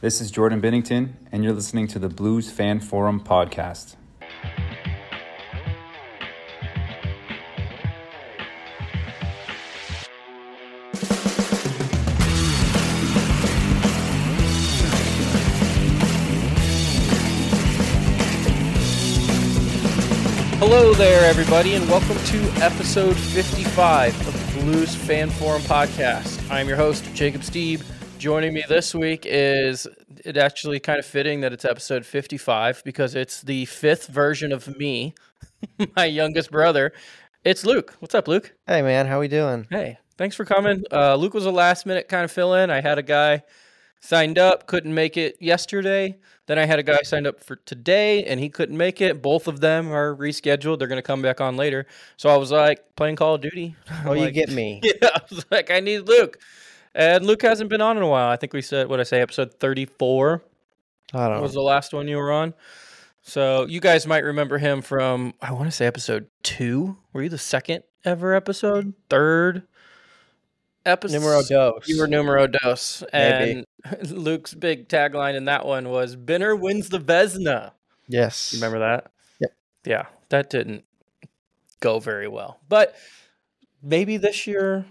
This 0.00 0.20
is 0.20 0.30
Jordan 0.30 0.62
Binnington, 0.62 1.14
and 1.32 1.42
you're 1.42 1.52
listening 1.52 1.88
to 1.88 1.98
the 1.98 2.08
Blues 2.08 2.52
Fan 2.52 2.78
Forum 2.78 3.18
podcast. 3.18 3.96
Hello 20.60 20.94
there, 20.94 21.28
everybody, 21.28 21.74
and 21.74 21.88
welcome 21.88 22.16
to 22.26 22.38
episode 22.62 23.16
55 23.16 24.28
of 24.28 24.54
the 24.54 24.60
Blues 24.60 24.94
Fan 24.94 25.28
Forum 25.28 25.62
podcast. 25.62 26.48
I'm 26.48 26.68
your 26.68 26.76
host, 26.76 27.04
Jacob 27.14 27.40
Steeb. 27.40 27.82
Joining 28.18 28.52
me 28.52 28.64
this 28.68 28.96
week 28.96 29.22
is 29.24 29.86
it 30.24 30.36
actually 30.36 30.80
kind 30.80 30.98
of 30.98 31.06
fitting 31.06 31.40
that 31.42 31.52
it's 31.52 31.64
episode 31.64 32.04
55 32.04 32.82
because 32.84 33.14
it's 33.14 33.42
the 33.42 33.64
fifth 33.66 34.08
version 34.08 34.50
of 34.50 34.76
me, 34.76 35.14
my 35.96 36.04
youngest 36.04 36.50
brother. 36.50 36.92
It's 37.44 37.64
Luke. 37.64 37.94
What's 38.00 38.16
up, 38.16 38.26
Luke? 38.26 38.54
Hey 38.66 38.82
man, 38.82 39.06
how 39.06 39.18
are 39.18 39.20
we 39.20 39.28
doing? 39.28 39.68
Hey, 39.70 39.98
thanks 40.16 40.34
for 40.34 40.44
coming. 40.44 40.82
Uh, 40.90 41.14
Luke 41.14 41.32
was 41.32 41.46
a 41.46 41.52
last 41.52 41.86
minute 41.86 42.08
kind 42.08 42.24
of 42.24 42.32
fill 42.32 42.54
in. 42.54 42.70
I 42.70 42.80
had 42.80 42.98
a 42.98 43.04
guy 43.04 43.44
signed 44.00 44.36
up, 44.36 44.66
couldn't 44.66 44.92
make 44.92 45.16
it 45.16 45.36
yesterday. 45.40 46.18
Then 46.46 46.58
I 46.58 46.64
had 46.64 46.80
a 46.80 46.82
guy 46.82 47.02
signed 47.02 47.28
up 47.28 47.44
for 47.44 47.54
today 47.54 48.24
and 48.24 48.40
he 48.40 48.48
couldn't 48.48 48.76
make 48.76 49.00
it. 49.00 49.22
Both 49.22 49.46
of 49.46 49.60
them 49.60 49.92
are 49.92 50.16
rescheduled. 50.16 50.80
They're 50.80 50.88
going 50.88 50.98
to 50.98 51.02
come 51.02 51.22
back 51.22 51.40
on 51.40 51.56
later. 51.56 51.86
So 52.16 52.30
I 52.30 52.36
was 52.36 52.50
like 52.50 52.96
playing 52.96 53.16
Call 53.16 53.36
of 53.36 53.42
Duty. 53.42 53.76
Oh, 54.04 54.14
you 54.14 54.30
get 54.32 54.50
me. 54.50 54.80
Yeah, 54.84 55.10
I 55.14 55.20
was 55.30 55.46
like, 55.52 55.70
I 55.70 55.78
need 55.80 56.00
Luke. 56.08 56.38
And 56.94 57.24
Luke 57.26 57.42
hasn't 57.42 57.70
been 57.70 57.80
on 57.80 57.96
in 57.96 58.02
a 58.02 58.08
while. 58.08 58.30
I 58.30 58.36
think 58.36 58.52
we 58.52 58.62
said, 58.62 58.88
what 58.88 59.00
I 59.00 59.04
say, 59.04 59.20
episode 59.20 59.54
34 59.54 60.42
I 61.14 61.28
don't 61.28 61.40
was 61.40 61.54
know. 61.54 61.60
the 61.60 61.64
last 61.66 61.92
one 61.92 62.08
you 62.08 62.16
were 62.16 62.32
on. 62.32 62.54
So 63.22 63.66
you 63.66 63.80
guys 63.80 64.06
might 64.06 64.24
remember 64.24 64.58
him 64.58 64.80
from, 64.82 65.34
I 65.40 65.52
want 65.52 65.66
to 65.66 65.70
say 65.70 65.86
episode 65.86 66.28
two. 66.42 66.96
Were 67.12 67.22
you 67.22 67.28
the 67.28 67.38
second 67.38 67.82
ever 68.04 68.34
episode? 68.34 68.94
Third 69.10 69.62
episode? 70.86 71.18
Numero 71.20 71.42
dos. 71.48 71.86
You 71.88 71.98
were 72.00 72.06
numero 72.06 72.46
dos. 72.46 73.02
And 73.12 73.64
Maybe. 73.84 74.06
Luke's 74.14 74.54
big 74.54 74.88
tagline 74.88 75.34
in 75.36 75.44
that 75.44 75.66
one 75.66 75.88
was 75.90 76.16
Binner 76.16 76.58
wins 76.58 76.88
the 76.88 76.98
Vezina. 76.98 77.72
Yes. 78.08 78.52
You 78.52 78.58
remember 78.60 78.78
that? 78.80 79.10
Yep. 79.40 79.52
Yeah, 79.84 80.06
that 80.30 80.48
didn't 80.50 80.84
go 81.80 81.98
very 82.00 82.28
well. 82.28 82.58
But 82.68 82.96
maybe 83.82 84.16
this 84.16 84.46
year 84.46 84.86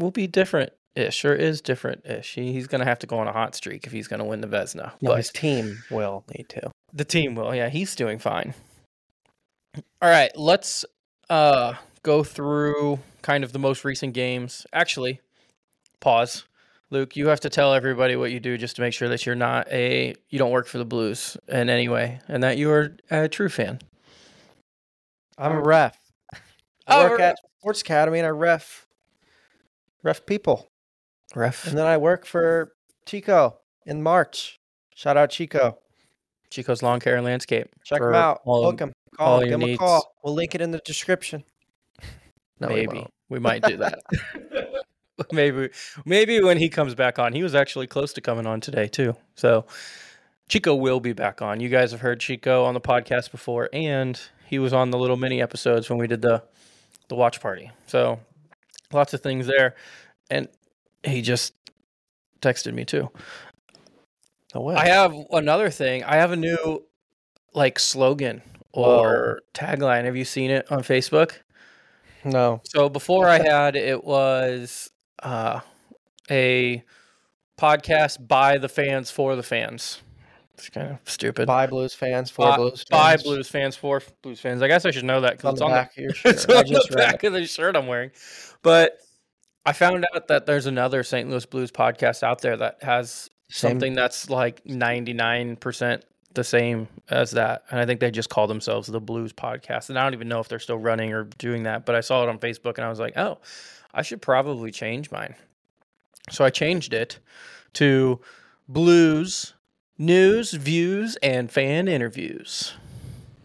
will 0.00 0.10
be 0.10 0.26
different 0.26 0.72
ish 0.96 1.24
or 1.24 1.32
is 1.34 1.60
different 1.60 2.04
ish. 2.04 2.34
He, 2.34 2.52
he's 2.52 2.66
going 2.66 2.80
to 2.80 2.84
have 2.84 2.98
to 3.00 3.06
go 3.06 3.18
on 3.18 3.28
a 3.28 3.32
hot 3.32 3.54
streak 3.54 3.86
if 3.86 3.92
he's 3.92 4.08
going 4.08 4.18
to 4.18 4.24
win 4.24 4.40
the 4.40 4.48
Vezina. 4.48 4.92
No, 5.00 5.10
but 5.10 5.18
his 5.18 5.30
team 5.30 5.82
will 5.90 6.24
need 6.36 6.48
to. 6.48 6.70
the 6.92 7.04
team 7.04 7.36
will. 7.36 7.54
Yeah, 7.54 7.68
he's 7.68 7.94
doing 7.94 8.18
fine. 8.18 8.54
All 10.02 10.10
right, 10.10 10.32
let's 10.36 10.84
uh 11.28 11.74
go 12.02 12.24
through 12.24 12.98
kind 13.22 13.44
of 13.44 13.52
the 13.52 13.58
most 13.60 13.84
recent 13.84 14.14
games. 14.14 14.66
Actually, 14.72 15.20
pause. 16.00 16.44
Luke, 16.92 17.14
you 17.14 17.28
have 17.28 17.38
to 17.40 17.48
tell 17.50 17.72
everybody 17.72 18.16
what 18.16 18.32
you 18.32 18.40
do 18.40 18.58
just 18.58 18.74
to 18.74 18.82
make 18.82 18.92
sure 18.92 19.08
that 19.08 19.24
you're 19.24 19.36
not 19.36 19.68
a 19.70 20.16
you 20.28 20.40
don't 20.40 20.50
work 20.50 20.66
for 20.66 20.78
the 20.78 20.84
Blues 20.84 21.36
in 21.46 21.70
any 21.70 21.88
way 21.88 22.18
and 22.26 22.42
that 22.42 22.58
you 22.58 22.68
are 22.72 22.96
a 23.12 23.28
true 23.28 23.48
fan. 23.48 23.78
I'm 25.38 25.52
a 25.52 25.60
ref. 25.60 25.96
I 26.34 26.38
Oh, 26.88 27.08
work 27.10 27.20
at 27.20 27.36
Sports 27.60 27.82
Academy 27.82 28.18
and 28.18 28.26
I 28.26 28.30
ref 28.30 28.86
ref 30.02 30.24
people. 30.26 30.68
Ref 31.34 31.66
And 31.66 31.78
then 31.78 31.86
I 31.86 31.96
work 31.96 32.26
for 32.26 32.72
Chico 33.06 33.58
in 33.86 34.02
March. 34.02 34.58
Shout 34.94 35.16
out 35.16 35.30
Chico. 35.30 35.78
Chico's 36.50 36.82
Lawn 36.82 36.98
Care 37.00 37.16
and 37.16 37.24
Landscape. 37.24 37.68
Check 37.84 38.00
him 38.00 38.14
out. 38.14 38.40
all- 38.44 38.62
Book 38.70 38.80
him. 38.80 38.92
all 39.18 39.38
Call 39.38 39.40
him. 39.42 39.48
Give 39.48 39.60
him 39.60 39.74
a 39.74 39.76
call. 39.76 40.14
We'll 40.24 40.34
link 40.34 40.54
it 40.54 40.60
in 40.60 40.72
the 40.72 40.80
description. 40.84 41.44
No, 42.58 42.68
we 42.68 42.74
maybe 42.74 42.96
won't. 42.98 43.10
we 43.28 43.38
might 43.38 43.62
do 43.62 43.76
that. 43.78 44.00
maybe 45.32 45.70
maybe 46.04 46.42
when 46.42 46.56
he 46.58 46.68
comes 46.68 46.94
back 46.94 47.18
on. 47.18 47.32
He 47.32 47.42
was 47.42 47.54
actually 47.54 47.86
close 47.86 48.12
to 48.14 48.20
coming 48.20 48.46
on 48.46 48.60
today 48.60 48.88
too. 48.88 49.14
So 49.34 49.66
Chico 50.48 50.74
will 50.74 51.00
be 51.00 51.12
back 51.12 51.40
on. 51.42 51.60
You 51.60 51.68
guys 51.68 51.92
have 51.92 52.00
heard 52.00 52.20
Chico 52.20 52.64
on 52.64 52.74
the 52.74 52.80
podcast 52.80 53.30
before 53.30 53.68
and 53.72 54.20
he 54.46 54.58
was 54.58 54.72
on 54.72 54.90
the 54.90 54.98
little 54.98 55.16
mini 55.16 55.40
episodes 55.40 55.88
when 55.88 55.98
we 55.98 56.06
did 56.06 56.22
the 56.22 56.42
the 57.08 57.14
watch 57.14 57.40
party. 57.40 57.70
So 57.86 58.20
lots 58.92 59.14
of 59.14 59.20
things 59.20 59.46
there. 59.46 59.74
And 60.30 60.48
he 61.04 61.22
just 61.22 61.54
texted 62.40 62.74
me 62.74 62.84
too. 62.84 63.10
No 64.54 64.62
way. 64.62 64.74
I 64.74 64.88
have 64.88 65.14
another 65.30 65.70
thing. 65.70 66.04
I 66.04 66.16
have 66.16 66.32
a 66.32 66.36
new 66.36 66.84
like 67.54 67.78
slogan 67.78 68.42
or 68.72 69.42
tagline. 69.54 70.04
Have 70.04 70.16
you 70.16 70.24
seen 70.24 70.50
it 70.50 70.70
on 70.70 70.80
Facebook? 70.80 71.32
no. 72.24 72.60
So 72.64 72.88
before 72.88 73.28
I 73.28 73.38
had 73.38 73.76
it 73.76 74.04
was 74.04 74.90
uh, 75.22 75.60
a 76.30 76.82
podcast 77.58 78.26
by 78.26 78.58
the 78.58 78.68
fans 78.68 79.10
for 79.10 79.36
the 79.36 79.42
fans. 79.42 80.00
It's 80.60 80.68
kind 80.70 80.90
of 80.92 80.98
stupid. 81.04 81.46
Bye 81.46 81.66
Blues 81.66 81.94
fans. 81.94 82.30
For 82.30 82.46
By- 82.46 82.56
Blues 82.56 82.84
fans. 82.88 83.22
Blues 83.22 83.48
fans 83.48 83.76
for 83.76 84.02
Blues 84.22 84.40
fans. 84.40 84.62
I 84.62 84.68
guess 84.68 84.84
I 84.84 84.90
should 84.90 85.04
know 85.04 85.20
that 85.22 85.34
It's 85.34 85.44
on 85.44 85.54
because 85.54 85.58
the 85.58 85.64
it's 85.64 85.70
on 85.70 85.70
back 85.70 85.90
of 85.92 85.98
your 85.98 86.10
the, 86.10 86.14
shirt. 86.16 86.34
it's 86.34 86.46
on 86.46 86.66
just 86.66 86.90
the 86.90 86.96
back 86.96 87.24
of 87.24 87.32
the 87.32 87.46
shirt 87.46 87.76
I'm 87.76 87.86
wearing. 87.86 88.10
But 88.62 88.98
I 89.66 89.72
found 89.72 90.06
out 90.14 90.28
that 90.28 90.46
there's 90.46 90.66
another 90.66 91.02
St. 91.02 91.28
Louis 91.28 91.44
Blues 91.46 91.70
podcast 91.72 92.22
out 92.22 92.40
there 92.42 92.56
that 92.56 92.82
has 92.82 93.30
Same- 93.48 93.72
something 93.72 93.94
that's 93.94 94.30
like 94.30 94.62
99% 94.64 96.02
the 96.32 96.44
same 96.44 96.86
as 97.08 97.32
that. 97.32 97.64
And 97.70 97.80
I 97.80 97.86
think 97.86 97.98
they 98.00 98.10
just 98.12 98.28
call 98.28 98.46
themselves 98.46 98.86
the 98.86 99.00
Blues 99.00 99.32
Podcast. 99.32 99.88
And 99.88 99.98
I 99.98 100.04
don't 100.04 100.14
even 100.14 100.28
know 100.28 100.38
if 100.38 100.48
they're 100.48 100.60
still 100.60 100.78
running 100.78 101.12
or 101.12 101.24
doing 101.24 101.64
that, 101.64 101.84
but 101.84 101.96
I 101.96 102.00
saw 102.02 102.22
it 102.22 102.28
on 102.28 102.38
Facebook 102.38 102.76
and 102.76 102.84
I 102.84 102.88
was 102.88 103.00
like, 103.00 103.16
oh, 103.18 103.38
I 103.92 104.02
should 104.02 104.22
probably 104.22 104.70
change 104.70 105.10
mine. 105.10 105.34
So 106.30 106.44
I 106.44 106.50
changed 106.50 106.92
it 106.94 107.18
to 107.74 108.20
Blues 108.68 109.54
News, 110.04 110.52
Views, 110.52 111.16
and 111.22 111.52
Fan 111.52 111.86
Interviews. 111.86 112.72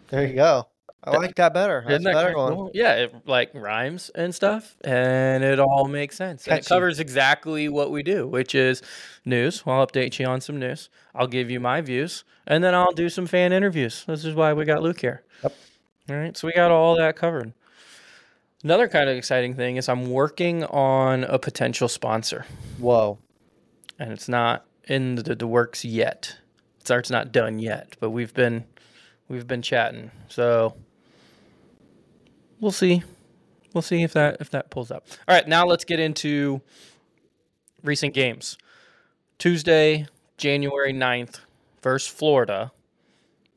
There 0.07 0.25
you 0.25 0.35
go. 0.35 0.67
I 1.03 1.11
That- 1.11 1.17
like 1.19 1.35
that 1.35 1.53
better. 1.53 1.81
That's 1.81 1.95
Isn't 1.99 2.03
that 2.05 2.13
better 2.13 2.37
one. 2.37 2.53
cool? 2.53 2.71
Yeah, 2.73 2.93
it 2.93 3.27
like 3.27 3.51
rhymes 3.53 4.09
and 4.15 4.33
stuff, 4.33 4.77
and 4.85 5.43
it 5.43 5.59
all 5.59 5.83
makes 5.89 6.15
sense. 6.15 6.47
It 6.47 6.65
covers 6.65 7.01
exactly 7.01 7.67
what 7.67 7.91
we 7.91 8.03
do, 8.03 8.25
which 8.25 8.55
is 8.55 8.81
news. 9.25 9.63
I'll 9.67 9.85
update 9.85 10.17
you 10.17 10.27
on 10.27 10.39
some 10.39 10.57
news. 10.57 10.89
I'll 11.13 11.27
give 11.27 11.51
you 11.51 11.59
my 11.59 11.81
views, 11.81 12.23
and 12.47 12.63
then 12.63 12.73
I'll 12.73 12.93
do 12.93 13.09
some 13.09 13.27
fan 13.27 13.51
interviews. 13.51 14.05
This 14.07 14.23
is 14.23 14.33
why 14.33 14.53
we 14.53 14.63
got 14.63 14.81
Luke 14.81 15.01
here. 15.01 15.23
Yep. 15.43 15.53
All 16.09 16.15
right, 16.15 16.37
so 16.37 16.47
we 16.47 16.53
got 16.53 16.71
all 16.71 16.95
that 16.95 17.17
covered. 17.17 17.51
Another 18.63 18.87
kind 18.87 19.09
of 19.09 19.17
exciting 19.17 19.55
thing 19.55 19.75
is 19.75 19.89
I'm 19.89 20.09
working 20.09 20.63
on 20.63 21.25
a 21.25 21.37
potential 21.37 21.89
sponsor, 21.89 22.45
Whoa. 22.79 23.17
and 23.99 24.13
it's 24.13 24.29
not 24.29 24.65
in 24.87 25.15
the, 25.15 25.35
the 25.35 25.47
works 25.47 25.83
yet. 25.83 26.37
It's 26.85 26.91
it's 26.91 27.09
not 27.09 27.31
done 27.31 27.57
yet, 27.57 27.95
but 27.99 28.11
we've 28.11 28.31
been 28.31 28.63
we've 29.27 29.47
been 29.47 29.63
chatting. 29.63 30.11
So 30.27 30.75
we'll 32.59 32.71
see. 32.71 33.01
We'll 33.73 33.81
see 33.81 34.03
if 34.03 34.13
that 34.13 34.37
if 34.39 34.51
that 34.51 34.69
pulls 34.69 34.91
up. 34.91 35.07
All 35.27 35.33
right, 35.33 35.47
now 35.47 35.65
let's 35.65 35.83
get 35.83 35.99
into 35.99 36.61
recent 37.83 38.13
games. 38.13 38.59
Tuesday, 39.39 40.05
January 40.37 40.93
9th, 40.93 41.39
versus 41.81 42.07
Florida. 42.07 42.71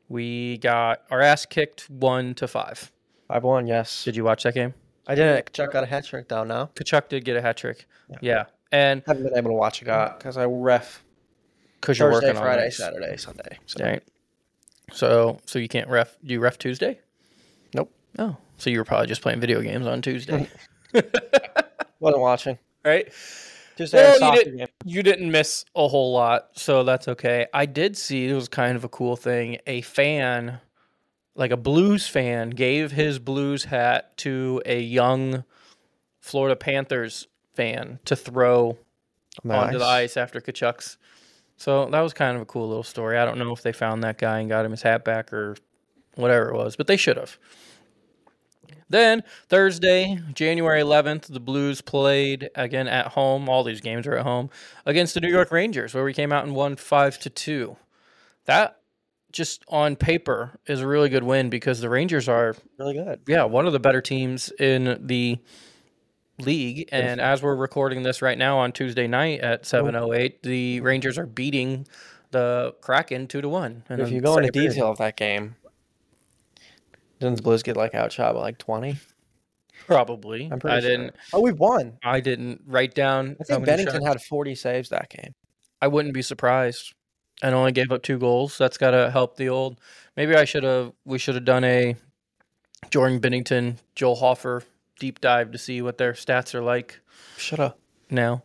We 0.07 0.57
got 0.57 1.03
our 1.11 1.21
ass 1.21 1.45
kicked 1.45 1.87
one 1.87 2.33
to 2.33 2.47
five. 2.47 2.91
Five 3.27 3.43
one. 3.43 3.67
Yes. 3.67 4.05
Did 4.05 4.15
you 4.15 4.23
watch 4.23 4.41
that 4.41 4.55
game? 4.55 4.73
I 5.05 5.13
didn't. 5.13 5.53
Chuck 5.53 5.71
got 5.71 5.83
a 5.83 5.87
hat 5.87 6.03
trick 6.05 6.27
down 6.27 6.47
now. 6.47 6.71
Tkachuk 6.73 7.09
did 7.09 7.25
get 7.25 7.37
a 7.37 7.43
hat 7.43 7.57
trick. 7.57 7.85
Yeah. 8.21 8.45
And 8.71 9.03
haven't 9.05 9.21
been 9.21 9.37
able 9.37 9.51
to 9.51 9.55
watch 9.55 9.83
it 9.83 9.85
because 9.85 10.35
I 10.35 10.45
ref 10.45 11.03
because 11.79 11.99
you're 11.99 12.11
Thursday, 12.11 12.27
working 12.27 12.37
on 12.37 12.43
Friday. 12.43 12.69
Saturday, 12.69 13.17
Sunday. 13.17 13.57
So. 13.65 13.83
Right. 13.83 14.03
So 14.91 15.39
so 15.45 15.59
you 15.59 15.67
can't 15.67 15.89
ref 15.89 16.17
do 16.23 16.33
you 16.33 16.39
ref 16.39 16.57
Tuesday? 16.57 16.99
Nope. 17.73 17.91
Oh. 18.17 18.37
So 18.57 18.69
you 18.69 18.79
were 18.79 18.85
probably 18.85 19.07
just 19.07 19.21
playing 19.21 19.39
video 19.39 19.61
games 19.61 19.87
on 19.87 20.01
Tuesday. 20.01 20.49
Wasn't 21.99 22.21
watching. 22.21 22.57
right? 22.83 23.11
Tuesday 23.77 23.97
Well, 24.19 24.35
you 24.35 24.43
did, 24.43 24.69
you 24.83 25.03
didn't 25.03 25.31
miss 25.31 25.63
a 25.73 25.87
whole 25.87 26.11
lot, 26.11 26.49
so 26.55 26.83
that's 26.83 27.07
okay. 27.07 27.47
I 27.53 27.65
did 27.65 27.95
see 27.95 28.27
it 28.27 28.33
was 28.33 28.49
kind 28.49 28.75
of 28.75 28.83
a 28.83 28.89
cool 28.89 29.15
thing. 29.15 29.59
A 29.65 29.79
fan, 29.81 30.59
like 31.35 31.51
a 31.51 31.57
blues 31.57 32.05
fan, 32.05 32.49
gave 32.49 32.91
his 32.91 33.19
blues 33.19 33.63
hat 33.63 34.17
to 34.17 34.61
a 34.65 34.81
young 34.81 35.45
Florida 36.19 36.57
Panthers 36.57 37.27
fan 37.53 37.99
to 38.03 38.17
throw 38.17 38.77
onto 39.49 39.77
the 39.77 39.85
ice 39.85 40.17
after 40.17 40.41
Tkachuk's. 40.41 40.97
So 41.59 41.85
that 41.89 41.99
was 41.99 42.13
kind 42.13 42.35
of 42.37 42.41
a 42.41 42.45
cool 42.45 42.67
little 42.69 42.83
story. 42.83 43.17
I 43.17 43.25
don't 43.25 43.37
know 43.37 43.51
if 43.51 43.61
they 43.61 43.73
found 43.73 44.01
that 44.03 44.17
guy 44.17 44.39
and 44.39 44.49
got 44.49 44.63
him 44.65 44.71
his 44.71 44.81
hat 44.81 45.03
back 45.03 45.33
or 45.33 45.57
whatever 46.15 46.49
it 46.49 46.55
was, 46.55 46.75
but 46.77 46.87
they 46.87 46.95
should 46.97 47.17
have. 47.17 47.37
Then 48.89 49.23
Thursday, 49.49 50.19
January 50.33 50.81
11th, 50.81 51.31
the 51.31 51.39
Blues 51.39 51.81
played 51.81 52.49
again 52.55 52.87
at 52.87 53.07
home. 53.07 53.47
All 53.49 53.63
these 53.63 53.81
games 53.81 54.07
are 54.07 54.15
at 54.15 54.23
home 54.23 54.49
against 54.85 55.13
the 55.13 55.19
New 55.21 55.29
York 55.29 55.51
Rangers, 55.51 55.93
where 55.93 56.03
we 56.03 56.13
came 56.13 56.31
out 56.31 56.45
and 56.45 56.55
won 56.55 56.75
five 56.75 57.19
to 57.19 57.29
two. 57.29 57.75
That 58.45 58.77
just 59.31 59.63
on 59.67 59.95
paper 59.95 60.59
is 60.65 60.81
a 60.81 60.87
really 60.87 61.09
good 61.09 61.23
win 61.23 61.49
because 61.51 61.81
the 61.81 61.89
Rangers 61.89 62.27
are 62.27 62.55
Really 62.79 62.95
good. 62.95 63.19
yeah 63.27 63.43
one 63.43 63.67
of 63.67 63.73
the 63.73 63.79
better 63.79 64.01
teams 64.01 64.49
in 64.59 64.97
the 65.05 65.37
league. 66.39 66.89
And 66.91 67.19
as 67.21 67.41
we're 67.43 67.55
recording 67.55 68.03
this 68.03 68.21
right 68.21 68.37
now 68.37 68.57
on 68.59 68.71
Tuesday 68.71 69.07
night 69.07 69.41
at 69.41 69.63
7:08, 69.63 70.41
the 70.43 70.81
Rangers 70.81 71.17
are 71.17 71.25
beating 71.25 71.87
the 72.31 72.75
Kraken 72.81 73.27
two 73.27 73.41
to 73.41 73.49
one. 73.49 73.83
And 73.89 74.01
If 74.01 74.11
you 74.11 74.21
go 74.21 74.33
into 74.37 74.47
second 74.47 74.53
period. 74.53 74.69
detail 74.73 74.91
of 74.91 74.97
that 74.99 75.17
game, 75.17 75.55
didn't 77.19 77.35
the 77.37 77.41
Blues 77.41 77.63
get 77.63 77.75
like 77.77 77.93
outshot 77.95 78.33
by 78.35 78.41
like 78.41 78.57
20? 78.57 78.95
probably 79.87 80.47
I'm 80.51 80.59
pretty 80.59 80.77
I 80.77 80.79
sure. 80.81 80.89
didn't. 80.89 81.15
Oh, 81.33 81.41
we 81.41 81.51
won. 81.51 81.97
I 82.03 82.19
didn't 82.19 82.61
write 82.67 82.93
down. 82.93 83.35
I 83.41 83.43
think 83.43 83.65
Binnington 83.65 83.93
shots. 83.93 84.05
had 84.05 84.21
40 84.21 84.53
saves 84.53 84.89
that 84.89 85.09
game. 85.09 85.33
I 85.81 85.87
wouldn't 85.87 86.13
be 86.13 86.21
surprised. 86.21 86.93
And 87.41 87.55
only 87.55 87.71
gave 87.71 87.91
up 87.91 88.03
two 88.03 88.19
goals. 88.19 88.57
That's 88.57 88.77
got 88.77 88.91
to 88.91 89.09
help 89.09 89.37
the 89.37 89.47
old. 89.49 89.79
Maybe 90.17 90.35
I 90.35 90.43
should 90.45 90.63
have. 90.63 90.91
We 91.05 91.17
should 91.17 91.35
have 91.35 91.45
done 91.45 91.63
a 91.63 91.95
Jordan 92.91 93.19
Binnington, 93.21 93.77
Joel 93.95 94.15
Hofer 94.17 94.61
deep 94.99 95.19
dive 95.21 95.51
to 95.51 95.57
see 95.57 95.81
what 95.81 95.97
their 95.97 96.13
stats 96.13 96.53
are 96.53 96.61
like 96.61 96.99
Shut 97.37 97.59
up. 97.59 97.79
now. 98.09 98.43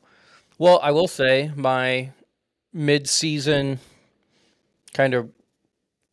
Well, 0.59 0.79
I 0.83 0.93
will 0.93 1.09
say 1.09 1.51
my 1.57 2.11
mid-season 2.73 3.81
kind 4.93 5.15
of 5.15 5.31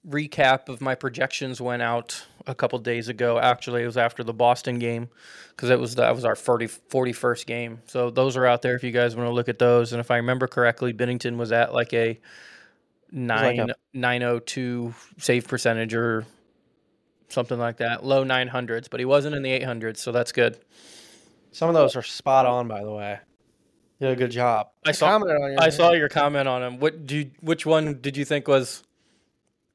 recap 0.07 0.67
of 0.67 0.81
my 0.81 0.95
projections 0.95 1.61
went 1.61 1.81
out 1.83 2.25
a 2.47 2.55
couple 2.55 2.79
days 2.79 3.07
ago. 3.07 3.37
Actually, 3.39 3.83
it 3.83 3.85
was 3.85 3.97
after 3.97 4.23
the 4.23 4.33
Boston 4.33 4.79
game 4.79 5.09
because 5.49 5.69
it 5.69 5.79
was 5.79 5.95
that 5.95 6.15
was 6.15 6.25
our 6.25 6.35
40, 6.35 6.67
41st 6.67 7.45
game. 7.45 7.81
So 7.85 8.09
those 8.09 8.35
are 8.35 8.47
out 8.47 8.63
there 8.63 8.75
if 8.75 8.83
you 8.83 8.91
guys 8.91 9.15
want 9.15 9.27
to 9.27 9.33
look 9.33 9.47
at 9.49 9.59
those. 9.59 9.93
And 9.93 9.99
if 9.99 10.09
I 10.09 10.17
remember 10.17 10.47
correctly, 10.47 10.91
Binnington 10.93 11.37
was 11.37 11.51
at 11.51 11.73
like 11.73 11.93
a 11.93 12.07
like 12.07 12.17
a- 12.17 12.17
nine 13.11 13.71
nine 13.93 14.23
oh 14.23 14.39
two 14.39 14.93
save 15.19 15.47
percentage 15.47 15.93
or 15.93 16.25
something 17.31 17.57
like 17.59 17.77
that, 17.77 18.05
low 18.05 18.23
nine 18.23 18.47
hundreds, 18.47 18.87
but 18.87 18.99
he 18.99 19.05
wasn't 19.05 19.35
in 19.35 19.43
the 19.43 19.51
eight 19.51 19.63
hundreds, 19.63 20.01
so 20.01 20.11
that's 20.11 20.31
good. 20.31 20.59
Some 21.51 21.69
of 21.69 21.75
those 21.75 21.95
are 21.95 22.01
spot 22.01 22.45
on, 22.45 22.67
by 22.67 22.83
the 22.83 22.91
way. 22.91 23.19
You 23.99 24.07
did 24.07 24.13
a 24.13 24.15
good 24.15 24.31
job. 24.31 24.69
I 24.85 24.91
saw- 24.93 25.09
commented 25.11 25.41
on 25.41 25.51
your 25.51 25.61
I 25.61 25.69
saw 25.69 25.91
your 25.91 26.09
comment 26.09 26.47
on 26.47 26.63
him. 26.63 26.79
What 26.79 27.05
do 27.05 27.17
you, 27.17 27.31
which 27.41 27.65
one 27.65 27.99
did 28.01 28.17
you 28.17 28.25
think 28.25 28.47
was 28.47 28.83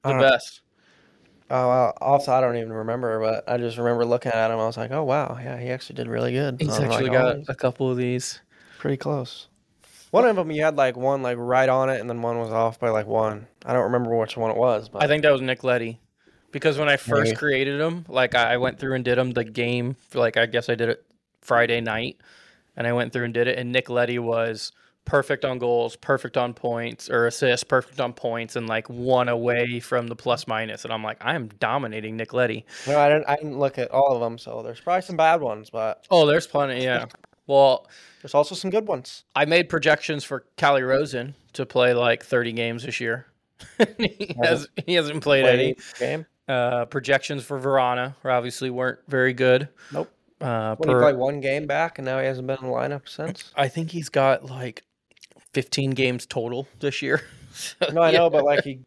the 0.02 0.10
Uh, 0.10 0.20
best? 0.20 0.62
Oh, 1.48 1.68
well, 1.68 1.98
also, 2.00 2.32
I 2.32 2.40
don't 2.40 2.56
even 2.56 2.72
remember, 2.72 3.20
but 3.20 3.48
I 3.48 3.56
just 3.56 3.78
remember 3.78 4.04
looking 4.04 4.32
at 4.32 4.50
him. 4.50 4.58
I 4.58 4.66
was 4.66 4.76
like, 4.76 4.90
oh, 4.90 5.04
wow. 5.04 5.38
Yeah, 5.40 5.56
he 5.60 5.68
actually 5.70 5.94
did 5.94 6.08
really 6.08 6.32
good. 6.32 6.56
He's 6.58 6.76
I'm 6.76 6.82
like, 6.82 6.90
actually 6.90 7.10
oh, 7.10 7.12
got 7.12 7.36
a 7.48 7.54
couple 7.54 7.88
of 7.88 7.96
these. 7.96 8.40
pretty 8.78 8.96
close. 8.96 9.46
One 10.10 10.24
of 10.24 10.34
them, 10.34 10.50
you 10.50 10.62
had 10.62 10.76
like 10.76 10.96
one 10.96 11.22
like 11.22 11.36
right 11.38 11.68
on 11.68 11.88
it, 11.88 12.00
and 12.00 12.08
then 12.10 12.20
one 12.22 12.38
was 12.38 12.50
off 12.50 12.80
by 12.80 12.88
like 12.88 13.06
one. 13.06 13.46
I 13.64 13.72
don't 13.74 13.84
remember 13.84 14.16
which 14.16 14.36
one 14.36 14.50
it 14.50 14.56
was, 14.56 14.88
but 14.88 15.04
I 15.04 15.06
think 15.06 15.22
that 15.22 15.30
was 15.30 15.40
Nick 15.40 15.62
Leddy. 15.62 16.00
Because 16.56 16.78
when 16.78 16.88
I 16.88 16.96
first 16.96 17.24
Maybe. 17.32 17.36
created 17.36 17.78
them, 17.78 18.06
like 18.08 18.34
I 18.34 18.54
I 18.54 18.56
went 18.56 18.78
through 18.78 18.94
and 18.94 19.04
did 19.04 19.18
them 19.18 19.32
the 19.32 19.44
game, 19.44 19.94
like 20.14 20.38
I 20.38 20.46
guess 20.46 20.70
I 20.70 20.74
did 20.74 20.88
it 20.88 21.04
Friday 21.42 21.82
night, 21.82 22.16
and 22.78 22.86
I 22.86 22.94
went 22.94 23.12
through 23.12 23.24
and 23.26 23.34
did 23.34 23.46
it, 23.46 23.58
and 23.58 23.72
Nick 23.72 23.90
Leddy 23.90 24.18
was 24.18 24.72
perfect 25.04 25.44
on 25.44 25.58
goals, 25.58 25.96
perfect 25.96 26.38
on 26.38 26.54
points 26.54 27.10
or 27.10 27.26
assists, 27.26 27.62
perfect 27.62 28.00
on 28.00 28.14
points, 28.14 28.56
and 28.56 28.66
like 28.66 28.88
one 28.88 29.28
away 29.28 29.80
from 29.80 30.06
the 30.06 30.16
plus 30.16 30.46
minus. 30.46 30.82
And 30.84 30.94
I'm 30.94 31.02
like, 31.04 31.18
I 31.22 31.34
am 31.34 31.48
dominating 31.60 32.16
Nick 32.16 32.32
Leddy. 32.32 32.64
no, 32.86 32.98
I 32.98 33.10
didn't. 33.10 33.26
I 33.28 33.36
didn't 33.36 33.58
look 33.58 33.76
at 33.76 33.90
all 33.90 34.14
of 34.14 34.20
them, 34.20 34.38
so 34.38 34.62
there's 34.62 34.80
probably 34.80 35.02
some 35.02 35.18
bad 35.18 35.42
ones, 35.42 35.68
but 35.68 36.06
Oh, 36.10 36.24
there's 36.24 36.46
plenty, 36.46 36.82
yeah. 36.82 37.04
Well, 37.46 37.86
there's 38.22 38.34
also 38.34 38.54
some 38.54 38.70
good 38.70 38.88
ones. 38.88 39.24
I 39.36 39.44
made 39.44 39.68
projections 39.68 40.24
for 40.24 40.46
Calle 40.56 40.80
Rosen 40.82 41.34
to 41.52 41.66
play 41.66 41.92
like 41.92 42.24
30 42.24 42.52
games 42.52 42.82
this 42.82 42.98
year. 42.98 43.26
he, 43.98 44.34
has, 44.42 44.66
he 44.86 44.94
hasn't 44.94 45.22
played 45.22 45.44
Played 45.44 45.60
any. 45.60 45.76
game. 46.00 46.26
Uh, 46.48 46.84
projections 46.84 47.42
for 47.44 47.58
Vrana 47.60 48.14
obviously 48.24 48.70
weren't 48.70 49.00
very 49.08 49.32
good. 49.32 49.68
Nope. 49.92 50.10
Uh, 50.40 50.76
When 50.76 50.88
he 50.90 50.94
played 50.94 51.16
one 51.16 51.40
game 51.40 51.66
back, 51.66 51.98
and 51.98 52.04
now 52.06 52.20
he 52.20 52.26
hasn't 52.26 52.46
been 52.46 52.58
in 52.58 52.66
the 52.66 52.70
lineup 52.72 53.08
since. 53.08 53.52
I 53.56 53.68
think 53.68 53.90
he's 53.90 54.08
got 54.08 54.44
like 54.44 54.84
15 55.54 55.90
games 55.92 56.24
total 56.26 56.68
this 56.80 57.02
year. 57.02 57.22
So, 57.56 57.74
No, 57.90 58.02
I 58.02 58.10
yeah, 58.10 58.18
know, 58.18 58.28
but 58.28 58.44
like 58.44 58.64
he, 58.64 58.80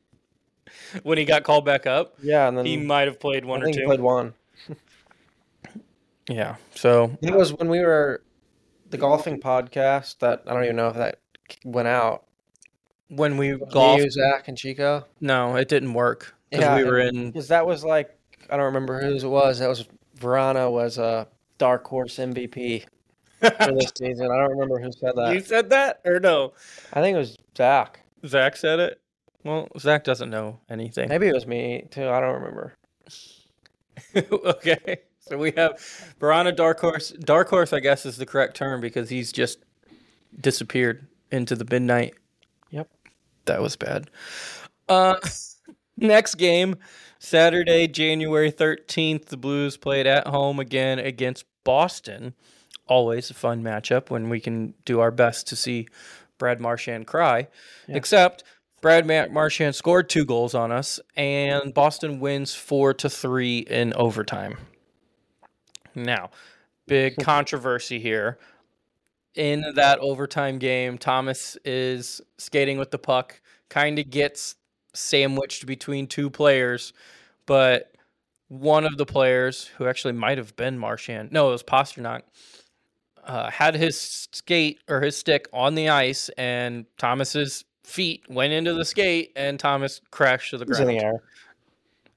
when 1.04 1.18
he 1.18 1.26
got 1.26 1.42
called 1.44 1.66
back 1.66 1.88
up, 1.88 2.14
yeah, 2.22 2.48
and 2.48 2.56
then 2.56 2.68
he 2.68 2.78
might 2.78 3.08
have 3.08 3.20
played 3.20 3.44
one 3.44 3.62
I 3.62 3.64
or 3.64 3.66
think 3.66 3.76
he 3.78 3.82
two. 3.82 3.88
played 3.88 4.00
one. 4.00 4.36
Yeah. 6.30 6.58
So 6.76 7.18
it 7.22 7.34
was 7.34 7.54
when 7.54 7.70
we 7.70 7.80
were 7.80 8.22
the 8.92 8.98
golfing 8.98 9.40
podcast. 9.40 10.20
That 10.20 10.44
I 10.46 10.54
don't 10.54 10.64
even 10.64 10.76
know 10.76 10.90
if 10.90 10.96
that 10.96 11.18
went 11.66 11.88
out. 11.88 12.26
when 13.08 13.38
we 13.38 13.58
Golf. 13.58 13.72
golfed, 13.72 14.04
You, 14.04 14.12
Zach, 14.12 14.48
and 14.48 14.56
Chico. 14.58 15.06
no, 15.20 15.56
it 15.56 15.68
didn't 15.68 15.94
work 15.96 16.36
because 16.50 16.64
Yeah, 16.66 16.78
we 16.78 16.84
were 16.84 17.00
in. 17.00 17.32
Because 17.32 17.48
that 17.50 17.66
was 17.66 17.84
like 17.84 18.18
I 18.50 18.58
don't 18.58 18.66
remember 18.66 19.00
whose 19.02 19.24
it 19.24 19.28
was. 19.28 19.60
That 19.60 19.70
was 19.70 19.86
Vrana 20.20 20.72
was 20.72 20.98
a 20.98 21.28
dark 21.58 21.86
horse 21.88 22.16
MVP 22.16 22.86
for 23.40 23.72
this 23.74 23.92
season. 23.98 24.32
I 24.32 24.38
don't 24.38 24.52
remember 24.52 24.80
who 24.80 24.92
said 24.92 25.14
that. 25.16 25.34
you 25.34 25.42
said 25.42 25.70
that 25.70 26.02
or 26.06 26.20
no? 26.20 26.54
I 26.94 27.02
think 27.02 27.16
it 27.16 27.20
was 27.20 27.38
Zach. 27.58 28.00
Zach 28.26 28.58
said 28.58 28.80
it. 28.80 29.02
Well, 29.44 29.68
Zach 29.78 30.04
doesn't 30.04 30.30
know 30.30 30.60
anything. 30.70 31.08
Maybe 31.10 31.28
it 31.28 31.34
was 31.34 31.48
me 31.48 31.88
too. 31.92 32.10
I 32.10 32.20
don't 32.20 32.36
remember. 32.36 32.74
okay. 34.16 34.98
So 35.20 35.38
we 35.38 35.52
have 35.52 35.74
Vrana 36.20 36.56
Dark 36.56 36.80
Horse. 36.80 37.12
Dark 37.12 37.50
Horse, 37.50 37.72
I 37.72 37.80
guess, 37.80 38.06
is 38.06 38.18
the 38.18 38.26
correct 38.26 38.56
term 38.56 38.82
because 38.82 39.10
he's 39.10 39.32
just 39.32 39.60
disappeared 40.40 41.08
into 41.32 41.56
the 41.56 41.66
midnight. 41.70 42.16
Yep. 42.72 42.90
That 43.46 43.62
was 43.62 43.76
bad. 43.76 44.10
Uh, 44.88 45.16
next 46.00 46.36
game, 46.36 46.78
Saturday, 47.20 47.88
January 47.88 48.52
13th, 48.52 49.26
the 49.26 49.38
Blues 49.38 49.78
played 49.78 50.08
at 50.08 50.28
home 50.28 50.60
again 50.60 51.00
against 51.00 51.46
Boston. 51.64 52.34
Always 52.88 53.30
a 53.30 53.34
fun 53.34 53.62
matchup 53.62 54.10
when 54.10 54.30
we 54.30 54.40
can 54.40 54.74
do 54.86 55.00
our 55.00 55.12
best 55.12 55.48
to 55.50 55.56
see 55.56 55.88
Brad 56.38 56.60
Marchand 56.60 57.06
cry. 57.06 57.48
Yeah. 57.88 57.98
Except 57.98 58.44
Brad 58.82 59.06
Ma- 59.06 59.28
Marchand 59.28 59.76
scored 59.76 60.10
two 60.10 60.26
goals 60.26 60.56
on 60.56 60.72
us, 60.72 61.00
and 61.16 61.74
Boston 61.74 62.20
wins 62.20 62.56
four 62.56 62.94
to 62.96 63.10
three 63.10 63.60
in 63.60 63.94
overtime. 63.94 64.58
Now, 65.94 66.32
big 66.88 67.18
controversy 67.22 68.00
here. 68.00 68.40
In 69.36 69.64
that 69.76 70.00
overtime 70.00 70.58
game, 70.58 70.98
Thomas 70.98 71.58
is 71.64 72.20
skating 72.38 72.78
with 72.80 72.92
the 72.92 72.98
puck, 72.98 73.40
kind 73.70 74.00
of 74.00 74.10
gets 74.10 74.56
sandwiched 74.94 75.66
between 75.66 76.08
two 76.08 76.30
players, 76.30 76.94
but 77.46 77.92
one 78.48 78.86
of 78.86 78.98
the 78.98 79.06
players, 79.06 79.66
who 79.78 79.88
actually 79.88 80.14
might 80.14 80.38
have 80.38 80.56
been 80.56 80.78
Marchand, 80.78 81.32
no, 81.32 81.50
it 81.50 81.52
was 81.52 81.64
Pastrnak, 81.64 82.22
uh, 83.24 83.50
had 83.52 83.76
his 83.76 84.28
skate 84.32 84.80
or 84.88 85.02
his 85.02 85.16
stick 85.16 85.48
on 85.54 85.76
the 85.76 85.90
ice, 85.90 86.30
and 86.38 86.86
Thomas's 86.98 87.66
feet 87.84 88.24
went 88.30 88.54
into 88.54 88.74
the 88.74 88.86
skate, 88.86 89.32
and 89.36 89.60
Thomas 89.60 90.02
crashed 90.12 90.52
to 90.52 90.58
the 90.58 90.66
was 90.66 90.80
in 90.80 90.86
ground. 90.88 91.00
the 91.00 91.04
air. 91.06 91.14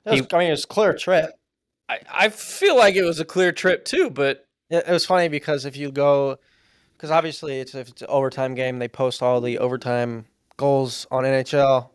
Was, 0.06 0.20
He- 0.20 0.26
I 0.32 0.38
mean, 0.38 0.49
it 0.49 0.52
was 0.52 0.64
a 0.64 0.68
clear 0.68 0.94
trip. 0.94 1.30
I, 1.88 2.00
I 2.11 2.28
feel 2.30 2.76
like 2.76 2.94
it 2.94 3.04
was 3.04 3.20
a 3.20 3.25
clear 3.25 3.52
trip 3.52 3.85
too, 3.85 4.08
but 4.11 4.47
It, 4.70 4.85
it 4.87 4.90
was 4.92 5.04
funny 5.04 5.28
because 5.28 5.64
if 5.66 5.76
you 5.76 5.92
go, 5.92 6.38
because 6.97 7.11
obviously 7.11 7.61
it's 7.61 7.75
if 7.75 7.88
it's 7.88 8.02
an 8.02 8.08
overtime 8.08 8.54
game, 8.54 8.78
they 8.78 8.88
post 8.88 9.23
all 9.23 9.40
the 9.40 9.58
overtime 9.58 10.25
goals 10.56 11.06
on 11.11 11.25
NHL 11.25 11.90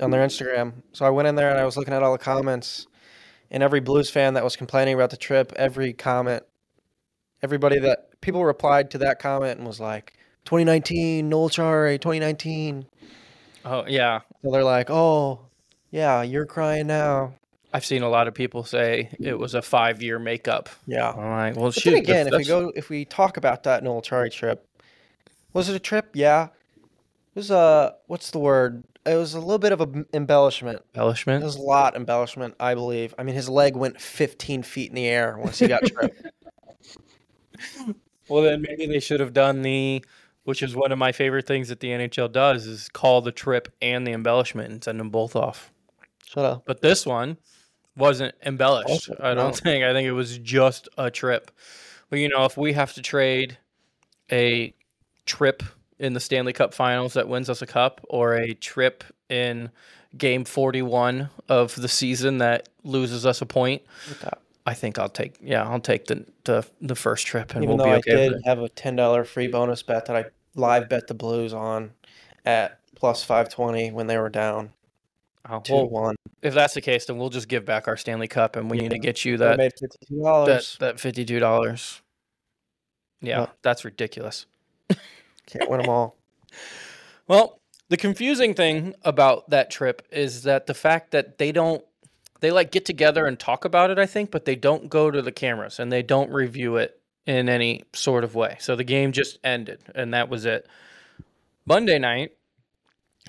on 0.00 0.10
their 0.10 0.26
Instagram. 0.26 0.72
So 0.92 1.04
I 1.06 1.10
went 1.10 1.28
in 1.28 1.34
there 1.34 1.50
and 1.50 1.58
I 1.58 1.64
was 1.64 1.76
looking 1.76 1.94
at 1.94 2.02
all 2.02 2.12
the 2.12 2.18
comments, 2.18 2.86
and 3.50 3.62
every 3.62 3.80
Blues 3.80 4.10
fan 4.10 4.34
that 4.34 4.44
was 4.44 4.56
complaining 4.56 4.94
about 4.94 5.10
the 5.10 5.16
trip, 5.16 5.52
every 5.56 5.92
comment, 5.92 6.42
everybody 7.42 7.78
that 7.80 8.20
people 8.20 8.44
replied 8.44 8.90
to 8.92 8.98
that 8.98 9.18
comment 9.18 9.58
and 9.58 9.66
was 9.66 9.80
like, 9.80 10.12
2019, 10.46 11.28
Noel 11.28 11.48
Acciari, 11.50 12.00
2019. 12.00 12.86
oh 13.64 13.84
yeah, 13.88 14.20
So 14.42 14.50
they're 14.52 14.62
like, 14.64 14.90
oh, 14.90 15.40
yeah, 15.90 16.22
you're 16.22 16.46
crying 16.46 16.86
now. 16.86 17.34
I've 17.72 17.84
seen 17.84 18.02
a 18.02 18.08
lot 18.08 18.26
of 18.28 18.34
people 18.34 18.64
say 18.64 19.10
it 19.20 19.38
was 19.38 19.54
a 19.54 19.60
five 19.60 20.00
year 20.02 20.18
makeup. 20.18 20.68
Yeah. 20.86 21.10
I'm 21.10 21.30
like, 21.30 21.56
well, 21.56 21.66
But 21.66 21.74
shoot. 21.74 21.90
then 21.90 21.98
again, 21.98 22.26
if 22.28 22.34
we 22.34 22.44
go, 22.44 22.72
if 22.74 22.88
we 22.88 23.04
talk 23.04 23.36
about 23.36 23.64
that 23.64 23.82
Noel 23.84 24.00
Acciari 24.00 24.32
trip, 24.32 24.66
was 25.52 25.68
it 25.68 25.76
a 25.76 25.78
trip? 25.80 26.10
Yeah. 26.14 26.44
It 27.34 27.40
was 27.40 27.50
a 27.50 27.94
what's 28.06 28.30
the 28.30 28.38
word? 28.38 28.84
It 29.06 29.14
was 29.14 29.34
a 29.34 29.40
little 29.40 29.58
bit 29.58 29.72
of 29.72 29.80
an 29.80 30.06
embellishment. 30.12 30.82
Embellishment. 30.94 31.42
It 31.42 31.44
embellishment, 31.44 31.44
was 31.44 31.56
a 31.56 31.62
lot 31.62 31.96
embellishment, 31.96 32.54
I 32.58 32.74
believe. 32.74 33.14
I 33.16 33.22
mean, 33.22 33.34
his 33.34 33.48
leg 33.48 33.76
went 33.76 34.00
15 34.00 34.62
feet 34.64 34.90
in 34.90 34.96
the 34.96 35.06
air 35.06 35.38
once 35.38 35.60
he 35.60 35.68
got 35.68 35.86
tripped. 35.86 36.26
well, 38.28 38.42
then 38.42 38.62
maybe 38.62 38.86
they 38.86 39.00
should 39.00 39.20
have 39.20 39.32
done 39.32 39.62
the, 39.62 40.04
which 40.44 40.62
is 40.62 40.74
one 40.74 40.90
of 40.90 40.98
my 40.98 41.12
favorite 41.12 41.46
things 41.46 41.68
that 41.68 41.80
the 41.80 41.88
NHL 41.88 42.32
does, 42.32 42.66
is 42.66 42.88
call 42.88 43.20
the 43.20 43.32
trip 43.32 43.72
and 43.80 44.06
the 44.06 44.12
embellishment 44.12 44.72
and 44.72 44.82
send 44.82 44.98
them 44.98 45.10
both 45.10 45.36
off. 45.36 45.72
Shut 46.26 46.44
up. 46.44 46.64
But 46.66 46.82
this 46.82 47.06
one, 47.06 47.38
wasn't 47.96 48.34
embellished. 48.44 48.88
Also, 48.88 49.16
I 49.20 49.34
don't 49.34 49.50
no. 49.50 49.52
think. 49.52 49.84
I 49.84 49.92
think 49.92 50.06
it 50.06 50.12
was 50.12 50.38
just 50.38 50.88
a 50.98 51.10
trip. 51.10 51.50
But 52.10 52.18
you 52.18 52.28
know, 52.28 52.44
if 52.44 52.56
we 52.56 52.72
have 52.74 52.92
to 52.94 53.02
trade 53.02 53.58
a 54.30 54.74
trip 55.24 55.62
in 55.98 56.12
the 56.12 56.20
Stanley 56.20 56.52
Cup 56.52 56.74
Finals 56.74 57.14
that 57.14 57.28
wins 57.28 57.48
us 57.50 57.62
a 57.62 57.66
cup, 57.66 58.00
or 58.08 58.34
a 58.34 58.54
trip 58.54 59.04
in 59.28 59.70
Game 60.16 60.44
Forty-one 60.44 61.30
of 61.48 61.74
the 61.74 61.88
season 61.88 62.38
that 62.38 62.68
loses 62.84 63.24
us 63.26 63.40
a 63.42 63.46
point, 63.46 63.82
I 64.66 64.74
think 64.74 64.98
I'll 64.98 65.08
take. 65.08 65.36
Yeah, 65.40 65.68
I'll 65.68 65.80
take 65.80 66.06
the 66.06 66.24
the, 66.44 66.66
the 66.80 66.94
first 66.94 67.26
trip, 67.26 67.54
and 67.54 67.64
Even 67.64 67.76
we'll 67.76 67.86
though 67.86 67.90
be 67.92 67.96
I 67.96 67.98
okay 67.98 68.28
with 68.30 68.36
did 68.38 68.46
have 68.46 68.58
a 68.60 68.68
ten 68.68 68.96
dollar 68.96 69.24
free 69.24 69.48
bonus 69.48 69.82
bet 69.82 70.06
that 70.06 70.16
I 70.16 70.24
live 70.54 70.88
bet 70.88 71.06
the 71.06 71.14
Blues 71.14 71.52
on 71.52 71.92
at 72.44 72.78
plus 72.94 73.22
five 73.24 73.48
twenty 73.48 73.90
when 73.90 74.06
they 74.06 74.16
were 74.18 74.30
down 74.30 74.70
Oh, 75.48 75.60
two 75.60 75.74
well, 75.74 75.88
one. 75.88 76.16
if 76.42 76.54
that's 76.54 76.74
the 76.74 76.80
case, 76.80 77.04
then 77.06 77.18
we'll 77.18 77.28
just 77.30 77.46
give 77.46 77.64
back 77.64 77.86
our 77.86 77.96
Stanley 77.96 78.26
Cup, 78.26 78.56
and 78.56 78.68
we 78.70 78.78
need 78.78 78.90
to 78.90 78.98
get 78.98 79.24
you 79.24 79.36
that 79.38 79.58
fifty 79.58 79.86
two 80.08 80.16
that 80.18 80.22
dollars. 80.24 80.76
that 80.80 80.98
fifty-two 81.00 81.38
dollars. 81.38 82.00
Yeah, 83.20 83.40
Yeah. 83.42 83.46
that's 83.62 83.84
ridiculous. 83.84 84.46
Can't 85.46 85.70
win 85.70 85.80
them 85.80 85.90
all. 85.90 86.16
Well, 87.28 87.60
the 87.88 87.96
confusing 87.96 88.54
thing 88.54 88.94
about 89.02 89.50
that 89.50 89.68
trip 89.68 90.06
is 90.12 90.44
that 90.44 90.66
the 90.66 90.74
fact 90.74 91.10
that 91.10 91.38
they 91.38 91.50
don't 91.50 91.84
they 92.40 92.50
like 92.50 92.70
get 92.70 92.84
together 92.84 93.26
and 93.26 93.38
talk 93.38 93.64
about 93.64 93.90
it, 93.90 93.98
I 93.98 94.06
think, 94.06 94.30
but 94.30 94.44
they 94.44 94.54
don't 94.54 94.88
go 94.88 95.10
to 95.10 95.22
the 95.22 95.32
cameras 95.32 95.80
and 95.80 95.90
they 95.90 96.02
don't 96.02 96.30
review 96.30 96.76
it 96.76 97.00
in 97.26 97.48
any 97.48 97.82
sort 97.92 98.22
of 98.22 98.34
way. 98.34 98.56
So 98.60 98.76
the 98.76 98.84
game 98.84 99.10
just 99.10 99.38
ended 99.42 99.80
and 99.94 100.14
that 100.14 100.28
was 100.28 100.44
it. 100.44 100.68
Monday 101.64 101.98
night, 101.98 102.32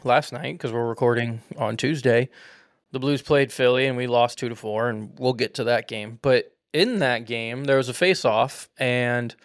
last 0.04 0.32
night 0.32 0.54
because 0.54 0.72
we're 0.72 0.88
recording 0.88 1.42
on 1.58 1.78
Tuesday, 1.78 2.30
the 2.92 3.00
Blues 3.00 3.22
played 3.22 3.52
Philly 3.52 3.88
and 3.88 3.98
we 3.98 4.08
lost 4.08 4.38
2 4.38 4.50
to 4.50 4.56
4 4.56 4.90
and 4.90 5.18
we'll 5.18 5.34
get 5.34 5.54
to 5.56 5.64
that 5.66 5.88
game. 5.88 6.20
But 6.22 6.56
in 6.74 7.00
that 7.00 7.26
game, 7.26 7.64
there 7.64 7.78
was 7.78 7.90
a 7.90 7.94
face-off 7.94 8.70
and 8.78 9.36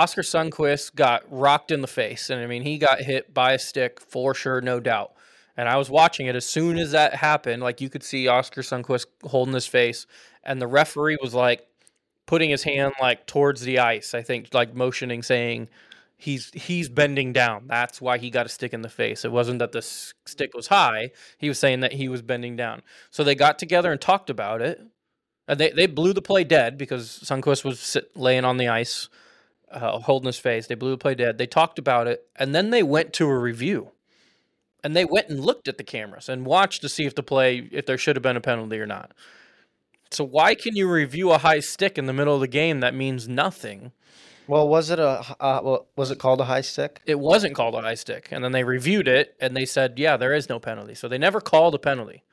Oskar 0.00 0.22
Sundqvist 0.22 0.94
got 0.94 1.24
rocked 1.30 1.70
in 1.70 1.82
the 1.82 1.86
face, 1.86 2.30
and 2.30 2.40
I 2.40 2.46
mean 2.46 2.62
he 2.62 2.78
got 2.78 3.02
hit 3.02 3.34
by 3.34 3.52
a 3.52 3.58
stick 3.58 4.00
for 4.00 4.34
sure, 4.34 4.62
no 4.62 4.80
doubt. 4.80 5.12
And 5.58 5.68
I 5.68 5.76
was 5.76 5.90
watching 5.90 6.26
it 6.26 6.34
as 6.34 6.46
soon 6.46 6.78
as 6.78 6.92
that 6.92 7.14
happened, 7.14 7.62
like 7.62 7.82
you 7.82 7.90
could 7.90 8.02
see 8.02 8.26
Oskar 8.26 8.62
Sundqvist 8.62 9.06
holding 9.24 9.52
his 9.52 9.66
face, 9.66 10.06
and 10.42 10.58
the 10.58 10.66
referee 10.66 11.18
was 11.20 11.34
like 11.34 11.66
putting 12.24 12.48
his 12.48 12.62
hand 12.62 12.94
like 12.98 13.26
towards 13.26 13.60
the 13.60 13.78
ice. 13.78 14.14
I 14.14 14.22
think 14.22 14.54
like 14.54 14.74
motioning, 14.74 15.22
saying 15.22 15.68
he's 16.16 16.50
he's 16.54 16.88
bending 16.88 17.34
down. 17.34 17.64
That's 17.66 18.00
why 18.00 18.16
he 18.16 18.30
got 18.30 18.46
a 18.46 18.48
stick 18.48 18.72
in 18.72 18.80
the 18.80 18.88
face. 18.88 19.26
It 19.26 19.32
wasn't 19.32 19.58
that 19.58 19.72
the 19.72 19.82
stick 19.82 20.54
was 20.54 20.68
high. 20.68 21.10
He 21.36 21.48
was 21.48 21.58
saying 21.58 21.80
that 21.80 21.92
he 21.92 22.08
was 22.08 22.22
bending 22.22 22.56
down. 22.56 22.80
So 23.10 23.22
they 23.22 23.34
got 23.34 23.58
together 23.58 23.92
and 23.92 24.00
talked 24.00 24.30
about 24.30 24.62
it. 24.62 24.80
And 25.46 25.60
they, 25.60 25.72
they 25.72 25.86
blew 25.86 26.14
the 26.14 26.22
play 26.22 26.44
dead 26.44 26.78
because 26.78 27.20
Sundqvist 27.22 27.64
was 27.64 27.80
sit, 27.80 28.16
laying 28.16 28.46
on 28.46 28.56
the 28.56 28.68
ice 28.68 29.10
uh, 29.70 29.98
holding 30.00 30.26
his 30.26 30.38
face. 30.38 30.66
They 30.66 30.74
blew 30.74 30.90
the 30.90 30.98
play 30.98 31.14
dead. 31.14 31.38
They 31.38 31.46
talked 31.46 31.78
about 31.78 32.06
it, 32.06 32.26
and 32.36 32.54
then 32.54 32.70
they 32.70 32.82
went 32.82 33.12
to 33.14 33.28
a 33.28 33.38
review, 33.38 33.90
and 34.82 34.96
they 34.96 35.04
went 35.04 35.28
and 35.28 35.40
looked 35.40 35.68
at 35.68 35.78
the 35.78 35.84
cameras 35.84 36.28
and 36.28 36.46
watched 36.46 36.82
to 36.82 36.88
see 36.88 37.06
if 37.06 37.14
the 37.14 37.22
play, 37.22 37.68
if 37.72 37.86
there 37.86 37.98
should 37.98 38.16
have 38.16 38.22
been 38.22 38.36
a 38.36 38.40
penalty 38.40 38.78
or 38.78 38.86
not. 38.86 39.12
So 40.10 40.24
why 40.24 40.54
can 40.54 40.74
you 40.74 40.90
review 40.90 41.30
a 41.30 41.38
high 41.38 41.60
stick 41.60 41.96
in 41.96 42.06
the 42.06 42.12
middle 42.12 42.34
of 42.34 42.40
the 42.40 42.48
game 42.48 42.80
that 42.80 42.94
means 42.94 43.28
nothing? 43.28 43.92
Well, 44.48 44.66
was 44.66 44.90
it 44.90 44.98
a 44.98 45.24
uh, 45.38 45.78
was 45.94 46.10
it 46.10 46.18
called 46.18 46.40
a 46.40 46.46
high 46.46 46.62
stick? 46.62 47.00
It 47.06 47.20
wasn't 47.20 47.54
called 47.54 47.76
a 47.76 47.82
high 47.82 47.94
stick, 47.94 48.28
and 48.32 48.42
then 48.42 48.50
they 48.50 48.64
reviewed 48.64 49.06
it 49.06 49.36
and 49.40 49.56
they 49.56 49.64
said, 49.64 49.96
yeah, 49.96 50.16
there 50.16 50.34
is 50.34 50.48
no 50.48 50.58
penalty. 50.58 50.94
So 50.96 51.06
they 51.06 51.18
never 51.18 51.40
called 51.40 51.76
a 51.76 51.78
penalty. 51.78 52.24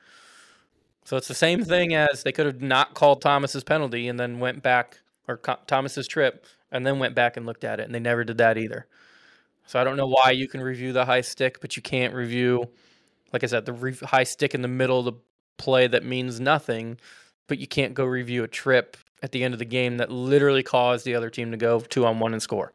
So 1.04 1.16
it's 1.16 1.28
the 1.28 1.34
same 1.34 1.64
thing 1.64 1.94
as 1.94 2.24
they 2.24 2.32
could 2.32 2.46
have 2.46 2.60
not 2.60 2.94
called 2.94 3.22
Thomas's 3.22 3.62
penalty 3.62 4.08
and 4.08 4.18
then 4.18 4.40
went 4.40 4.62
back 4.62 4.98
or 5.28 5.36
Thomas's 5.36 6.08
trip 6.08 6.44
and 6.70 6.86
then 6.86 6.98
went 6.98 7.14
back 7.14 7.36
and 7.36 7.46
looked 7.46 7.64
at 7.64 7.80
it, 7.80 7.84
and 7.84 7.94
they 7.94 8.00
never 8.00 8.24
did 8.24 8.38
that 8.38 8.58
either. 8.58 8.86
So 9.66 9.78
I 9.78 9.84
don't 9.84 9.96
know 9.96 10.08
why 10.08 10.30
you 10.30 10.48
can 10.48 10.62
review 10.62 10.92
the 10.92 11.04
high 11.04 11.20
stick, 11.20 11.60
but 11.60 11.76
you 11.76 11.82
can't 11.82 12.14
review, 12.14 12.68
like 13.32 13.44
I 13.44 13.46
said, 13.46 13.66
the 13.66 13.72
re- 13.72 13.94
high 13.94 14.24
stick 14.24 14.54
in 14.54 14.62
the 14.62 14.68
middle 14.68 15.00
of 15.00 15.04
the 15.04 15.12
play 15.58 15.86
that 15.86 16.04
means 16.04 16.40
nothing, 16.40 16.98
but 17.48 17.58
you 17.58 17.66
can't 17.66 17.92
go 17.92 18.04
review 18.04 18.44
a 18.44 18.48
trip 18.48 18.96
at 19.22 19.32
the 19.32 19.44
end 19.44 19.52
of 19.52 19.58
the 19.58 19.64
game 19.64 19.98
that 19.98 20.10
literally 20.10 20.62
caused 20.62 21.04
the 21.04 21.14
other 21.14 21.28
team 21.28 21.50
to 21.50 21.56
go 21.56 21.80
two 21.80 22.06
on 22.06 22.18
one 22.18 22.32
and 22.32 22.42
score. 22.42 22.72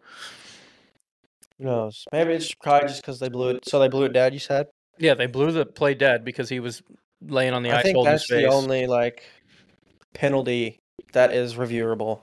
Who 1.58 1.66
knows? 1.66 2.06
Maybe 2.12 2.34
it's 2.34 2.54
probably 2.54 2.90
just 2.90 3.02
because 3.02 3.20
they 3.20 3.30
blew 3.30 3.50
it. 3.52 3.68
So 3.68 3.80
they 3.80 3.88
blew 3.88 4.04
it 4.04 4.14
dead. 4.14 4.34
You 4.34 4.40
said. 4.40 4.68
Yeah, 5.00 5.16
they 5.16 5.26
blew 5.26 5.52
the 5.52 5.66
play 5.66 5.96
dead 5.96 6.24
because 6.24 6.50
he 6.50 6.60
was 6.60 6.84
laying 7.22 7.54
on 7.54 7.64
the 7.64 7.72
I 7.72 7.78
ice 7.78 7.84
think 7.84 7.96
holding 7.96 8.12
that's 8.12 8.28
the 8.28 8.48
only 8.48 8.86
like 8.86 9.24
penalty 10.14 10.80
that 11.14 11.34
is 11.34 11.56
reviewable 11.56 12.22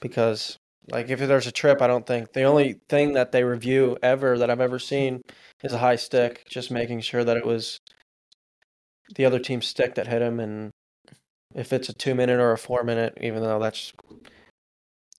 because 0.00 0.58
like 0.90 1.08
if 1.10 1.20
there's 1.20 1.46
a 1.46 1.52
trip, 1.52 1.80
I 1.80 1.86
don't 1.86 2.06
think 2.06 2.32
the 2.32 2.42
only 2.42 2.80
thing 2.88 3.12
that 3.14 3.32
they 3.32 3.44
review 3.44 3.96
ever 4.02 4.38
that 4.38 4.50
I've 4.50 4.60
ever 4.60 4.78
seen 4.78 5.22
is 5.62 5.72
a 5.72 5.78
high 5.78 5.96
stick, 5.96 6.44
just 6.48 6.70
making 6.70 7.00
sure 7.00 7.22
that 7.24 7.36
it 7.36 7.46
was 7.46 7.78
the 9.14 9.24
other 9.24 9.38
team's 9.38 9.66
stick 9.66 9.94
that 9.94 10.06
hit 10.06 10.22
him, 10.22 10.40
and 10.40 10.70
if 11.54 11.72
it's 11.72 11.88
a 11.88 11.92
two 11.94 12.14
minute 12.14 12.40
or 12.40 12.52
a 12.52 12.58
four 12.58 12.82
minute, 12.82 13.16
even 13.20 13.42
though 13.42 13.58
that's 13.58 13.92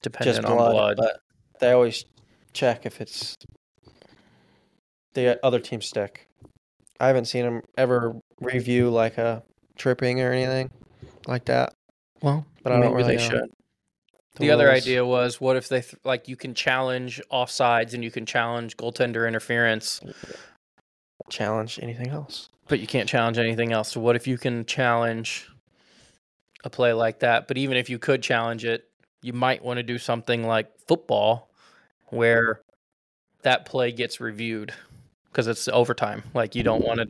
dependent 0.02 0.38
just 0.38 0.48
on 0.50 0.58
blood, 0.58 0.72
blood. 0.74 0.98
but 0.98 1.20
they 1.60 1.72
always 1.72 2.06
check 2.54 2.86
if 2.86 3.00
it's 3.00 3.36
the 5.14 5.40
other 5.46 5.60
team's 5.60 5.86
stick. 5.86 6.28
I 7.00 7.08
haven't 7.08 7.26
seen 7.26 7.44
them 7.44 7.62
ever 7.78 8.16
review 8.42 8.90
like 8.90 9.18
a 9.18 9.44
tripping 9.78 10.22
or 10.22 10.32
anything 10.32 10.70
like 11.28 11.46
that. 11.46 11.74
Well, 12.22 12.46
But 12.64 12.72
I 12.74 12.80
don't 12.80 12.94
really 12.94 13.18
they 13.18 13.24
know. 13.24 13.30
should. 13.30 13.50
The, 14.36 14.50
other 14.50 14.72
idea 14.72 15.06
was, 15.06 15.40
what 15.40 15.56
if 15.58 15.70
they 15.70 15.82
th- 15.82 15.96
like 16.04 16.28
you 16.28 16.36
can 16.36 16.56
challenge 16.56 17.22
offsides 17.32 17.94
and 17.94 18.04
you 18.04 18.10
can 18.10 18.26
challenge 18.26 18.76
goaltender 18.78 19.28
interference, 19.28 20.02
challenge 21.30 21.80
anything 21.82 22.10
else. 22.10 22.50
but 22.68 22.80
you 22.80 22.88
can't 22.88 23.08
challenge 23.08 23.38
anything 23.38 23.72
else. 23.72 23.92
So 23.92 24.00
what 24.00 24.16
if 24.16 24.26
you 24.26 24.38
can 24.38 24.66
challenge 24.66 25.48
a 26.64 26.70
play 26.70 26.94
like 26.94 27.20
that? 27.20 27.48
But 27.48 27.58
even 27.58 27.78
if 27.78 27.90
you 27.90 28.00
could 28.00 28.24
challenge 28.24 28.66
it, 28.66 28.86
you 29.22 29.34
might 29.34 29.64
want 29.64 29.78
to 29.78 29.84
do 29.84 29.98
something 29.98 30.46
like 30.46 30.68
football, 30.88 31.50
where 32.08 32.62
that 33.44 33.66
play 33.66 33.92
gets 33.92 34.20
reviewed 34.20 34.74
because 35.32 35.48
it's 35.48 35.68
overtime. 35.68 36.24
Like 36.34 36.56
you 36.56 36.64
don't 36.64 36.80
mm-hmm. 36.80 36.88
want 36.88 37.00
to, 37.02 37.10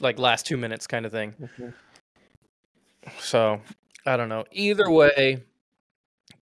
like 0.00 0.18
last 0.18 0.46
two 0.46 0.56
minutes 0.56 0.86
kind 0.86 1.06
of 1.06 1.12
thing. 1.12 1.34
Mm-hmm. 1.40 1.68
So 3.18 3.60
I 4.04 4.16
don't 4.16 4.28
know. 4.28 4.44
Either 4.52 4.90
way, 4.90 5.42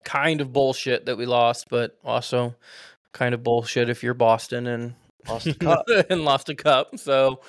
kind 0.03 0.41
of 0.41 0.53
bullshit 0.53 1.05
that 1.05 1.17
we 1.17 1.25
lost, 1.25 1.67
but 1.69 1.97
also 2.03 2.55
kind 3.11 3.33
of 3.33 3.43
bullshit 3.43 3.89
if 3.89 4.03
you're 4.03 4.13
Boston 4.13 4.67
and 4.67 4.95
Lost 5.29 5.45
the 5.45 5.53
cup. 5.53 5.85
and 6.09 6.25
lost 6.25 6.49
a 6.49 6.55
cup. 6.55 6.97
So 6.97 7.39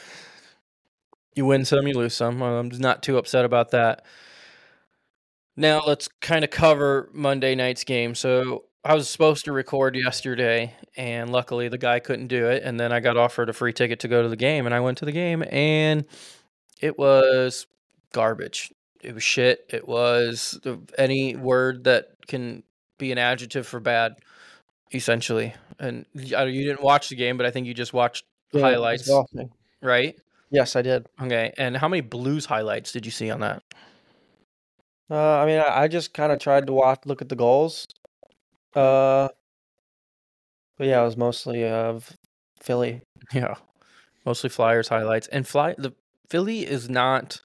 you 1.34 1.46
win 1.46 1.64
some, 1.64 1.86
you 1.86 1.94
lose 1.94 2.14
some. 2.14 2.42
I'm 2.42 2.70
just 2.70 2.82
not 2.82 3.02
too 3.02 3.18
upset 3.18 3.44
about 3.44 3.70
that. 3.72 4.04
Now 5.56 5.82
let's 5.86 6.08
kind 6.20 6.44
of 6.44 6.50
cover 6.50 7.10
Monday 7.12 7.54
night's 7.54 7.84
game. 7.84 8.14
So 8.14 8.64
I 8.84 8.94
was 8.94 9.08
supposed 9.08 9.44
to 9.46 9.52
record 9.52 9.96
yesterday, 9.96 10.74
and 10.96 11.30
luckily 11.30 11.68
the 11.68 11.78
guy 11.78 12.00
couldn't 12.00 12.28
do 12.28 12.48
it. 12.48 12.62
And 12.64 12.78
then 12.78 12.92
I 12.92 13.00
got 13.00 13.16
offered 13.16 13.48
a 13.48 13.52
free 13.52 13.72
ticket 13.72 14.00
to 14.00 14.08
go 14.08 14.22
to 14.22 14.28
the 14.28 14.36
game, 14.36 14.66
and 14.66 14.74
I 14.74 14.80
went 14.80 14.98
to 14.98 15.04
the 15.04 15.12
game, 15.12 15.44
and 15.50 16.04
it 16.80 16.98
was 16.98 17.66
garbage. 18.12 18.72
It 19.04 19.14
was 19.14 19.22
shit. 19.22 19.66
It 19.70 19.86
was 19.86 20.58
any 20.98 21.36
word 21.36 21.84
that 21.84 22.08
can 22.26 22.62
be 22.98 23.12
an 23.12 23.18
adjective 23.18 23.66
for 23.66 23.80
bad, 23.80 24.16
essentially. 24.92 25.54
And 25.78 26.06
you 26.14 26.64
didn't 26.64 26.82
watch 26.82 27.08
the 27.08 27.16
game, 27.16 27.36
but 27.36 27.46
I 27.46 27.50
think 27.50 27.66
you 27.66 27.74
just 27.74 27.92
watched 27.92 28.24
Yeah, 28.52 28.62
highlights, 28.62 29.10
right? 29.82 30.16
Yes, 30.50 30.76
I 30.76 30.82
did. 30.82 31.06
Okay. 31.20 31.52
And 31.58 31.76
how 31.76 31.88
many 31.88 32.00
Blues 32.00 32.46
highlights 32.46 32.92
did 32.92 33.04
you 33.04 33.12
see 33.12 33.30
on 33.30 33.40
that? 33.40 33.62
Uh, 35.10 35.38
I 35.38 35.46
mean, 35.46 35.58
I, 35.58 35.82
I 35.82 35.88
just 35.88 36.14
kind 36.14 36.32
of 36.32 36.38
tried 36.38 36.66
to 36.66 36.72
watch, 36.72 37.00
look 37.04 37.20
at 37.20 37.28
the 37.28 37.36
goals. 37.36 37.86
Uh, 38.74 39.28
but 40.78 40.86
yeah, 40.86 41.02
it 41.02 41.04
was 41.04 41.16
mostly 41.16 41.64
of 41.66 42.16
Philly. 42.60 43.02
Yeah, 43.32 43.54
mostly 44.26 44.50
Flyers 44.50 44.88
highlights. 44.88 45.26
And 45.28 45.46
Fly 45.46 45.74
the 45.78 45.92
Philly 46.28 46.66
is 46.66 46.88
not. 46.88 47.40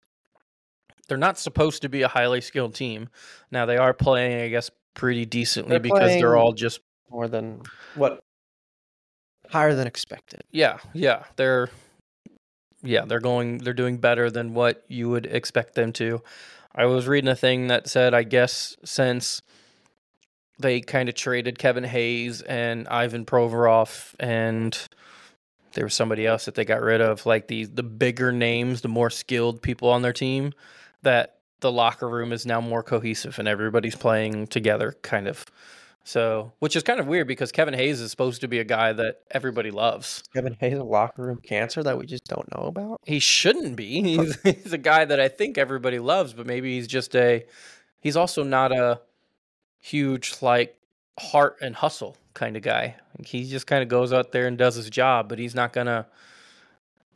They're 1.10 1.18
not 1.18 1.38
supposed 1.38 1.82
to 1.82 1.90
be 1.90 2.04
a 2.04 2.08
highly 2.08 2.40
skilled 2.42 2.76
team. 2.76 3.10
Now 3.52 3.66
they 3.66 3.78
are 3.78 3.94
playing, 3.94 4.42
I 4.42 4.48
guess, 4.48 4.72
pretty 4.94 5.26
decently 5.26 5.72
They're 5.72 5.80
because 5.80 6.12
they're 6.12 6.38
all 6.38 6.54
just 6.54 6.80
more 7.10 7.28
than 7.28 7.64
what 7.96 8.20
higher 9.50 9.76
than 9.76 9.88
expected. 9.88 10.42
yeah, 10.52 10.78
yeah. 10.94 11.24
They're 11.36 11.70
yeah, 12.82 13.06
they're 13.06 13.20
going. 13.20 13.58
They're 13.58 13.74
doing 13.74 13.98
better 13.98 14.32
than 14.32 14.54
what 14.54 14.86
you 14.88 15.10
would 15.10 15.26
expect 15.26 15.76
them 15.76 15.92
to. 15.94 16.22
I 16.74 16.86
was 16.86 17.08
reading 17.08 17.30
a 17.30 17.36
thing 17.36 17.68
that 17.68 17.90
said, 17.90 18.14
I 18.14 18.24
guess 18.24 18.78
since 18.86 19.42
they 20.60 20.82
kind 20.82 21.10
of 21.10 21.16
traded 21.16 21.58
Kevin 21.58 21.84
Hayes 21.84 22.42
and 22.42 22.88
Ivan 22.88 23.26
Provorov 23.26 24.14
and 24.20 24.78
there 25.74 25.86
was 25.86 25.94
somebody 25.94 26.26
else 26.26 26.46
that 26.46 26.56
they 26.56 26.66
got 26.66 26.82
rid 26.82 27.02
of, 27.02 27.26
like 27.26 27.48
the 27.48 27.66
the 27.66 27.84
bigger 27.84 28.32
names, 28.32 28.82
the 28.82 28.88
more 28.88 29.10
skilled 29.10 29.62
people 29.62 29.90
on 29.90 30.02
their 30.02 30.14
team. 30.14 30.54
That 31.04 31.40
the 31.60 31.72
locker 31.72 32.08
room 32.08 32.32
is 32.32 32.46
now 32.46 32.62
more 32.62 32.84
cohesive 32.84 33.40
and 33.40 33.48
everybody's 33.48 33.96
playing 33.96 34.48
together, 34.48 34.96
kind 35.02 35.28
of. 35.28 35.46
So, 36.06 36.54
which 36.60 36.76
is 36.76 36.84
kind 36.84 37.00
of 37.00 37.08
weird 37.08 37.28
because 37.28 37.52
Kevin 37.52 37.74
Hayes 37.74 38.02
is 38.02 38.10
supposed 38.10 38.42
to 38.42 38.48
be 38.48 38.60
a 38.60 38.64
guy 38.64 38.94
that 38.94 39.18
everybody 39.30 39.70
loves. 39.70 40.24
Kevin 40.34 40.56
Hayes 40.60 40.78
a 40.78 40.84
locker 40.84 41.22
room 41.22 41.40
cancer 41.44 41.84
that 41.84 41.98
we 41.98 42.06
just 42.06 42.26
don't 42.26 42.50
know 42.56 42.64
about. 42.64 43.02
He 43.06 43.20
shouldn't 43.20 43.76
be. 43.76 44.02
He's, 44.02 44.42
he's 44.42 44.74
a 44.74 44.78
guy 44.78 45.06
that 45.06 45.20
I 45.20 45.28
think 45.28 45.58
everybody 45.58 46.00
loves, 46.00 46.34
but 46.34 46.48
maybe 46.48 46.76
he's 46.76 46.88
just 46.88 47.16
a. 47.16 47.46
He's 48.00 48.16
also 48.16 48.44
not 48.44 48.72
a 48.72 49.02
huge 49.80 50.42
like 50.42 50.78
heart 51.20 51.58
and 51.62 51.76
hustle 51.76 52.18
kind 52.34 52.56
of 52.56 52.64
guy. 52.64 52.96
He 53.26 53.48
just 53.48 53.68
kind 53.68 53.84
of 53.84 53.90
goes 53.90 54.14
out 54.14 54.32
there 54.32 54.48
and 54.48 54.58
does 54.58 54.76
his 54.76 54.90
job, 54.90 55.30
but 55.30 55.38
he's 55.38 55.54
not 55.54 55.74
gonna. 55.74 56.08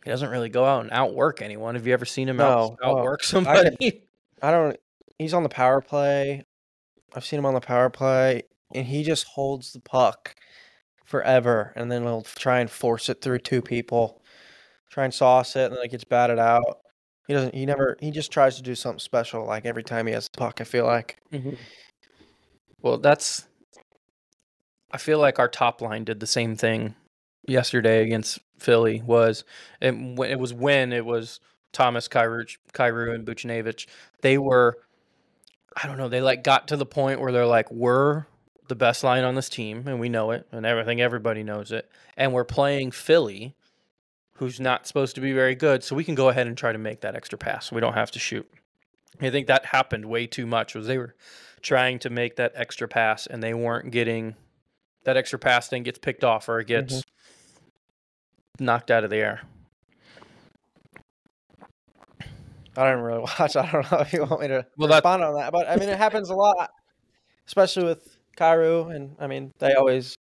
He 0.04 0.10
doesn't 0.10 0.30
really 0.30 0.50
go 0.50 0.66
out 0.66 0.82
and 0.82 0.92
outwork 0.92 1.42
anyone. 1.42 1.76
Have 1.76 1.88
you 1.88 1.94
ever 1.94 2.06
seen 2.06 2.28
him 2.28 2.38
No, 2.38 2.76
well, 2.82 2.98
outwork 2.98 3.24
somebody? 3.24 4.04
I 4.42 4.52
don't. 4.52 4.78
He's 5.18 5.34
on 5.34 5.44
the 5.44 5.50
power 5.50 5.80
play. 5.82 6.44
I've 7.16 7.26
seen 7.26 7.40
him 7.40 7.46
on 7.46 7.54
the 7.54 7.62
power 7.62 7.90
play, 7.90 8.44
and 8.74 8.86
he 8.86 9.04
just 9.04 9.26
holds 9.26 9.72
the 9.72 9.80
puck 9.80 10.36
forever, 11.06 11.72
and 11.76 11.92
then 11.92 12.04
he'll 12.04 12.24
try 12.24 12.60
and 12.60 12.70
force 12.70 13.08
it 13.08 13.22
through 13.22 13.40
two 13.40 13.62
people, 13.62 14.22
try 14.90 15.06
and 15.06 15.14
sauce 15.14 15.56
it, 15.56 15.66
and 15.66 15.76
then 15.76 15.86
it 15.86 15.92
gets 15.92 16.04
batted 16.04 16.40
out. 16.40 16.80
He 17.28 17.34
doesn't. 17.34 17.56
He 17.56 17.66
never. 17.66 17.96
He 18.02 18.12
just 18.12 18.32
tries 18.32 18.58
to 18.58 18.62
do 18.62 18.76
something 18.76 19.00
special. 19.00 19.46
Like 19.46 19.66
every 19.66 19.84
time 19.84 20.08
he 20.08 20.14
has 20.14 20.28
the 20.28 20.38
puck, 20.38 20.60
I 20.60 20.66
feel 20.66 20.86
like. 20.86 21.18
Mm-hmm. 21.32 21.54
Well, 22.82 22.98
that's. 22.98 23.48
I 24.92 24.98
feel 24.98 25.20
like 25.20 25.40
our 25.40 25.48
top 25.48 25.82
line 25.82 26.04
did 26.04 26.20
the 26.20 26.28
same 26.28 26.56
thing 26.58 26.96
yesterday 27.46 28.04
against 28.04 28.40
Philly. 28.60 29.02
Was 29.06 29.44
it, 29.82 29.94
it 29.94 30.40
was 30.40 30.54
when 30.54 30.94
it 30.94 31.06
was 31.06 31.40
Thomas, 31.72 32.08
Kyrou, 32.08 32.46
Kyrou 32.74 33.14
and 33.14 33.26
Buchnevich. 33.26 33.88
They 34.22 34.38
were, 34.38 34.78
I 35.82 35.88
don't 35.88 35.98
know. 35.98 36.08
They 36.08 36.22
like 36.22 36.44
got 36.44 36.68
to 36.70 36.78
the 36.78 36.86
point 36.86 37.20
where 37.20 37.32
they're 37.32 37.46
like, 37.46 37.70
we're 37.72 38.26
the 38.70 38.76
best 38.76 39.04
line 39.04 39.24
on 39.24 39.36
this 39.36 39.50
team, 39.50 39.88
and 39.88 40.00
we 40.00 40.08
know 40.08 40.32
it, 40.32 40.48
and 40.52 40.66
everything. 40.66 41.02
Everybody 41.02 41.44
knows 41.44 41.72
it, 41.72 41.90
and 42.16 42.32
we're 42.32 42.46
playing 42.46 42.92
Philly, 42.92 43.56
who's 44.36 44.60
not 44.60 44.88
supposed 44.88 45.16
to 45.16 45.22
be 45.22 45.34
very 45.34 45.56
good. 45.56 45.84
So 45.84 45.96
we 45.96 46.04
can 46.04 46.16
go 46.16 46.30
ahead 46.30 46.48
and 46.48 46.58
try 46.58 46.72
to 46.72 46.78
make 46.78 47.02
that 47.02 47.16
extra 47.16 47.38
pass. 47.38 47.72
We 47.72 47.82
don't 47.82 47.94
have 47.94 48.12
to 48.12 48.20
shoot. 48.20 48.50
I 49.22 49.30
think 49.30 49.48
that 49.48 49.66
happened 49.66 50.06
way 50.06 50.28
too 50.28 50.46
much. 50.46 50.76
Was 50.76 50.88
they 50.88 50.98
were 50.98 51.16
trying 51.62 52.00
to 52.00 52.10
make 52.10 52.36
that 52.36 52.52
extra 52.56 52.88
pass 52.88 53.26
and 53.26 53.42
they 53.42 53.54
weren't 53.54 53.92
getting 53.92 54.36
that 55.06 55.18
extra 55.18 55.40
pass 55.40 55.68
then 55.68 55.84
gets 55.84 56.00
picked 56.00 56.24
off 56.24 56.48
or 56.48 56.60
it 56.60 56.68
gets 56.68 56.94
mm-hmm. 56.94 57.10
Knocked 58.60 58.92
out 58.92 59.04
of 59.04 59.10
the 59.10 59.18
air. 59.18 59.42
I 62.76 62.86
didn't 62.90 63.02
really 63.02 63.20
watch. 63.40 63.56
I 63.56 63.70
don't 63.72 63.92
know 63.92 64.00
if 64.00 64.14
you 64.14 64.26
want 64.26 64.42
me 64.42 64.48
to 64.50 64.66
Well, 64.78 64.88
that- 64.90 64.96
respond 64.98 65.24
on 65.24 65.36
that, 65.36 65.52
but 65.52 65.68
I 65.70 65.76
mean, 65.76 65.90
it 65.90 65.98
happens 65.98 66.30
a 66.30 66.36
lot, 66.36 66.72
especially 67.48 67.86
with 67.86 68.18
Kyrou, 68.38 68.94
and 68.96 69.16
I 69.20 69.28
mean, 69.28 69.52
they 69.60 69.74
always 69.74 70.16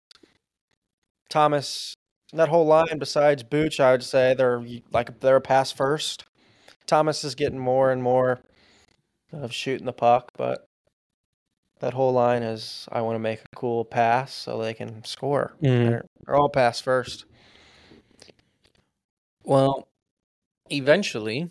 Thomas. 1.29 1.95
That 2.35 2.49
whole 2.49 2.65
line, 2.65 2.99
besides 2.99 3.43
Booch, 3.43 3.79
I 3.79 3.91
would 3.93 4.03
say 4.03 4.33
they're 4.35 4.65
like 4.91 5.21
they're 5.21 5.37
a 5.37 5.41
pass 5.41 5.71
first. 5.71 6.25
Thomas 6.87 7.25
is 7.25 7.35
getting 7.35 7.59
more 7.59 7.93
and 7.93 8.03
more 8.03 8.41
of 9.33 9.53
shooting 9.53 9.85
the 9.85 9.93
puck, 9.93 10.31
but 10.39 10.65
that 11.81 11.93
whole 11.93 12.13
line 12.13 12.43
is 12.43 12.89
I 12.91 13.03
want 13.03 13.17
to 13.17 13.19
make 13.19 13.41
a 13.41 13.57
cool 13.57 13.85
pass 13.85 14.33
so 14.33 14.57
they 14.59 14.73
can 14.73 15.05
score. 15.05 15.53
Mm-hmm. 15.63 15.91
They're, 15.91 16.05
they're 16.25 16.35
all 16.37 16.49
pass 16.49 16.81
first. 16.81 17.27
Well, 19.45 19.89
eventually, 20.71 21.51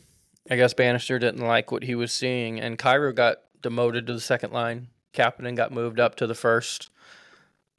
I 0.50 0.56
guess 0.56 0.74
Bannister 0.74 1.20
didn't 1.20 1.46
like 1.46 1.72
what 1.72 1.84
he 1.84 1.96
was 1.96 2.12
seeing, 2.12 2.60
and 2.60 2.78
Kyrou 2.78 3.14
got 3.16 3.38
demoted 3.62 4.08
to 4.08 4.14
the 4.14 4.20
second 4.20 4.54
line. 4.54 4.88
Kapanen 5.14 5.56
got 5.56 5.72
moved 5.72 6.00
up 6.00 6.16
to 6.16 6.28
the 6.28 6.36
first. 6.36 6.90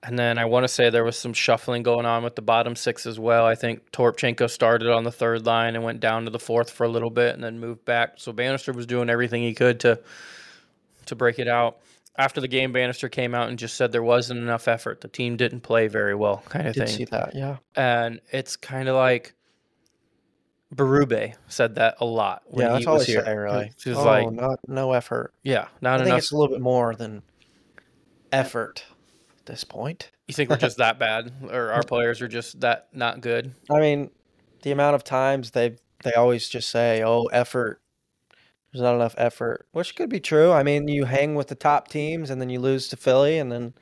And 0.05 0.19
then 0.19 0.37
I 0.37 0.47
want 0.47 0.65
to 0.65 0.69
say 0.69 0.91
there 0.91 1.05
was 1.05 1.17
some 1.17 1.33
shuffling 1.33 1.85
going 1.85 2.07
on 2.07 2.25
with 2.25 2.35
the 2.35 2.43
bottom 2.43 2.75
six 2.75 3.07
as 3.07 3.21
well. 3.21 3.47
I 3.47 3.55
think 3.55 3.93
Toropchenko 3.93 4.51
started 4.51 4.91
on 4.91 5.05
the 5.05 5.13
third 5.13 5.47
line 5.47 5.77
and 5.77 5.85
went 5.85 6.01
down 6.01 6.25
to 6.25 6.31
the 6.31 6.41
fourth 6.41 6.71
for 6.71 6.85
a 6.85 6.89
little 6.89 7.11
bit 7.11 7.35
and 7.35 7.43
then 7.43 7.61
moved 7.61 7.85
back. 7.85 8.15
So 8.17 8.33
Bannister 8.33 8.73
was 8.73 8.85
doing 8.85 9.09
everything 9.09 9.43
he 9.43 9.55
could 9.55 9.79
to 9.81 10.01
to 11.07 11.15
break 11.15 11.39
it 11.39 11.47
out. 11.49 11.79
After 12.17 12.41
the 12.41 12.49
game, 12.49 12.73
Bannister 12.73 13.09
came 13.09 13.35
out 13.35 13.49
and 13.49 13.59
just 13.59 13.77
said 13.77 13.93
there 13.93 14.03
wasn't 14.03 14.41
enough 14.41 14.67
effort. 14.69 15.01
The 15.01 15.09
team 15.09 15.37
didn't 15.37 15.61
play 15.61 15.87
very 15.87 16.15
well, 16.15 16.43
kind 16.49 16.67
of 16.67 16.75
Did 16.75 16.89
thing 16.89 16.97
see 16.97 17.05
that? 17.07 17.35
Yeah. 17.35 17.57
and 17.77 18.21
it's 18.33 18.57
kind 18.57 18.89
of 18.89 18.97
like 18.97 19.35
Berube 20.75 21.35
said 21.49 21.75
that 21.75 21.97
a 22.01 22.05
lot 22.05 22.43
when 22.47 22.67
yeah, 22.67 22.73
he 22.73 22.75
that's 22.77 22.87
all 22.87 22.95
was 22.95 23.07
he's 23.07 23.15
here. 23.15 23.25
saying, 23.25 23.39
really. 23.39 23.73
He 23.83 23.91
was 23.91 23.99
oh, 23.99 24.05
like, 24.05 24.33
not 24.33 24.59
no 24.67 24.93
effort. 24.93 25.35
yeah, 25.43 25.69
not 25.81 26.01
I 26.01 26.05
think 26.05 26.17
it's 26.17 26.33
a 26.33 26.37
little 26.37 26.55
bit 26.55 26.63
more 26.63 26.95
than 26.95 27.23
effort 28.33 28.85
at 29.39 29.47
this 29.47 29.65
point. 29.65 30.11
You 30.29 30.35
think 30.35 30.49
we're 30.49 30.57
just 30.57 30.79
that 30.79 30.99
bad, 30.99 31.33
or 31.51 31.73
our 31.73 31.83
players 31.83 32.23
are 32.23 32.29
just 32.29 32.61
that 32.61 32.89
not 32.93 33.21
good? 33.21 33.53
I 33.71 33.81
mean, 33.81 34.11
the 34.63 34.73
amount 34.73 34.95
of 34.95 35.05
times 35.05 35.51
they 35.51 35.77
they 36.05 36.13
always 36.15 36.49
just 36.49 36.71
say, 36.71 37.03
"Oh, 37.05 37.25
effort." 37.27 37.81
There's 38.73 38.83
not 38.83 38.95
enough 38.95 39.15
effort, 39.19 39.67
which 39.73 39.95
could 39.95 40.09
be 40.09 40.19
true. 40.19 40.51
I 40.51 40.63
mean, 40.63 40.89
you 40.89 41.05
hang 41.05 41.35
with 41.35 41.49
the 41.49 41.55
top 41.55 41.89
teams 41.89 42.31
and 42.31 42.41
then 42.41 42.49
you 42.49 42.59
lose 42.59 42.89
to 42.89 42.97
Philly, 42.97 43.37
and 43.37 43.53
then 43.53 43.75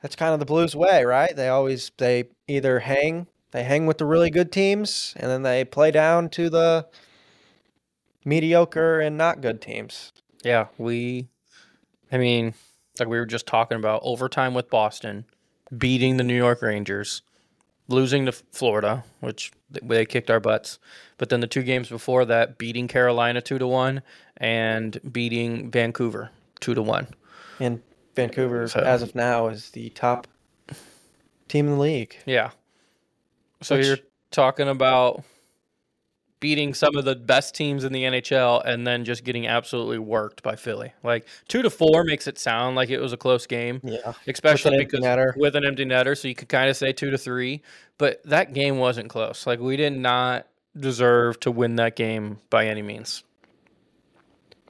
that's 0.00 0.16
kind 0.16 0.32
of 0.32 0.40
the 0.40 0.46
Blues 0.46 0.74
way, 0.74 1.04
right? 1.04 1.36
They 1.36 1.48
always 1.48 1.92
they 1.98 2.30
either 2.46 2.78
hang 2.78 3.26
they 3.50 3.64
hang 3.64 3.86
with 3.86 3.98
the 3.98 4.04
really 4.06 4.30
good 4.30 4.52
teams, 4.52 5.14
and 5.16 5.30
then 5.30 5.42
they 5.42 5.64
play 5.64 5.90
down 5.90 6.28
to 6.30 6.50
the 6.50 6.86
mediocre 8.24 9.00
and 9.00 9.16
not 9.16 9.40
good 9.40 9.60
teams. 9.60 10.12
Yeah, 10.44 10.66
we. 10.76 11.28
I 12.10 12.16
mean, 12.18 12.54
like 12.98 13.08
we 13.08 13.18
were 13.18 13.26
just 13.26 13.46
talking 13.46 13.76
about 13.78 14.00
overtime 14.02 14.54
with 14.54 14.70
Boston, 14.70 15.24
beating 15.76 16.16
the 16.16 16.24
New 16.24 16.36
York 16.36 16.62
Rangers, 16.62 17.22
losing 17.86 18.24
to 18.26 18.32
Florida, 18.32 19.04
which 19.20 19.52
they 19.70 20.06
kicked 20.06 20.30
our 20.30 20.40
butts. 20.40 20.78
But 21.18 21.28
then 21.28 21.40
the 21.40 21.46
two 21.46 21.62
games 21.62 21.88
before 21.88 22.24
that, 22.26 22.56
beating 22.56 22.88
Carolina 22.88 23.40
two 23.42 23.58
to 23.58 23.66
one 23.66 24.02
and 24.38 24.98
beating 25.12 25.70
Vancouver 25.70 26.30
two 26.60 26.74
to 26.74 26.82
one. 26.82 27.08
And 27.60 27.82
Vancouver, 28.14 28.68
So- 28.68 28.80
as 28.80 29.02
of 29.02 29.14
now, 29.14 29.48
is 29.48 29.70
the 29.70 29.90
top 29.90 30.26
team 31.48 31.66
in 31.66 31.74
the 31.74 31.80
league. 31.80 32.16
Yeah. 32.24 32.50
So 33.62 33.76
Which- 33.76 33.86
you're 33.86 33.98
talking 34.30 34.68
about 34.68 35.22
beating 36.40 36.72
some 36.72 36.94
of 36.96 37.04
the 37.04 37.16
best 37.16 37.52
teams 37.56 37.82
in 37.82 37.92
the 37.92 38.04
NHL 38.04 38.60
and 38.64 38.86
then 38.86 39.04
just 39.04 39.24
getting 39.24 39.48
absolutely 39.48 39.98
worked 39.98 40.40
by 40.44 40.54
Philly. 40.54 40.92
Like 41.02 41.26
two 41.48 41.62
to 41.62 41.70
four 41.70 42.04
makes 42.04 42.28
it 42.28 42.38
sound 42.38 42.76
like 42.76 42.90
it 42.90 43.00
was 43.00 43.12
a 43.12 43.16
close 43.16 43.44
game, 43.46 43.80
Yeah. 43.82 44.12
especially 44.28 44.76
empty 44.76 44.98
because 45.00 45.34
with 45.36 45.56
an 45.56 45.64
empty 45.64 45.84
netter. 45.84 46.16
So 46.16 46.28
you 46.28 46.36
could 46.36 46.48
kind 46.48 46.70
of 46.70 46.76
say 46.76 46.92
two 46.92 47.10
to 47.10 47.18
three, 47.18 47.62
but 47.98 48.22
that 48.24 48.52
game 48.52 48.78
wasn't 48.78 49.08
close. 49.10 49.48
Like 49.48 49.58
we 49.58 49.76
did 49.76 49.94
not 49.94 50.46
deserve 50.78 51.40
to 51.40 51.50
win 51.50 51.74
that 51.76 51.96
game 51.96 52.38
by 52.50 52.66
any 52.68 52.82
means. 52.82 53.24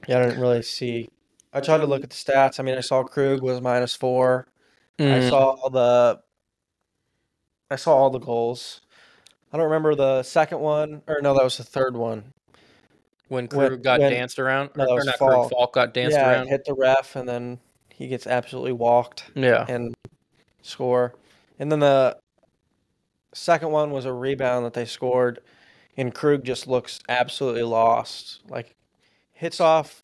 Yeah, 0.07 0.19
I 0.21 0.25
didn't 0.25 0.39
really 0.41 0.63
see. 0.63 1.09
I 1.53 1.59
tried 1.61 1.79
to 1.79 1.85
look 1.85 2.03
at 2.03 2.09
the 2.09 2.15
stats. 2.15 2.59
I 2.59 2.63
mean, 2.63 2.77
I 2.77 2.81
saw 2.81 3.03
Krug 3.03 3.41
was 3.43 3.61
minus 3.61 3.95
four. 3.95 4.47
I 4.97 5.03
Mm, 5.03 5.29
saw 5.29 5.69
the. 5.69 6.19
I 7.71 7.75
saw 7.75 7.95
all 7.95 8.09
the 8.09 8.19
goals. 8.19 8.81
I 9.51 9.57
don't 9.57 9.65
remember 9.65 9.95
the 9.95 10.23
second 10.23 10.59
one, 10.59 11.01
or 11.07 11.21
no, 11.21 11.33
that 11.33 11.43
was 11.43 11.57
the 11.57 11.63
third 11.63 11.95
one. 11.95 12.33
when 13.29 13.45
when- 13.47 13.67
Krug 13.69 13.83
got 13.83 13.99
when- 13.99 14.11
danced 14.11 14.39
around, 14.39 14.71
no, 14.75 14.83
or, 14.83 14.87
that 14.87 14.91
or 14.91 14.95
was 14.95 15.05
not 15.05 15.17
Krug, 15.17 15.31
Faulk. 15.33 15.49
Faulk 15.51 15.73
got 15.73 15.93
danced 15.93 16.17
yeah, 16.17 16.31
around. 16.31 16.47
hit 16.47 16.65
the 16.65 16.73
ref, 16.73 17.15
and 17.15 17.27
then 17.29 17.59
he 17.93 18.07
gets 18.07 18.25
absolutely 18.25 18.71
walked 18.71 19.25
Yeah. 19.35 19.65
and 19.69 19.95
score. 20.61 21.13
And 21.59 21.71
then 21.71 21.79
the 21.79 22.17
second 23.33 23.69
one 23.71 23.91
was 23.91 24.05
a 24.05 24.13
rebound 24.13 24.65
that 24.65 24.73
they 24.73 24.85
scored, 24.85 25.39
and 25.97 26.13
Krug 26.13 26.43
just 26.43 26.65
looks 26.67 26.99
absolutely 27.07 27.63
lost. 27.63 28.41
Like 28.49 28.75
hits 29.33 29.59
off 29.59 30.01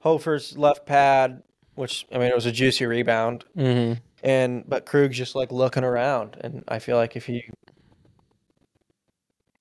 Hofer's 0.00 0.56
left 0.58 0.86
pad, 0.86 1.42
which 1.74 2.06
I 2.12 2.18
mean 2.18 2.28
it 2.28 2.34
was 2.34 2.46
a 2.46 2.52
juicy 2.52 2.86
rebound, 2.86 3.44
Mm-hmm. 3.56 4.00
And 4.24 4.64
but 4.66 4.86
Krug's 4.86 5.18
just 5.18 5.34
like 5.34 5.52
looking 5.52 5.84
around, 5.84 6.38
and 6.40 6.64
I 6.66 6.78
feel 6.78 6.96
like 6.96 7.14
if 7.14 7.26
he 7.26 7.44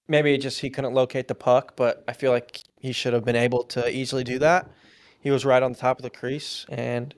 maybe 0.08 0.38
just 0.38 0.62
he 0.62 0.70
couldn't 0.70 0.94
locate 0.94 1.28
the 1.28 1.36
puck, 1.36 1.76
but 1.76 2.02
I 2.08 2.14
feel 2.14 2.32
like 2.32 2.62
he 2.80 2.94
should 2.94 3.12
have 3.12 3.26
been 3.26 3.36
able 3.36 3.64
to 3.66 3.94
easily 3.94 4.24
do 4.24 4.40
that. 4.40 4.70
He 5.20 5.32
was 5.32 5.44
right 5.46 5.62
on 5.62 5.74
the 5.74 5.78
top 5.78 6.00
of 6.00 6.04
the 6.04 6.10
crease, 6.10 6.66
and 6.70 7.14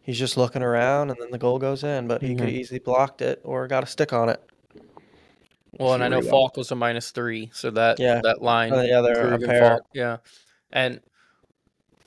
he's 0.00 0.18
just 0.18 0.38
looking 0.38 0.62
around, 0.62 1.10
and 1.10 1.18
then 1.20 1.30
the 1.30 1.38
goal 1.38 1.58
goes 1.58 1.84
in. 1.84 2.08
But 2.08 2.22
he 2.22 2.34
could 2.34 2.48
Mhm. 2.48 2.52
easily 2.52 2.80
blocked 2.80 3.20
it 3.20 3.42
or 3.44 3.66
got 3.68 3.84
a 3.84 3.86
stick 3.86 4.14
on 4.14 4.30
it. 4.30 4.40
Well, 5.78 5.92
and 5.92 6.02
I 6.02 6.08
know 6.08 6.22
Faulk 6.22 6.56
was 6.56 6.70
a 6.70 6.74
minus 6.74 7.10
three, 7.10 7.50
so 7.52 7.70
that 7.72 7.98
Yeah. 7.98 8.22
that 8.22 8.40
line, 8.40 8.72
Uh, 8.72 8.80
yeah, 8.80 9.02
they're 9.02 9.12
a 9.12 9.28
Krug 9.28 9.42
and 9.42 9.50
pair. 9.52 9.68
Faulk, 9.68 9.86
yeah, 9.92 10.16
and 10.72 11.02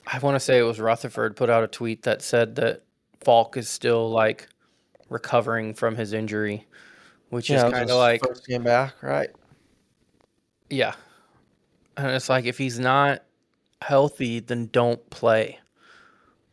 I 0.04 0.18
want 0.18 0.34
to 0.34 0.40
say 0.40 0.58
it 0.58 0.62
was 0.62 0.80
Rutherford 0.80 1.36
put 1.36 1.48
out 1.48 1.62
a 1.62 1.68
tweet 1.68 2.02
that 2.02 2.22
said 2.22 2.56
that 2.56 2.82
Faulk 3.22 3.56
is 3.56 3.68
still 3.68 4.10
like 4.10 4.48
recovering 5.08 5.74
from 5.74 5.96
his 5.96 6.12
injury, 6.12 6.66
which 7.30 7.50
Yeah, 7.50 7.66
is 7.66 7.72
kind 7.72 7.90
of 7.90 7.96
like 7.96 8.22
first 8.24 8.46
game 8.46 8.62
back, 8.64 8.94
right? 9.02 9.30
yeah, 10.68 10.94
And 11.96 12.08
it's 12.08 12.28
like 12.28 12.44
if 12.44 12.56
he's 12.58 12.78
not 12.78 13.22
healthy, 13.82 14.40
then 14.40 14.66
don't 14.72 15.08
play. 15.10 15.58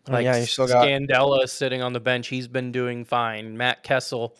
Oh, 0.07 0.13
like 0.13 0.23
yeah, 0.23 0.37
you 0.37 0.45
still 0.45 0.67
got 0.67 0.85
Scandella 0.87 1.43
is 1.43 1.51
sitting 1.51 1.81
on 1.81 1.93
the 1.93 1.99
bench. 1.99 2.27
He's 2.27 2.47
been 2.47 2.71
doing 2.71 3.05
fine. 3.05 3.57
Matt 3.57 3.83
Kessel. 3.83 4.35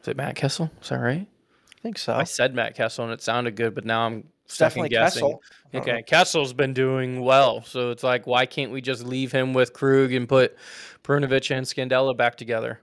Is 0.00 0.08
it 0.08 0.16
Matt 0.16 0.36
Kessel? 0.36 0.70
Is 0.80 0.88
that 0.88 0.98
right? 1.00 1.26
I 1.26 1.80
think 1.80 1.98
so. 1.98 2.14
I 2.14 2.24
said 2.24 2.54
Matt 2.54 2.74
Kessel 2.74 3.04
and 3.04 3.12
it 3.12 3.20
sounded 3.20 3.56
good, 3.56 3.74
but 3.74 3.84
now 3.84 4.06
I'm 4.06 4.24
second 4.48 4.82
definitely 4.82 4.88
guessing. 4.88 5.20
Kessel. 5.22 5.42
Uh-uh. 5.74 5.80
Okay, 5.80 6.02
Kessel's 6.02 6.52
been 6.52 6.72
doing 6.72 7.20
well, 7.20 7.62
so 7.62 7.90
it's 7.90 8.02
like, 8.02 8.26
why 8.26 8.46
can't 8.46 8.72
we 8.72 8.80
just 8.80 9.04
leave 9.04 9.32
him 9.32 9.52
with 9.52 9.72
Krug 9.72 10.12
and 10.12 10.28
put 10.28 10.56
Prunovich 11.04 11.50
and 11.50 11.66
Scandella 11.66 12.16
back 12.16 12.36
together? 12.36 12.80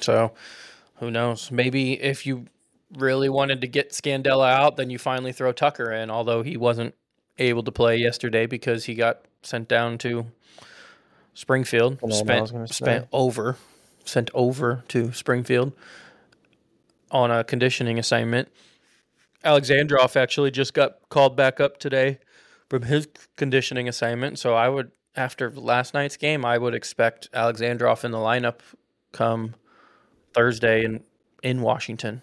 So, 0.00 0.32
who 0.96 1.10
knows? 1.10 1.50
Maybe 1.50 2.00
if 2.00 2.26
you 2.26 2.46
really 2.96 3.28
wanted 3.28 3.60
to 3.60 3.66
get 3.66 3.90
Scandella 3.90 4.50
out, 4.50 4.76
then 4.76 4.90
you 4.90 4.98
finally 4.98 5.32
throw 5.32 5.52
Tucker 5.52 5.92
in. 5.92 6.10
Although 6.10 6.42
he 6.42 6.56
wasn't 6.56 6.94
able 7.38 7.62
to 7.62 7.72
play 7.72 7.96
yesterday 7.96 8.46
because 8.46 8.84
he 8.84 8.94
got 8.94 9.20
sent 9.42 9.68
down 9.68 9.98
to 9.98 10.26
Springfield, 11.34 11.98
spent 12.12 12.68
spent 12.70 13.06
over, 13.12 13.56
sent 14.04 14.30
over 14.34 14.82
to 14.88 15.12
Springfield 15.12 15.72
on 17.10 17.30
a 17.30 17.44
conditioning 17.44 17.98
assignment. 17.98 18.48
Alexandrov 19.46 20.16
actually 20.16 20.50
just 20.50 20.74
got 20.74 20.96
called 21.08 21.36
back 21.36 21.60
up 21.60 21.78
today 21.78 22.18
from 22.68 22.82
his 22.82 23.06
conditioning 23.36 23.88
assignment. 23.88 24.38
So 24.38 24.54
I 24.54 24.68
would, 24.68 24.90
after 25.14 25.50
last 25.50 25.94
night's 25.94 26.16
game, 26.16 26.44
I 26.44 26.58
would 26.58 26.74
expect 26.74 27.30
Alexandrov 27.32 28.04
in 28.04 28.10
the 28.10 28.18
lineup 28.18 28.58
come 29.12 29.54
Thursday 30.34 30.84
in 30.84 31.02
in 31.42 31.62
Washington. 31.62 32.22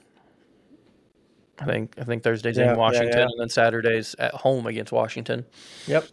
I 1.59 1.65
think 1.65 1.95
I 1.97 2.03
think 2.03 2.23
Thursday's 2.23 2.57
Yeah, 2.57 2.65
yeah, 2.65 2.73
in 2.73 2.77
Washington, 2.77 3.17
yeah. 3.17 3.23
and 3.23 3.39
then 3.39 3.49
Saturday's 3.49 4.15
at 4.19 4.33
home 4.33 4.67
against 4.67 4.91
Washington. 4.91 5.45
Yep. 5.88 6.07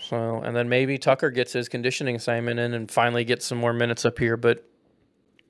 So 0.00 0.42
and 0.42 0.56
then 0.56 0.68
maybe 0.68 0.98
Tucker 0.98 1.30
gets 1.30 1.52
his 1.52 1.68
conditioning 1.68 2.16
assignment 2.16 2.58
in 2.58 2.74
and 2.74 2.90
finally 2.90 3.24
gets 3.24 3.46
some 3.46 3.58
more 3.58 3.72
minutes 3.72 4.04
up 4.04 4.18
here. 4.18 4.36
But 4.36 4.64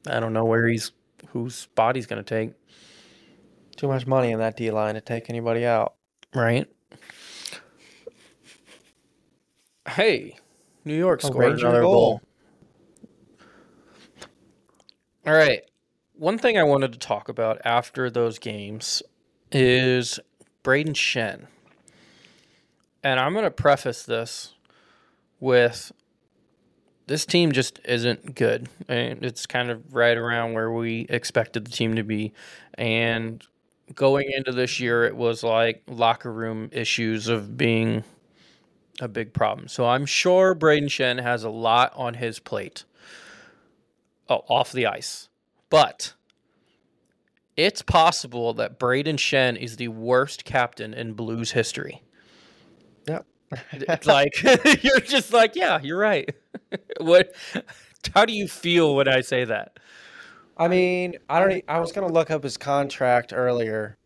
I 0.07 0.21
don't 0.21 0.33
know 0.33 0.45
where 0.45 0.69
he's 0.69 0.93
whose 1.29 1.55
spot 1.55 1.97
he's 1.97 2.07
going 2.07 2.23
to 2.23 2.29
take. 2.29 2.53
Too 3.77 3.89
much 3.89 4.07
money 4.07 4.31
in 4.31 4.39
that 4.39 4.57
D 4.57 4.71
line 4.71 4.95
to 4.95 5.01
take 5.01 5.29
anybody 5.29 5.65
out. 5.65 5.95
Right. 6.35 6.67
Hey, 9.89 10.37
New 10.85 10.97
York 10.97 11.23
A 11.23 11.27
scored 11.27 11.45
Ranger 11.45 11.67
another 11.67 11.83
goal. 11.83 11.93
goal. 11.93 12.21
All 15.27 15.35
right. 15.35 15.63
One 16.15 16.39
thing 16.39 16.59
I 16.59 16.63
wanted 16.63 16.93
to 16.93 16.99
talk 16.99 17.29
about 17.29 17.61
after 17.65 18.09
those 18.11 18.39
games 18.39 19.03
is 19.51 20.21
Brayden 20.63 20.95
Schenn. 20.95 21.47
And 23.03 23.19
I'm 23.19 23.33
going 23.33 23.45
to 23.45 23.51
preface 23.51 24.05
this 24.05 24.55
with 25.41 25.91
this 27.07 27.27
team 27.27 27.53
just 27.53 27.81
isn't 27.85 28.37
good. 28.37 28.69
And 28.89 29.25
it's 29.25 29.47
kind 29.47 29.71
of 29.71 29.95
right 29.95 30.17
around 30.17 30.55
where 30.55 30.71
we 30.71 31.07
expected 31.09 31.65
the 31.65 31.73
team 31.73 31.97
to 31.97 32.05
be. 32.05 32.33
And 32.75 33.45
going 33.95 34.31
into 34.31 34.53
this 34.53 34.81
year, 34.81 35.05
it 35.05 35.17
was 35.17 35.43
like 35.43 35.83
locker 35.87 36.33
room 36.33 36.69
issues 36.73 37.29
of 37.29 37.57
being 37.57 38.05
a 39.01 39.09
big 39.09 39.33
problem. 39.33 39.69
So 39.69 39.87
I'm 39.87 40.07
sure 40.07 40.55
Brayden 40.55 40.89
Schenn 40.89 41.23
has 41.23 41.45
a 41.45 41.51
lot 41.51 41.93
on 41.97 42.15
his 42.15 42.39
plate 42.39 42.85
oh, 44.29 44.45
off 44.49 44.73
the 44.73 44.87
ice. 44.87 45.29
But 45.71 46.15
it's 47.57 47.83
possible 47.83 48.55
that 48.55 48.79
Brayden 48.79 49.17
Schenn 49.17 49.57
is 49.57 49.77
the 49.77 49.89
worst 49.89 50.45
captain 50.45 50.95
in 50.95 51.15
Blues 51.15 51.53
history. 51.53 52.03
It's 53.73 54.07
like 54.07 54.43
you're 54.83 55.01
just 55.01 55.33
like, 55.33 55.57
yeah, 55.57 55.81
you're 55.83 55.99
right. 55.99 56.35
what 57.01 57.35
how 58.15 58.25
do 58.25 58.33
you 58.33 58.49
feel 58.49 58.95
when 58.97 59.09
I 59.09 59.21
say 59.21 59.45
that? 59.45 59.79
I 60.57 60.69
mean, 60.69 61.17
I 61.29 61.41
don't. 61.41 61.65
I 61.69 61.81
was 61.81 61.93
gonna 61.93 62.13
look 62.13 62.31
up 62.31 62.43
his 62.43 62.57
contract 62.57 63.33
earlier. 63.35 63.97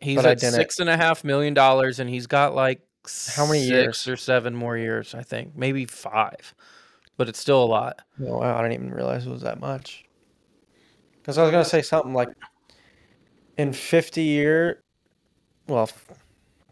He's 0.00 0.24
at 0.24 0.40
six 0.40 0.78
and 0.78 0.88
a 0.88 0.96
half 0.96 1.24
million 1.24 1.54
dollars, 1.54 1.98
and 1.98 2.08
he's 2.08 2.26
got 2.26 2.54
like 2.54 2.80
How 3.34 3.46
many 3.46 3.60
six 3.60 4.06
years? 4.06 4.08
or 4.08 4.16
seven 4.16 4.54
more 4.54 4.76
years, 4.76 5.14
I 5.14 5.22
think, 5.22 5.56
maybe 5.56 5.86
five, 5.86 6.54
but 7.16 7.28
it's 7.28 7.38
still 7.38 7.62
a 7.62 7.66
lot. 7.66 8.02
Oh, 8.20 8.38
wow, 8.38 8.56
I 8.56 8.62
didn't 8.62 8.74
even 8.74 8.94
realize 8.94 9.26
it 9.26 9.30
was 9.30 9.42
that 9.42 9.60
much. 9.60 10.04
Because 11.20 11.38
I 11.38 11.42
was 11.42 11.50
gonna 11.50 11.64
say 11.64 11.82
something 11.82 12.12
like, 12.12 12.28
in 13.56 13.72
fifty 13.72 14.22
year, 14.22 14.82
well, 15.66 15.90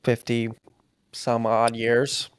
fifty 0.04 0.50
some 1.12 1.46
odd 1.46 1.74
years, 1.74 2.30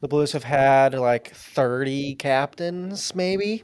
the 0.00 0.08
Blues 0.08 0.32
have 0.32 0.44
had 0.44 0.94
like 0.94 1.32
thirty 1.34 2.14
captains, 2.16 3.14
maybe. 3.14 3.62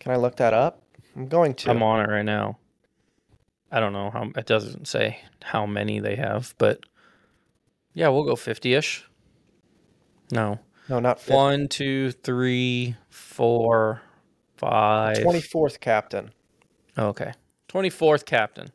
Can 0.00 0.12
I 0.12 0.16
look 0.16 0.36
that 0.36 0.54
up? 0.54 0.82
I'm 1.16 1.28
going 1.28 1.54
to. 1.54 1.70
I'm 1.70 1.82
on 1.82 2.00
it 2.02 2.08
right 2.12 2.24
now. 2.24 2.58
I 3.72 3.80
don't 3.80 3.92
know 3.92 4.10
how 4.10 4.30
it 4.36 4.46
doesn't 4.46 4.86
say 4.86 5.18
how 5.42 5.66
many 5.66 5.98
they 5.98 6.14
have, 6.16 6.54
but 6.58 6.80
yeah, 7.94 8.08
we'll 8.08 8.24
go 8.24 8.36
fifty-ish. 8.36 9.04
No, 10.30 10.58
No, 10.88 10.98
not 11.00 11.18
50. 11.20 11.32
one, 11.34 11.68
two, 11.68 12.10
three, 12.12 12.96
four, 13.08 14.02
five. 14.56 15.18
24th 15.18 15.78
captain. 15.80 16.32
Oh, 16.96 17.08
okay, 17.08 17.32
twenty-fourth 17.68 18.24
captain. 18.26 18.68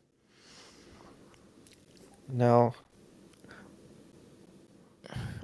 No, 2.29 2.73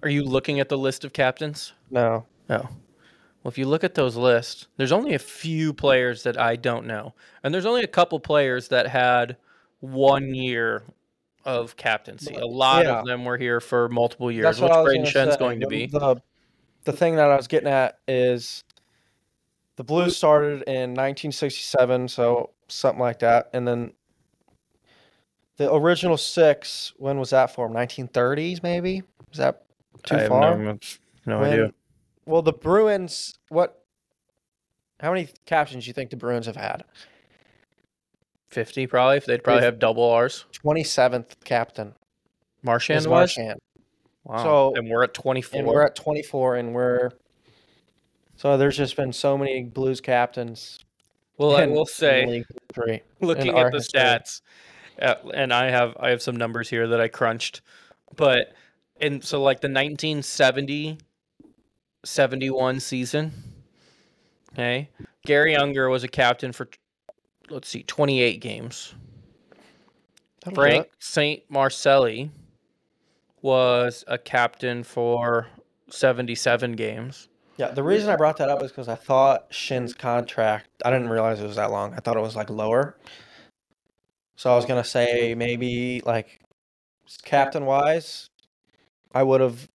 Are 0.03 0.09
you 0.09 0.23
looking 0.23 0.59
at 0.59 0.69
the 0.69 0.77
list 0.77 1.03
of 1.03 1.11
captains? 1.13 1.73
no. 1.91 2.25
Oh. 2.49 2.69
Well, 3.47 3.51
if 3.53 3.57
you 3.57 3.65
look 3.65 3.85
at 3.85 3.95
those 3.95 4.17
lists, 4.17 4.67
there's 4.75 4.91
only 4.91 5.13
a 5.13 5.19
few 5.19 5.71
players 5.71 6.23
that 6.23 6.37
I 6.37 6.57
don't 6.57 6.85
know. 6.85 7.13
And 7.41 7.53
there's 7.53 7.65
only 7.65 7.81
a 7.81 7.87
couple 7.87 8.19
players 8.19 8.67
that 8.67 8.87
had 8.87 9.37
one 9.79 10.35
year 10.35 10.83
of 11.45 11.77
captaincy. 11.77 12.35
A 12.35 12.45
lot 12.45 12.83
Yeah. 12.83 12.99
of 12.99 13.05
them 13.05 13.23
were 13.23 13.37
here 13.37 13.61
for 13.61 13.87
multiple 13.87 14.29
years, 14.29 14.43
That's 14.43 14.59
what 14.59 14.83
which 14.83 14.97
Brayden 14.99 15.05
Schenn's 15.07 15.35
say. 15.35 15.39
going 15.39 15.61
to 15.61 15.67
be. 15.67 15.85
The, 15.85 16.21
the 16.83 16.91
thing 16.91 17.15
that 17.15 17.31
I 17.31 17.37
was 17.37 17.47
getting 17.47 17.69
at 17.69 17.99
is 18.05 18.65
the 19.77 19.83
Blues 19.85 20.17
started 20.17 20.63
in 20.63 20.89
1967, 20.89 22.09
so 22.09 22.49
something 22.67 22.99
like 22.99 23.19
that, 23.19 23.49
and 23.53 23.65
then 23.65 23.93
the 25.55 25.73
original 25.73 26.17
six. 26.17 26.91
When 26.97 27.17
was 27.17 27.29
that 27.29 27.55
for? 27.55 27.69
1930s, 27.69 28.61
maybe? 28.61 29.03
Is 29.31 29.37
that 29.37 29.63
too 30.03 30.17
I 30.17 30.19
have 30.19 30.27
far? 30.27 30.57
no, 30.57 30.77
no 31.25 31.39
idea. 31.45 31.71
Well, 32.27 32.41
the 32.41 32.53
Bruins. 32.53 33.33
What? 33.49 33.81
How 34.99 35.11
many 35.11 35.29
captains 35.45 35.85
do 35.85 35.89
you 35.89 35.93
think 35.93 36.09
the 36.09 36.17
Bruins 36.17 36.45
have 36.45 36.55
had? 36.55 36.83
50 38.49 38.87
probably. 38.87 39.19
They'd 39.19 39.43
probably 39.43 39.63
have 39.63 39.79
double 39.79 40.03
R's. 40.03 40.45
27th 40.63 41.35
captain 41.43 41.93
Marchand 42.63 42.99
is 42.99 43.07
was? 43.07 43.37
Marchand. 43.37 43.59
Wow. 44.23 44.43
So- 44.43 44.73
and 44.75 44.89
we're 44.89 45.03
at 45.03 45.13
24. 45.13 45.59
and 45.59 45.67
we're 45.67 45.85
at 45.85 45.95
24 45.95 46.55
and 46.55 46.73
we're 46.73 47.09
so 48.35 48.57
there's 48.57 48.77
just 48.77 48.95
been 48.95 49.13
so 49.13 49.37
many 49.37 49.63
blues 49.63 49.99
captains 50.01 50.79
well, 51.37 51.55
I 51.55 51.63
in- 51.63 51.71
will 51.71 51.81
in 51.81 51.85
say, 51.85 52.25
league 52.25 52.45
history. 52.69 53.03
looking 53.21 53.53
our 53.53 53.67
at 53.67 53.71
the 53.71 53.77
history. 53.77 53.99
stats, 53.99 54.41
uh, 55.01 55.15
and 55.33 55.53
I 55.53 55.69
have 55.69 55.95
I 55.99 56.09
have 56.09 56.21
some 56.21 56.35
numbers 56.35 56.67
here 56.69 56.87
that 56.87 56.99
I 56.99 57.07
crunched, 57.09 57.61
but 58.15 58.53
and 58.99 59.23
so 59.23 59.41
like 59.43 59.61
the 59.61 59.67
1970 59.69 60.97
71 62.03 62.79
season, 62.79 63.31
okay, 64.53 64.89
Garry 65.25 65.55
Unger 65.55 65.89
was 65.89 66.03
a 66.03 66.07
captain 66.07 66.51
for 66.51 66.69
let's 67.49 67.67
see 67.69 67.83
28 67.83 68.41
games. 68.41 68.93
That'll 70.43 70.55
Frank. 70.55 70.87
Saint 70.99 71.43
Marseille 71.49 72.29
was 73.41 74.03
a 74.07 74.17
captain 74.17 74.83
for 74.83 75.47
77 75.89 76.73
games. 76.73 77.29
yeah 77.57 77.69
the 77.71 77.83
reason 77.83 78.09
i 78.09 78.15
brought 78.17 78.35
that 78.37 78.49
up 78.49 78.61
is 78.61 78.71
because 78.71 78.89
i 78.89 78.95
thought 78.95 79.45
Schenn's 79.51 79.93
contract 79.93 80.67
i 80.83 80.91
didn't 80.91 81.07
realize 81.07 81.39
it 81.39 81.47
was 81.47 81.55
that 81.55 81.71
long 81.71 81.93
i 81.93 81.97
thought 81.97 82.17
it 82.17 82.21
was 82.21 82.35
like 82.35 82.49
lower 82.49 82.97
so 84.35 84.51
i 84.51 84.55
was 84.55 84.65
gonna 84.65 84.83
say 84.83 85.33
maybe 85.33 86.01
like 86.05 86.41
captain 87.23 87.65
wise 87.65 88.29
i 89.13 89.23
would 89.23 89.39
have 89.39 89.69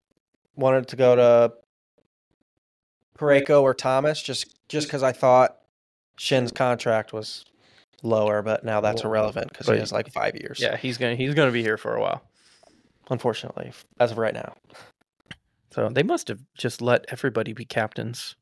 wanted 0.54 0.87
to 0.88 0.96
go 0.96 1.16
to 1.16 1.52
Parayko 3.22 3.62
or 3.62 3.74
Thomas 3.74 4.22
just 4.22 4.54
just 4.68 4.87
because 4.88 5.02
I 5.02 5.12
thought 5.12 5.58
Schenn's 6.18 6.52
contract 6.52 7.12
was 7.12 7.44
lower, 8.02 8.42
but 8.42 8.64
now 8.64 8.80
that's 8.80 9.04
irrelevant 9.04 9.48
because 9.50 9.68
he 9.68 9.76
has 9.78 9.92
like 9.92 10.12
five 10.12 10.35
years. 10.35 10.58
Yeah, 10.61 10.76
he's 10.76 10.98
gonna 10.98 11.14
he's 11.16 11.35
gonna 11.35 11.52
be 11.52 11.62
here 11.62 11.76
for 11.78 11.94
a 11.94 12.00
while. 12.00 12.22
unfortunately, 13.11 13.72
as 14.00 14.11
of 14.12 14.18
right 14.18 14.35
now. 14.35 14.54
So 15.70 15.88
they 15.88 16.02
must 16.02 16.28
have 16.28 16.40
just 16.54 16.82
let 16.82 17.06
everybody 17.08 17.52
be 17.52 17.64
captains. 17.64 18.37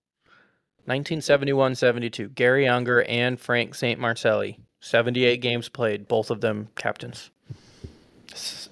1971 0.87 1.75
72. 1.77 2.29
Garry 2.31 2.67
Unger 2.67 3.03
and 3.05 3.39
Frank 3.39 3.75
St. 3.75 4.01
Marseille. 4.01 4.53
78 4.81 5.37
games 5.43 5.69
played, 5.69 6.09
both 6.09 6.31
of 6.31 6.41
them 6.41 6.69
captains. 6.75 7.31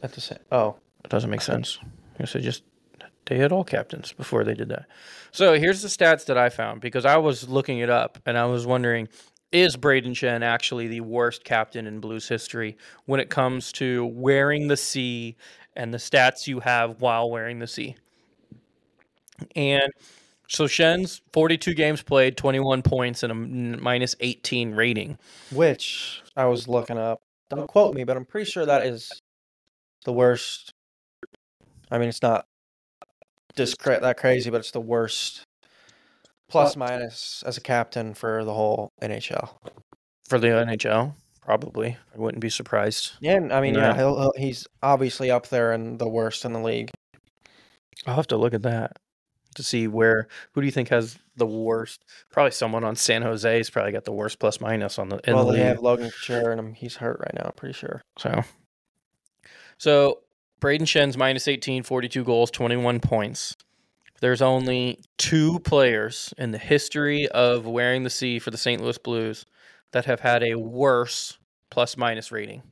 At 0.03 0.13
the 0.13 0.21
same. 0.21 0.39
Oh, 0.51 0.77
It 1.05 1.11
doesn't 1.11 1.29
make 1.31 1.43
sense. 1.43 1.79
I 2.19 2.25
said 2.25 2.43
just 2.43 2.63
they 3.29 3.37
had 3.39 3.53
all 3.53 3.63
captains 3.63 4.13
before 4.13 4.43
they 4.43 4.55
did 4.55 4.71
that. 4.71 4.87
So 5.33 5.55
here's 5.55 5.83
the 5.83 5.89
stats 5.89 6.25
that 6.27 6.39
I 6.39 6.49
found 6.49 6.81
because 6.81 7.05
I 7.05 7.19
was 7.19 7.49
looking 7.49 7.79
it 7.79 7.91
up 7.91 8.19
and 8.25 8.39
I 8.39 8.47
was 8.47 8.67
wondering 8.67 9.09
is 9.53 9.77
Brayden 9.77 10.13
Schenn 10.13 10.43
actually 10.43 10.89
the 10.89 11.01
worst 11.01 11.45
captain 11.45 11.87
in 11.87 12.01
Blues 12.01 12.29
history 12.29 12.77
when 13.07 13.21
it 13.21 13.31
comes 13.31 13.73
to 13.73 14.07
wearing 14.07 14.69
the 14.69 14.77
C 14.77 15.37
and 15.75 15.93
the 15.93 15.99
stats 15.99 16.47
you 16.47 16.61
have 16.61 17.01
while 17.01 17.31
wearing 17.31 17.59
the 17.59 17.67
C? 17.67 17.97
And 19.55 19.91
so 20.49 20.65
Schenn's 20.65 21.21
42 21.33 21.75
games 21.75 22.03
played, 22.03 22.37
21 22.37 22.83
points, 22.83 23.23
and 23.23 23.81
a 23.87 24.09
18 24.21 24.75
rating. 24.75 25.19
which 25.53 26.23
I 26.37 26.47
was 26.47 26.67
looking 26.67 26.99
up. 26.99 27.21
Don't 27.51 27.67
quote 27.67 27.95
me, 27.95 28.05
but 28.05 28.17
I'm 28.17 28.25
pretty 28.25 28.51
sure 28.51 28.67
that 28.67 28.85
is 28.87 29.11
the 30.05 30.13
worst. 30.13 30.73
I 31.91 31.99
mean, 31.99 32.09
it's 32.09 32.23
not 32.23 32.48
cra- 33.79 34.01
that 34.01 34.17
crazy, 34.17 34.51
but 34.51 34.59
it's 34.59 34.71
the 34.71 34.81
worst 34.81 35.43
plus 36.49 36.77
minus 36.77 37.43
as 37.47 37.57
a 37.57 37.61
captain 37.61 38.15
for 38.15 38.45
the 38.45 38.55
whole 38.55 38.89
NHL. 39.03 39.51
For 40.29 40.39
the 40.39 40.49
NHL, 40.49 41.15
probably. 41.43 41.97
I 42.15 42.19
wouldn't 42.19 42.41
be 42.41 42.51
surprised. 42.51 43.13
Yeah, 43.21 43.35
and 43.37 43.53
I 43.53 43.61
mean, 43.61 43.75
yeah, 43.75 43.89
Yeah. 43.89 43.97
he'll, 43.97 44.19
he'll, 44.21 44.33
he's 44.37 44.67
obviously 44.83 45.31
up 45.31 45.49
there 45.49 45.73
and 45.73 45.99
the 45.99 46.09
worst 46.09 46.45
in 46.45 46.53
the 46.53 46.61
league. 46.61 46.91
I'll 48.07 48.15
have 48.17 48.27
to 48.29 48.37
look 48.37 48.55
at 48.55 48.63
that 48.63 48.93
to 49.57 49.63
see 49.63 49.89
where. 49.89 50.29
Who 50.53 50.61
do 50.61 50.67
you 50.67 50.71
think 50.71 50.89
has 50.91 51.19
the 51.37 51.47
worst? 51.47 52.05
Probably 52.31 52.53
someone 52.53 52.85
on 52.85 52.95
San 52.97 53.23
Jose's 53.23 53.71
probably 53.71 53.93
got 53.93 54.05
the 54.05 54.13
worst 54.13 54.39
plus 54.39 54.61
minus 54.61 54.99
on 54.99 55.09
the 55.09 55.19
in 55.29 55.35
well, 55.35 55.45
the 55.47 55.53
they 55.53 55.59
league. 55.59 55.67
have 55.69 55.81
Logan 55.81 56.11
Couture, 56.11 56.53
and 56.53 56.77
he's 56.77 56.97
hurt 56.97 57.19
right 57.21 57.35
now. 57.35 57.47
I'm 57.47 57.53
pretty 57.53 57.73
sure. 57.75 58.01
So, 58.19 58.43
so 59.79 60.21
Brayden 60.61 60.87
Schenn's 60.87 61.17
minus 61.17 61.47
18, 61.47 61.83
42 61.83 62.25
goals, 62.25 62.51
21 62.51 63.01
points. 63.01 63.57
There's 64.21 64.43
only 64.43 65.01
two 65.17 65.61
players 65.61 66.35
in 66.37 66.51
the 66.51 66.59
history 66.59 67.29
of 67.29 67.67
wearing 67.67 68.03
the 68.03 68.11
C 68.11 68.39
for 68.39 68.51
the 68.51 68.59
St. 68.59 68.83
Louis 68.83 68.99
Blues 68.99 69.47
that 69.93 70.07
have 70.07 70.21
had 70.21 70.43
a 70.43 70.57
worse 70.57 71.39
plus 71.71 71.97
minus 71.97 72.33
rating. 72.33 72.63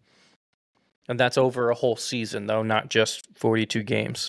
And 1.09 1.20
that's 1.20 1.38
over 1.38 1.70
a 1.70 1.75
whole 1.75 1.96
season, 1.96 2.46
though, 2.46 2.64
not 2.64 2.90
just 2.90 3.29
42 3.37 3.85
games. 3.85 4.29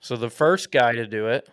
So 0.00 0.16
the 0.16 0.30
first 0.30 0.72
guy 0.72 0.92
to 0.92 1.06
do 1.06 1.26
it, 1.26 1.48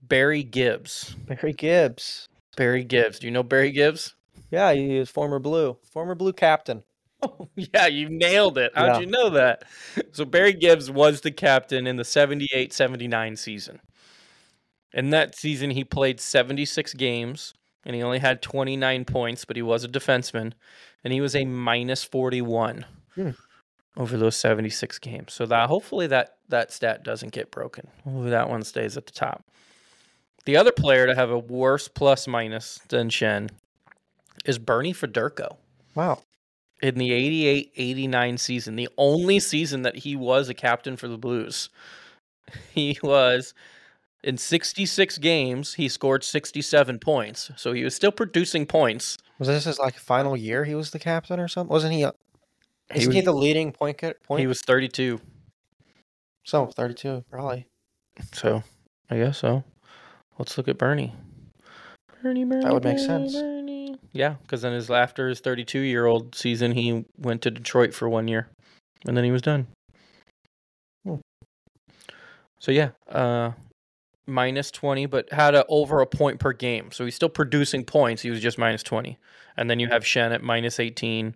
Barry 0.00 0.42
Gibbs. 0.42 1.14
Barry 1.26 1.52
Gibbs. 1.52 2.28
Barry 2.56 2.84
Gibbs. 2.84 3.18
Do 3.18 3.26
you 3.26 3.30
know 3.30 3.42
Barry 3.42 3.70
Gibbs? 3.70 4.14
Yeah, 4.50 4.72
he 4.72 4.96
is 4.96 5.10
former 5.10 5.38
Blue, 5.38 5.76
former 5.82 6.14
Blue 6.14 6.32
captain. 6.32 6.82
Oh, 7.22 7.48
yeah, 7.56 7.86
you 7.86 8.08
nailed 8.10 8.58
it. 8.58 8.72
How'd 8.74 8.86
Yeah. 8.96 9.00
you 9.00 9.06
know 9.06 9.30
that? 9.30 9.64
So 10.12 10.24
Barry 10.24 10.52
Gibbs 10.52 10.90
was 10.90 11.20
the 11.20 11.30
captain 11.30 11.86
in 11.86 11.96
the 11.96 12.04
78 12.04 12.72
79 12.72 13.36
season. 13.36 13.80
In 14.92 15.10
that 15.10 15.34
season, 15.34 15.70
he 15.70 15.84
played 15.84 16.20
76 16.20 16.94
games 16.94 17.54
and 17.84 17.94
he 17.96 18.02
only 18.02 18.18
had 18.18 18.42
29 18.42 19.04
points, 19.06 19.44
but 19.44 19.56
he 19.56 19.62
was 19.62 19.84
a 19.84 19.88
defenseman 19.88 20.52
and 21.02 21.12
he 21.12 21.20
was 21.20 21.34
a 21.34 21.44
minus 21.44 22.04
41 22.04 22.84
Hmm. 23.14 23.30
over 23.96 24.16
those 24.16 24.36
76 24.36 24.98
games. 24.98 25.32
So 25.32 25.46
that 25.46 25.68
hopefully 25.68 26.06
that, 26.08 26.36
that 26.48 26.72
stat 26.72 27.02
doesn't 27.04 27.32
get 27.32 27.50
broken. 27.50 27.88
Hopefully 28.04 28.30
that 28.30 28.48
one 28.50 28.62
stays 28.62 28.96
at 28.96 29.06
the 29.06 29.12
top. 29.12 29.44
The 30.44 30.56
other 30.56 30.72
player 30.72 31.06
to 31.06 31.14
have 31.14 31.30
a 31.30 31.38
worse 31.38 31.88
plus 31.88 32.26
minus 32.26 32.80
than 32.88 33.08
Schenn 33.10 33.50
is 34.44 34.58
Bernie 34.58 34.92
Federko 34.94 35.56
Wow. 35.94 36.22
In 36.82 36.96
the 36.96 37.12
88 37.12 37.72
89 37.76 38.38
season, 38.38 38.76
the 38.76 38.88
only 38.98 39.38
season 39.40 39.82
that 39.82 39.98
he 39.98 40.16
was 40.16 40.48
a 40.48 40.54
captain 40.54 40.96
for 40.96 41.08
the 41.08 41.18
Blues. 41.18 41.68
He 42.74 42.98
was 43.02 43.54
in 44.22 44.36
66 44.36 45.18
games, 45.18 45.74
he 45.74 45.88
scored 45.88 46.22
67 46.24 46.98
points. 46.98 47.50
So 47.56 47.72
he 47.72 47.82
was 47.84 47.94
still 47.94 48.12
producing 48.12 48.66
points. 48.66 49.16
Was 49.38 49.48
this 49.48 49.64
his 49.64 49.78
like 49.78 49.94
final 49.94 50.36
year? 50.36 50.64
He 50.64 50.74
was 50.74 50.90
the 50.90 50.98
captain 50.98 51.40
or 51.40 51.48
something? 51.48 51.72
Wasn't 51.72 51.92
he? 51.94 52.02
A, 52.02 52.12
He 52.92 52.98
isn't 53.00 53.12
he 53.12 53.18
was- 53.18 53.24
the 53.24 53.32
leading 53.32 53.72
point 53.72 54.02
point? 54.24 54.40
He 54.40 54.46
was 54.46 54.60
32. 54.60 55.20
so 56.44 56.66
32 56.66 57.24
probably. 57.30 57.66
So 58.32 58.62
I 59.08 59.16
guess 59.16 59.38
so. 59.38 59.64
Let's 60.38 60.58
look 60.58 60.68
at 60.68 60.78
Bernie. 60.78 61.14
Bernie, 62.22 62.44
Bernie. 62.44 62.64
That 62.64 62.72
would 62.74 62.84
make 62.84 62.98
sense. 62.98 63.32
Bernie. 63.34 63.61
Yeah, 64.12 64.34
because 64.42 64.62
then 64.62 64.72
his 64.72 64.90
after 64.90 65.28
his 65.28 65.40
32 65.40 65.78
year 65.80 66.06
old 66.06 66.34
season, 66.34 66.72
he 66.72 67.04
went 67.16 67.42
to 67.42 67.50
Detroit 67.50 67.94
for 67.94 68.08
one 68.08 68.28
year, 68.28 68.48
and 69.06 69.16
then 69.16 69.24
he 69.24 69.30
was 69.30 69.42
done. 69.42 69.66
Hmm. 71.04 71.16
So 72.58 72.72
yeah, 72.72 72.90
uh, 73.08 73.52
minus 74.26 74.70
20, 74.70 75.06
but 75.06 75.32
had 75.32 75.54
a 75.54 75.64
over 75.66 76.00
a 76.00 76.06
point 76.06 76.40
per 76.40 76.52
game. 76.52 76.90
So 76.92 77.04
he's 77.04 77.14
still 77.14 77.30
producing 77.30 77.84
points. 77.84 78.22
He 78.22 78.30
was 78.30 78.40
just 78.40 78.58
minus 78.58 78.82
20, 78.82 79.18
and 79.56 79.70
then 79.70 79.80
you 79.80 79.88
have 79.88 80.04
Schenn 80.04 80.32
at 80.32 80.42
minus 80.42 80.78
18 80.78 81.34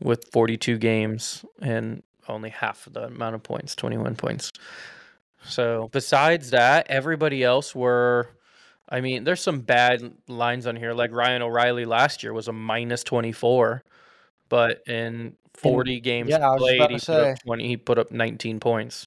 with 0.00 0.28
42 0.32 0.78
games 0.78 1.44
and 1.60 2.02
only 2.28 2.50
half 2.50 2.88
the 2.90 3.04
amount 3.04 3.34
of 3.34 3.42
points, 3.42 3.74
21 3.74 4.14
points. 4.16 4.52
So 5.44 5.88
besides 5.92 6.50
that, 6.50 6.86
everybody 6.88 7.42
else 7.42 7.74
were. 7.74 8.28
I 8.88 9.00
mean, 9.00 9.24
there's 9.24 9.40
some 9.40 9.60
bad 9.60 10.14
lines 10.28 10.66
on 10.66 10.76
here. 10.76 10.92
Like 10.92 11.12
Ryan 11.12 11.42
O'Reilly 11.42 11.84
last 11.84 12.22
year 12.22 12.32
was 12.32 12.48
a 12.48 12.52
minus 12.52 13.02
24, 13.02 13.82
but 14.48 14.82
in 14.86 15.36
40 15.54 16.00
games 16.00 16.30
yeah, 16.30 16.54
played, 16.56 16.80
he 16.80 16.86
put, 16.86 16.92
up 16.94 17.00
say. 17.00 17.34
20, 17.44 17.68
he 17.68 17.76
put 17.76 17.98
up 17.98 18.10
19 18.10 18.60
points. 18.60 19.06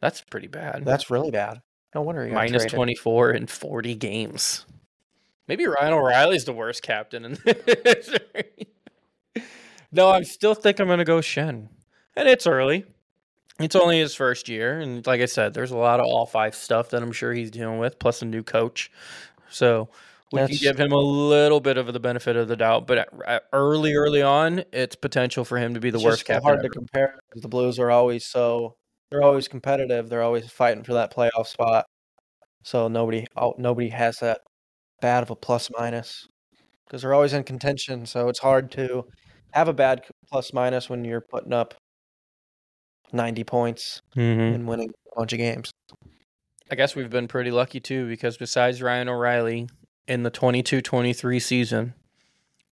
That's 0.00 0.20
pretty 0.22 0.48
bad. 0.48 0.84
That's 0.84 1.10
really 1.10 1.30
bad. 1.30 1.62
No 1.94 2.02
wonder 2.02 2.26
he 2.26 2.32
minus 2.32 2.62
traded. 2.62 2.76
24 2.76 3.30
in 3.32 3.46
40 3.46 3.94
games. 3.94 4.66
Maybe 5.48 5.66
Ryan 5.66 5.94
O'Reilly's 5.94 6.44
the 6.44 6.52
worst 6.52 6.82
captain 6.82 7.24
in 7.24 7.38
this. 7.44 8.10
no, 9.92 10.08
I 10.08 10.22
still 10.22 10.54
think 10.54 10.80
I'm 10.80 10.88
going 10.88 10.98
to 10.98 11.04
go 11.04 11.18
Schenn. 11.18 11.68
And 12.16 12.28
it's 12.28 12.46
early. 12.46 12.84
It's 13.58 13.76
only 13.76 13.98
his 13.98 14.14
first 14.14 14.48
year. 14.48 14.80
And 14.80 15.06
like 15.06 15.20
I 15.20 15.26
said, 15.26 15.54
there's 15.54 15.70
a 15.70 15.76
lot 15.76 16.00
of 16.00 16.06
all 16.06 16.26
five 16.26 16.54
stuff 16.54 16.90
that 16.90 17.02
I'm 17.02 17.12
sure 17.12 17.32
he's 17.32 17.50
dealing 17.50 17.78
with, 17.78 17.98
plus 17.98 18.22
a 18.22 18.26
new 18.26 18.42
coach. 18.42 18.90
So 19.48 19.88
we 20.32 20.40
That's- 20.40 20.58
can 20.58 20.72
give 20.72 20.78
him 20.78 20.92
a 20.92 20.98
little 20.98 21.60
bit 21.60 21.78
of 21.78 21.92
the 21.92 22.00
benefit 22.00 22.36
of 22.36 22.48
the 22.48 22.56
doubt. 22.56 22.86
But 22.86 23.08
early, 23.52 23.94
early 23.94 24.22
on, 24.22 24.64
it's 24.72 24.96
potential 24.96 25.44
for 25.44 25.56
him 25.56 25.74
to 25.74 25.80
be 25.80 25.90
the 25.90 25.98
It's 25.98 26.04
worst 26.04 26.26
just 26.26 26.42
hard 26.42 26.62
to 26.62 26.68
compare 26.68 27.18
because 27.28 27.42
the 27.42 27.48
Blues 27.48 27.78
are 27.78 27.90
always 27.90 28.26
so 28.26 28.76
they're 29.10 29.22
always 29.22 29.48
competitive. 29.48 30.08
They're 30.08 30.22
always 30.22 30.50
fighting 30.50 30.82
for 30.82 30.94
that 30.94 31.14
playoff 31.14 31.46
spot. 31.46 31.86
So 32.64 32.88
nobody 32.88 33.26
oh, 33.36 33.54
nobody 33.56 33.88
has 33.90 34.18
that 34.18 34.40
bad 35.00 35.22
of 35.22 35.30
a 35.30 35.36
plus 35.36 35.70
minus 35.78 36.26
because 36.84 37.02
they're 37.02 37.14
always 37.14 37.32
in 37.32 37.44
contention. 37.44 38.04
So 38.06 38.28
it's 38.28 38.40
hard 38.40 38.72
to 38.72 39.04
have 39.52 39.68
a 39.68 39.72
bad 39.72 40.02
plus 40.28 40.52
minus 40.52 40.90
when 40.90 41.04
you're 41.04 41.20
putting 41.20 41.52
up 41.52 41.74
90 43.12 43.44
points 43.44 44.02
Mhm. 44.16 44.54
and 44.54 44.66
winning 44.68 44.90
a 45.12 45.16
bunch 45.16 45.32
of 45.32 45.38
games. 45.38 45.70
I 46.70 46.74
guess 46.74 46.96
we've 46.96 47.10
been 47.10 47.28
pretty 47.28 47.50
lucky 47.50 47.80
too 47.80 48.08
because 48.08 48.36
besides 48.36 48.82
Ryan 48.82 49.08
O'Reilly 49.08 49.68
in 50.08 50.22
the 50.24 50.30
22-23 50.30 51.38
season, 51.40 51.94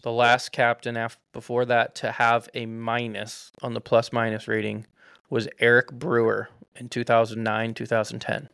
the 0.02 0.10
last 0.12 0.50
captain 0.52 0.96
af- 0.96 1.18
before 1.32 1.64
that 1.66 1.94
to 1.96 2.12
have 2.12 2.48
a 2.54 2.66
minus 2.66 3.52
on 3.62 3.74
the 3.74 3.80
plus 3.80 4.12
minus 4.12 4.48
rating 4.48 4.86
was 5.30 5.48
Eric 5.60 5.92
Brewer 5.92 6.48
in 6.76 6.88
2009-2010. 6.88 8.48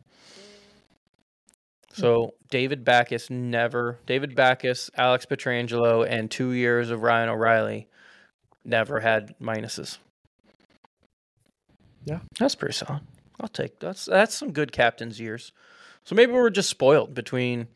So 1.93 2.35
David 2.51 2.85
Backes 2.85 3.31
never 3.31 3.99
David 4.07 4.35
Backes, 4.35 4.91
Alex 4.97 5.27
Pietrangelo 5.27 6.07
and 6.09 6.31
2 6.31 6.53
years 6.53 6.91
of 6.91 7.03
Ryan 7.03 7.29
O'Reilly 7.31 7.89
never 8.65 9.01
had 9.01 9.35
minuses. 9.41 9.99
Yeah. 12.09 12.21
That's 12.39 12.55
pretty 12.55 12.75
solid. 12.75 13.03
I'll 13.41 13.49
take 13.49 13.79
that's 13.79 14.07
that's 14.07 14.35
some 14.35 14.53
good 14.53 14.73
captain's 14.73 15.21
years. 15.21 15.53
So 16.05 16.15
maybe 16.15 16.33
we're 16.33 16.51
just 16.51 16.71
spoiled 16.71 17.15
between 17.15 17.69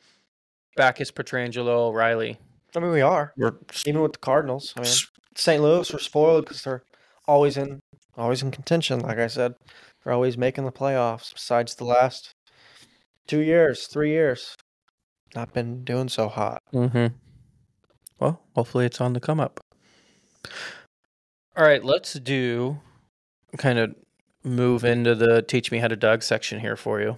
Backes, 0.77 1.11
Pietrangelo, 1.11 1.93
Riley. 1.93 2.39
I 2.75 2.81
mean, 2.81 2.91
we 2.91 3.03
are 3.03 3.35
We're 3.37 3.57
even 3.87 4.01
with 4.01 4.15
the 4.15 4.19
Cardinals. 4.19 4.73
I 4.77 4.81
mean, 4.81 4.93
St. 5.35 5.63
Louis 5.63 5.93
are 5.93 5.99
spoiled 5.99 6.47
because 6.47 6.63
they're 6.63 6.83
always 7.29 7.57
in 7.57 7.81
always 8.17 8.43
in 8.43 8.51
contention. 8.51 9.01
Like 9.01 9.19
I 9.19 9.27
said, 9.27 9.55
they're 10.03 10.13
always 10.13 10.39
making 10.39 10.65
the 10.65 10.73
playoffs. 10.73 11.33
Besides 11.35 11.75
the 11.75 11.85
last 11.85 12.35
two 13.27 13.41
years, 13.41 13.87
three 13.87 14.11
years, 14.11 14.57
not 15.35 15.53
been 15.53 15.85
doing 15.85 16.09
so 16.09 16.29
hot. 16.29 16.63
Mm-hmm. 16.73 17.15
Well, 18.19 18.41
hopefully 18.55 18.87
it's 18.87 19.01
on 19.01 19.13
the 19.13 19.21
come 19.21 19.41
up. 19.41 19.61
All 21.57 21.65
right, 21.65 21.85
let's 21.85 22.15
do 22.15 22.81
kind 23.59 23.79
of 23.79 23.95
move 24.45 24.85
into 24.85 25.15
the 25.15 25.43
teach 25.43 25.71
me 25.71 25.79
how 25.79 25.89
to 25.89 25.97
Doug 25.97 26.23
section 26.23 26.61
here 26.61 26.77
for 26.77 27.01
you. 27.01 27.17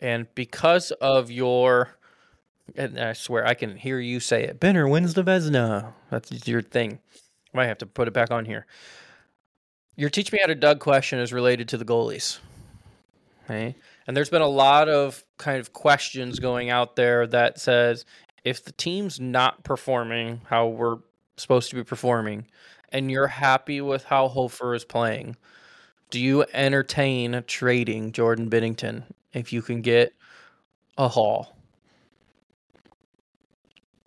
And 0.00 0.32
because 0.34 0.90
of 0.92 1.30
your, 1.30 1.90
and 2.76 2.98
I 2.98 3.12
swear 3.12 3.46
I 3.46 3.54
can 3.54 3.76
hear 3.76 3.98
you 3.98 4.20
say 4.20 4.44
it, 4.44 4.60
Benner 4.60 4.88
wins 4.88 5.14
the 5.14 5.24
Vezina. 5.24 5.92
That's 6.10 6.46
your 6.46 6.62
thing. 6.62 7.00
I 7.52 7.56
might 7.56 7.66
have 7.66 7.78
to 7.78 7.86
put 7.86 8.08
it 8.08 8.14
back 8.14 8.30
on 8.30 8.44
here. 8.44 8.66
Your 9.96 10.10
teach 10.10 10.32
me 10.32 10.38
how 10.40 10.46
to 10.46 10.54
Doug 10.54 10.78
question 10.78 11.18
is 11.18 11.32
related 11.32 11.68
to 11.70 11.76
the 11.76 11.84
goalies. 11.84 12.38
Okay. 13.44 13.74
And 14.06 14.16
there's 14.16 14.30
been 14.30 14.42
a 14.42 14.48
lot 14.48 14.88
of 14.88 15.24
kind 15.38 15.58
of 15.58 15.72
questions 15.72 16.38
going 16.38 16.70
out 16.70 16.96
there 16.96 17.26
that 17.26 17.58
says 17.58 18.04
if 18.44 18.64
the 18.64 18.72
team's 18.72 19.18
not 19.18 19.64
performing 19.64 20.40
how 20.46 20.68
we're 20.68 20.98
supposed 21.36 21.70
to 21.70 21.76
be 21.76 21.84
performing 21.84 22.46
and 22.90 23.10
you're 23.10 23.26
happy 23.26 23.80
with 23.80 24.04
how 24.04 24.28
Hofer 24.28 24.74
is 24.74 24.84
playing, 24.84 25.36
do 26.10 26.20
you 26.20 26.44
entertain 26.52 27.42
trading 27.46 28.12
Jordan 28.12 28.48
Binnington 28.48 29.04
if 29.32 29.52
you 29.52 29.62
can 29.62 29.82
get 29.82 30.14
a 30.96 31.08
haul? 31.08 31.54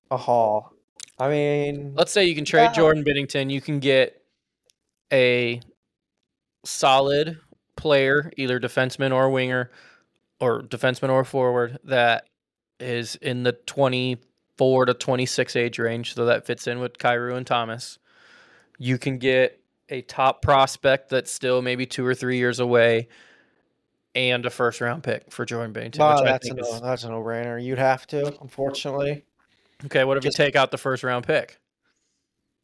A 0.09 0.17
haul. 0.17 0.73
I 1.19 1.29
mean, 1.29 1.93
Let's 1.95 2.11
say 2.11 2.25
you 2.25 2.35
can 2.35 2.45
trade 2.45 2.63
Yeah. 2.63 2.73
Jordan 2.73 3.03
Binnington, 3.03 3.51
you 3.51 3.61
can 3.61 3.79
get 3.79 4.21
a 5.13 5.61
solid 6.65 7.39
player, 7.75 8.31
either 8.37 8.59
defenseman 8.59 9.13
or 9.13 9.29
winger, 9.29 9.71
or 10.39 10.63
defenseman 10.63 11.09
or 11.09 11.23
forward 11.23 11.79
that 11.83 12.27
is 12.79 13.15
in 13.17 13.43
the 13.43 13.51
24 13.53 14.85
to 14.85 14.93
26 14.93 15.55
age 15.55 15.77
range. 15.77 16.15
So 16.15 16.25
that 16.25 16.47
fits 16.47 16.65
in 16.65 16.79
with 16.79 16.97
Kyrou 16.97 17.37
and 17.37 17.45
Thomas. 17.45 17.99
You 18.79 18.97
can 18.97 19.19
get 19.19 19.60
a 19.91 20.01
top 20.01 20.41
prospect 20.41 21.09
that's 21.09 21.29
still 21.31 21.61
maybe 21.61 21.85
two 21.85 22.05
or 22.05 22.15
three 22.15 22.37
years 22.37 22.59
away 22.59 23.09
and 24.15 24.45
a 24.45 24.49
first 24.49 24.81
round 24.81 25.03
pick 25.03 25.31
for 25.31 25.45
Jordan 25.45 25.91
well, 25.97 26.23
that's 26.23 26.49
a 26.49 26.53
no, 26.53 26.63
is, 26.63 26.81
that's 26.81 27.03
a 27.03 27.09
no-brainer. 27.09 27.63
You'd 27.63 27.77
have 27.77 28.07
to, 28.07 28.35
unfortunately. 28.41 29.23
okay, 29.85 30.03
what 30.03 30.17
if 30.17 30.23
just- 30.23 30.39
you 30.39 30.45
take 30.45 30.55
out 30.55 30.71
the 30.71 30.77
first 30.77 31.03
round 31.03 31.27
pick? 31.27 31.59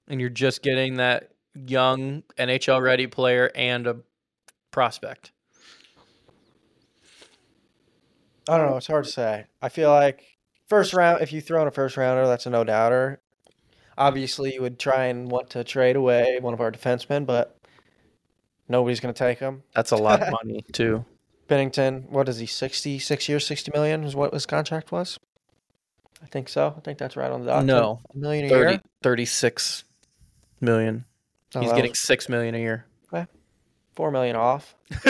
And 0.09 0.21
you're 0.21 0.29
just 0.29 0.63
getting 0.63 0.95
that 0.95 1.31
young 1.53 2.23
NHL 2.39 2.81
ready 2.81 3.07
player 3.07 3.51
and 3.53 3.85
a 3.87 3.97
prospect. 4.71 5.33
I 8.47 8.57
don't 8.57 8.71
know. 8.71 8.77
It's 8.77 8.87
hard 8.87 9.03
to 9.03 9.11
say. 9.11 9.47
I 9.61 9.67
feel 9.67 9.89
like 9.89 10.23
first 10.67 10.93
round, 10.93 11.21
if 11.21 11.33
you 11.33 11.41
throw 11.41 11.61
in 11.61 11.67
a 11.67 11.71
first 11.71 11.97
rounder, 11.97 12.25
that's 12.25 12.45
a 12.45 12.49
no 12.49 12.63
doubter. 12.63 13.19
Obviously, 13.97 14.53
you 14.53 14.62
would 14.62 14.79
try 14.79 15.05
and 15.05 15.29
want 15.31 15.49
to 15.51 15.63
trade 15.63 15.95
away 15.95 16.38
one 16.39 16.53
of 16.53 16.62
our 16.62 16.71
defensemen, 16.71 17.25
but 17.25 17.57
nobody's 18.69 18.99
going 18.99 19.13
to 19.13 19.17
take 19.17 19.39
him. 19.39 19.63
That's 19.73 19.91
a 19.91 19.95
lot 19.97 20.21
of 20.21 20.31
money 20.43 20.63
too. 20.71 21.05
Binnington, 21.49 22.10
what 22.10 22.27
is 22.29 22.38
he? 22.39 22.45
Sixty-six 22.45 23.27
years, 23.29 23.45
sixty 23.45 23.71
million 23.73 24.03
is 24.03 24.15
what 24.15 24.33
his 24.33 24.45
contract 24.45 24.91
was. 24.91 25.17
I 26.21 26.25
think 26.25 26.49
so. 26.49 26.73
I 26.75 26.79
think 26.81 26.97
that's 26.97 27.15
right 27.15 27.31
on 27.31 27.41
the 27.41 27.47
dot. 27.47 27.65
No. 27.65 28.01
a 28.13 28.17
million 28.17 28.45
a 28.45 28.49
30, 28.49 28.71
year. 28.71 28.81
36 29.03 29.83
million. 30.62 31.05
Oh, 31.55 31.62
He's 31.62 31.71
getting 31.71 31.91
was 31.91 31.99
6 31.99 32.27
million 32.29 32.55
a 32.55 32.60
year. 32.60 32.86
four 33.95 34.12
million 34.12 34.36
off. 34.36 34.75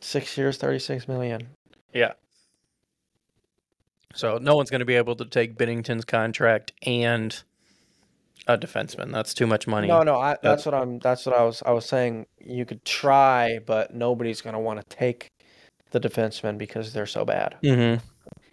Six 0.00 0.38
years, 0.38 0.56
thirty-six 0.56 1.06
million. 1.08 1.48
So 4.14 4.38
no 4.38 4.56
one's 4.56 4.70
going 4.70 4.80
to 4.80 4.86
be 4.86 4.94
able 4.94 5.16
to 5.16 5.24
take 5.24 5.56
Binnington's 5.58 6.04
contract 6.04 6.72
and 6.82 7.40
a 8.46 8.56
defenseman. 8.56 9.12
That's 9.12 9.34
too 9.34 9.46
much 9.46 9.66
money. 9.66 9.88
No, 9.88 10.02
no, 10.02 10.18
I, 10.18 10.36
that's 10.42 10.64
what 10.64 10.74
I'm. 10.74 10.98
That's 10.98 11.26
what 11.26 11.36
I 11.36 11.42
was. 11.44 11.62
I 11.64 11.72
was 11.72 11.84
saying 11.86 12.26
you 12.40 12.64
could 12.64 12.84
try, 12.84 13.58
but 13.64 13.94
nobody's 13.94 14.40
going 14.40 14.54
to 14.54 14.60
want 14.60 14.80
to 14.80 14.96
take 14.96 15.28
the 15.90 16.00
defensemen 16.00 16.58
because 16.58 16.92
they're 16.92 17.06
so 17.06 17.24
bad 17.24 17.56
Mm-hmm. 17.62 18.04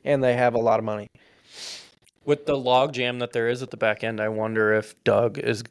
and 0.03 0.23
they 0.23 0.35
have 0.35 0.53
a 0.53 0.59
lot 0.59 0.79
of 0.79 0.85
money. 0.85 1.07
With 2.25 2.45
the 2.45 2.55
logjam 2.55 3.19
that 3.19 3.33
there 3.33 3.49
is 3.49 3.61
at 3.61 3.71
the 3.71 3.77
back 3.77 4.03
end, 4.03 4.19
I 4.19 4.29
wonder 4.29 4.73
if 4.73 5.01
Doug 5.03 5.37
is 5.37 5.63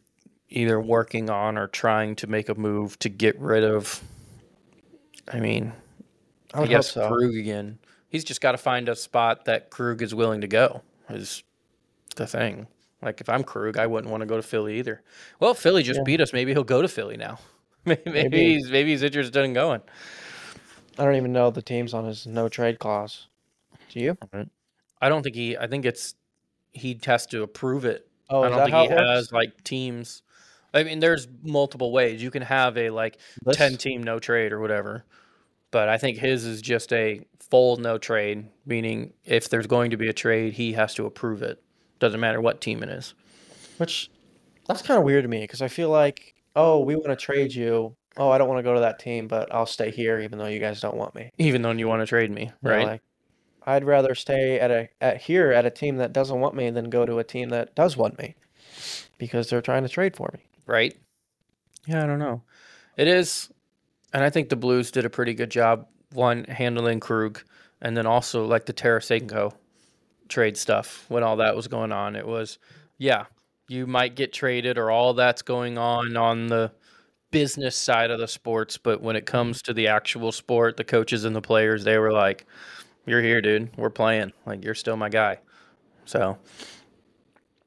either 0.51 0.81
working 0.81 1.31
on 1.31 1.59
or 1.59 1.67
trying 1.67 2.17
to 2.17 2.27
make 2.27 2.49
a 2.49 2.55
move 2.55 2.99
to 3.01 3.09
get 3.09 3.39
rid 3.41 3.65
of. 3.65 4.03
I 5.33 5.41
mean, 5.41 5.73
I 6.53 6.63
I, 6.63 6.67
guess 6.67 6.91
so. 6.93 7.09
Krug 7.09 7.35
again. 7.35 7.79
He's 8.15 8.23
just 8.23 8.41
got 8.41 8.53
to 8.53 8.59
find 8.59 8.89
a 8.89 8.95
spot 8.95 9.47
that 9.47 9.71
Krug 9.71 10.01
is 10.01 10.15
willing 10.15 10.41
to 10.43 10.47
go. 10.47 10.83
Is 11.11 11.43
the 12.15 12.29
thing. 12.29 12.69
Like 13.03 13.21
if 13.21 13.29
I'm 13.29 13.43
Krug, 13.43 13.77
I 13.77 13.89
wouldn't 13.89 14.09
want 14.09 14.21
to 14.21 14.27
go 14.27 14.37
to 14.37 14.43
Philly 14.43 14.79
either. 14.79 15.03
Well, 15.41 15.53
Philly 15.53 15.83
just 15.83 15.99
Yeah. 15.99 16.05
beat 16.05 16.21
us. 16.21 16.33
Maybe 16.33 16.53
he'll 16.53 16.63
go 16.63 16.81
to 16.81 16.87
Philly 16.87 17.17
now. 17.17 17.41
maybe, 17.85 18.03
Maybe. 18.07 18.55
he's 18.55 18.71
maybe 18.71 18.91
he's 18.91 19.03
interested 19.03 19.45
in 19.45 19.53
going. 19.53 19.81
I 20.97 21.05
don't 21.05 21.17
even 21.17 21.33
know 21.33 21.51
the 21.51 21.61
teams 21.61 21.93
on 21.93 22.05
his 22.05 22.25
no 22.25 22.49
trade 22.49 22.79
clause. 22.79 23.27
Do 23.89 23.99
you? 23.99 24.17
I 25.03 25.09
don't 25.09 25.25
think 25.25 25.35
he. 25.35 25.57
I 25.59 25.67
think 25.67 25.85
it's 25.85 26.15
he 26.71 26.97
has 27.07 27.27
to 27.27 27.43
approve 27.43 27.85
it. 27.85 28.07
Oh, 28.31 28.43
I 28.43 28.47
is 28.47 28.51
don't 28.51 28.59
that 28.59 28.65
think 28.67 28.75
how 28.77 28.83
he 28.85 28.89
it 28.91 28.97
works? 28.97 29.09
has 29.11 29.33
like 29.33 29.65
teams. 29.65 30.23
I 30.73 30.85
mean, 30.85 31.01
there's 31.01 31.27
multiple 31.43 31.91
ways 31.91 32.23
you 32.23 32.31
can 32.31 32.43
have 32.43 32.79
a 32.79 32.91
like 32.91 33.19
List? 33.45 33.59
ten 33.59 33.77
team 33.77 34.05
no 34.05 34.21
trade 34.21 34.53
or 34.53 34.61
whatever, 34.61 35.05
but 35.75 35.89
I 35.89 35.99
think 35.99 36.19
his 36.19 36.45
is 36.45 36.63
just 36.63 36.93
a 36.93 37.21
full 37.51 37.79
no 37.79 37.99
trade, 37.99 38.47
meaning 38.65 39.13
if 39.25 39.49
there's 39.49 39.67
going 39.67 39.91
to 39.91 39.97
be 39.97 40.09
a 40.09 40.13
trade, 40.13 40.53
he 40.53 40.75
has 40.75 40.95
to 40.95 41.05
approve 41.05 41.43
it. 41.43 41.61
Doesn't 41.99 42.21
matter 42.21 42.41
what 42.41 42.61
team 42.61 42.85
it 42.85 42.89
is. 42.89 43.13
Which 43.79 44.09
that's 44.69 44.83
kind 44.83 44.99
of 44.99 45.05
weird 45.05 45.25
to 45.25 45.29
me 45.29 45.41
because 45.41 45.61
I 45.63 45.67
feel 45.67 45.89
like, 45.91 46.37
oh, 46.55 46.79
we 46.79 46.95
want 46.95 47.09
to 47.09 47.17
trade 47.17 47.53
you. 47.53 47.97
Oh, 48.17 48.31
I 48.31 48.39
don't 48.39 48.47
want 48.49 48.61
to 48.61 48.63
go 48.63 48.75
to 48.75 48.81
that 48.83 49.01
team, 49.01 49.27
but 49.27 49.53
I'll 49.53 49.67
stay 49.67 49.91
here 49.91 50.21
even 50.21 50.39
though 50.39 50.47
you 50.47 50.61
guys 50.61 50.81
don't 50.81 50.97
want 50.97 51.17
me. 51.17 51.31
Even 51.39 51.63
though 51.63 51.73
you 51.73 51.89
want 51.89 52.03
to 52.03 52.07
trade 52.07 52.31
me, 52.31 52.43
You 52.45 52.53
know, 52.63 52.71
right? 52.71 52.87
like, 52.87 53.03
I'd 53.67 53.83
rather 53.85 54.15
stay 54.15 54.61
at 54.61 54.71
a 54.71 54.89
at 55.01 55.23
here 55.23 55.51
at 55.51 55.67
a 55.67 55.71
team 55.71 55.97
that 55.97 56.13
doesn't 56.13 56.39
want 56.39 56.55
me 56.55 56.71
than 56.71 56.89
go 56.89 57.05
to 57.05 57.19
a 57.19 57.25
team 57.25 57.49
that 57.49 57.75
does 57.75 57.97
want 57.97 58.17
me 58.17 58.37
because 59.19 59.51
they're 59.51 59.61
trying 59.61 59.83
to 59.83 59.89
trade 59.89 60.15
for 60.15 60.31
me. 60.35 60.41
right? 60.67 60.97
Yeah, 61.85 62.05
I 62.05 62.07
don't 62.07 62.21
know. 62.21 62.43
It 62.97 63.09
is, 63.09 63.51
and 64.15 64.25
I 64.25 64.31
think 64.31 64.49
the 64.49 64.57
Blues 64.57 64.91
did 64.91 65.05
a 65.05 65.11
pretty 65.11 65.35
good 65.35 65.51
job 65.51 65.87
one 66.13 66.45
handling 66.45 67.01
Krug, 67.01 67.43
and 67.83 67.97
then 67.97 68.07
also 68.07 68.47
like 68.47 68.65
the 68.65 68.73
Tarasenko 68.73 69.53
trade 70.29 70.57
stuff 70.57 71.05
when 71.09 71.23
all 71.23 71.37
that 71.37 71.57
was 71.57 71.69
going 71.69 71.93
on. 71.93 72.17
It 72.17 72.27
was, 72.27 72.59
yeah, 72.97 73.27
you 73.69 73.87
might 73.87 74.15
get 74.15 74.33
traded 74.33 74.79
or 74.79 74.91
all 74.91 75.13
that's 75.13 75.43
going 75.43 75.77
on 75.77 76.17
on 76.17 76.47
the 76.47 76.73
business 77.31 77.77
side 77.77 78.11
of 78.13 78.21
the 78.21 78.29
sports, 78.29 78.79
but 78.79 79.03
when 79.03 79.17
it 79.17 79.27
comes 79.27 79.61
to 79.63 79.75
the 79.75 79.89
actual 79.89 80.31
sport, 80.31 80.77
the 80.77 80.85
coaches 80.85 81.25
and 81.25 81.35
the 81.35 81.43
players, 81.43 81.83
they 81.83 81.99
were 81.99 82.13
like, 82.13 82.47
"You're 83.07 83.23
here, 83.23 83.43
dude. 83.43 83.77
We're 83.77 83.91
playing. 83.91 84.33
Like 84.47 84.65
you're 84.65 84.75
still 84.75 84.97
my 84.97 85.09
guy." 85.09 85.41
So. 86.07 86.39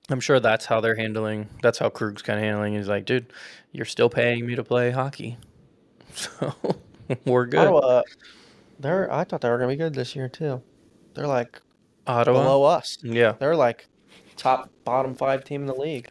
I'm 0.09 0.21
sure 0.21 0.39
that's 0.39 0.65
how 0.65 0.79
they're 0.79 0.95
handling. 0.95 1.49
That's 1.61 1.79
how 1.79 1.89
Krug's 1.89 2.21
kind 2.21 2.39
of 2.39 2.45
handling. 2.45 2.75
He's 2.75 2.87
like, 2.87 3.03
dude, 3.03 3.33
you're 3.73 3.83
still 3.83 4.09
paying 4.09 4.45
me 4.45 4.55
to 4.55 4.63
play 4.63 4.89
hockey, 4.91 5.37
so 6.39 6.53
we're 7.25 7.45
good. 7.45 7.59
Ottawa, 7.59 8.01
they're 8.79 9.11
I 9.13 9.23
thought 9.23 9.41
they 9.41 9.49
were 9.49 9.57
gonna 9.57 9.69
be 9.71 9.75
good 9.75 9.93
this 9.93 10.15
year 10.15 10.27
too. 10.29 10.61
They're 11.13 11.27
like 11.27 11.61
Ottawa, 12.07 12.43
below 12.43 12.63
us. 12.63 12.97
yeah. 13.03 13.33
They're 13.39 13.55
like 13.55 13.87
top 14.35 14.69
bottom 14.83 15.13
five 15.15 15.43
team 15.43 15.61
in 15.61 15.67
the 15.67 15.75
league. 15.75 16.07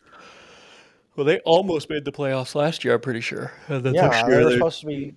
Well, 1.17 1.25
they 1.25 1.39
almost 1.41 1.89
made 1.89 2.05
the 2.05 2.13
playoffs 2.13 2.55
last 2.55 2.85
year. 2.85 2.95
I'm 2.95 3.01
pretty 3.01 3.21
sure. 3.23 3.53
And 3.69 3.83
then 3.83 3.95
Yeah, 3.95 4.09
this 4.09 4.23
they 4.23 4.29
year 4.29 4.45
were 4.45 4.51
they- 4.51 4.57
supposed 4.57 4.81
to 4.81 4.87
be 4.87 5.15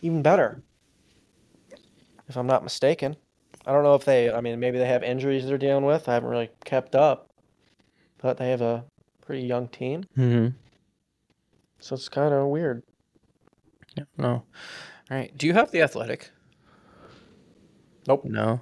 even 0.00 0.22
better, 0.22 0.62
if 2.28 2.36
I'm 2.36 2.46
not 2.46 2.62
mistaken. 2.64 3.16
I 3.66 3.72
don't 3.72 3.84
know 3.84 3.94
if 3.94 4.04
they. 4.04 4.32
I 4.32 4.40
mean, 4.40 4.58
maybe 4.58 4.78
they 4.78 4.86
have 4.86 5.02
injuries 5.04 5.46
they're 5.46 5.58
dealing 5.58 5.84
with. 5.84 6.08
I 6.08 6.14
haven't 6.14 6.30
really 6.30 6.50
kept 6.64 6.94
up, 6.96 7.28
but 8.18 8.36
they 8.36 8.50
have 8.50 8.60
a 8.62 8.84
pretty 9.24 9.42
young 9.46 9.68
team, 9.68 10.02
Mhm. 10.18 10.54
so 11.78 11.94
it's 11.94 12.08
kind 12.08 12.34
of 12.34 12.48
weird. 12.48 12.82
Yeah, 13.96 14.04
no. 14.16 14.28
All 14.30 14.44
right. 15.10 15.36
Do 15.36 15.46
you 15.46 15.52
have 15.54 15.70
the 15.70 15.82
athletic? 15.82 16.30
Nope. 18.06 18.24
No. 18.24 18.48
All 18.48 18.60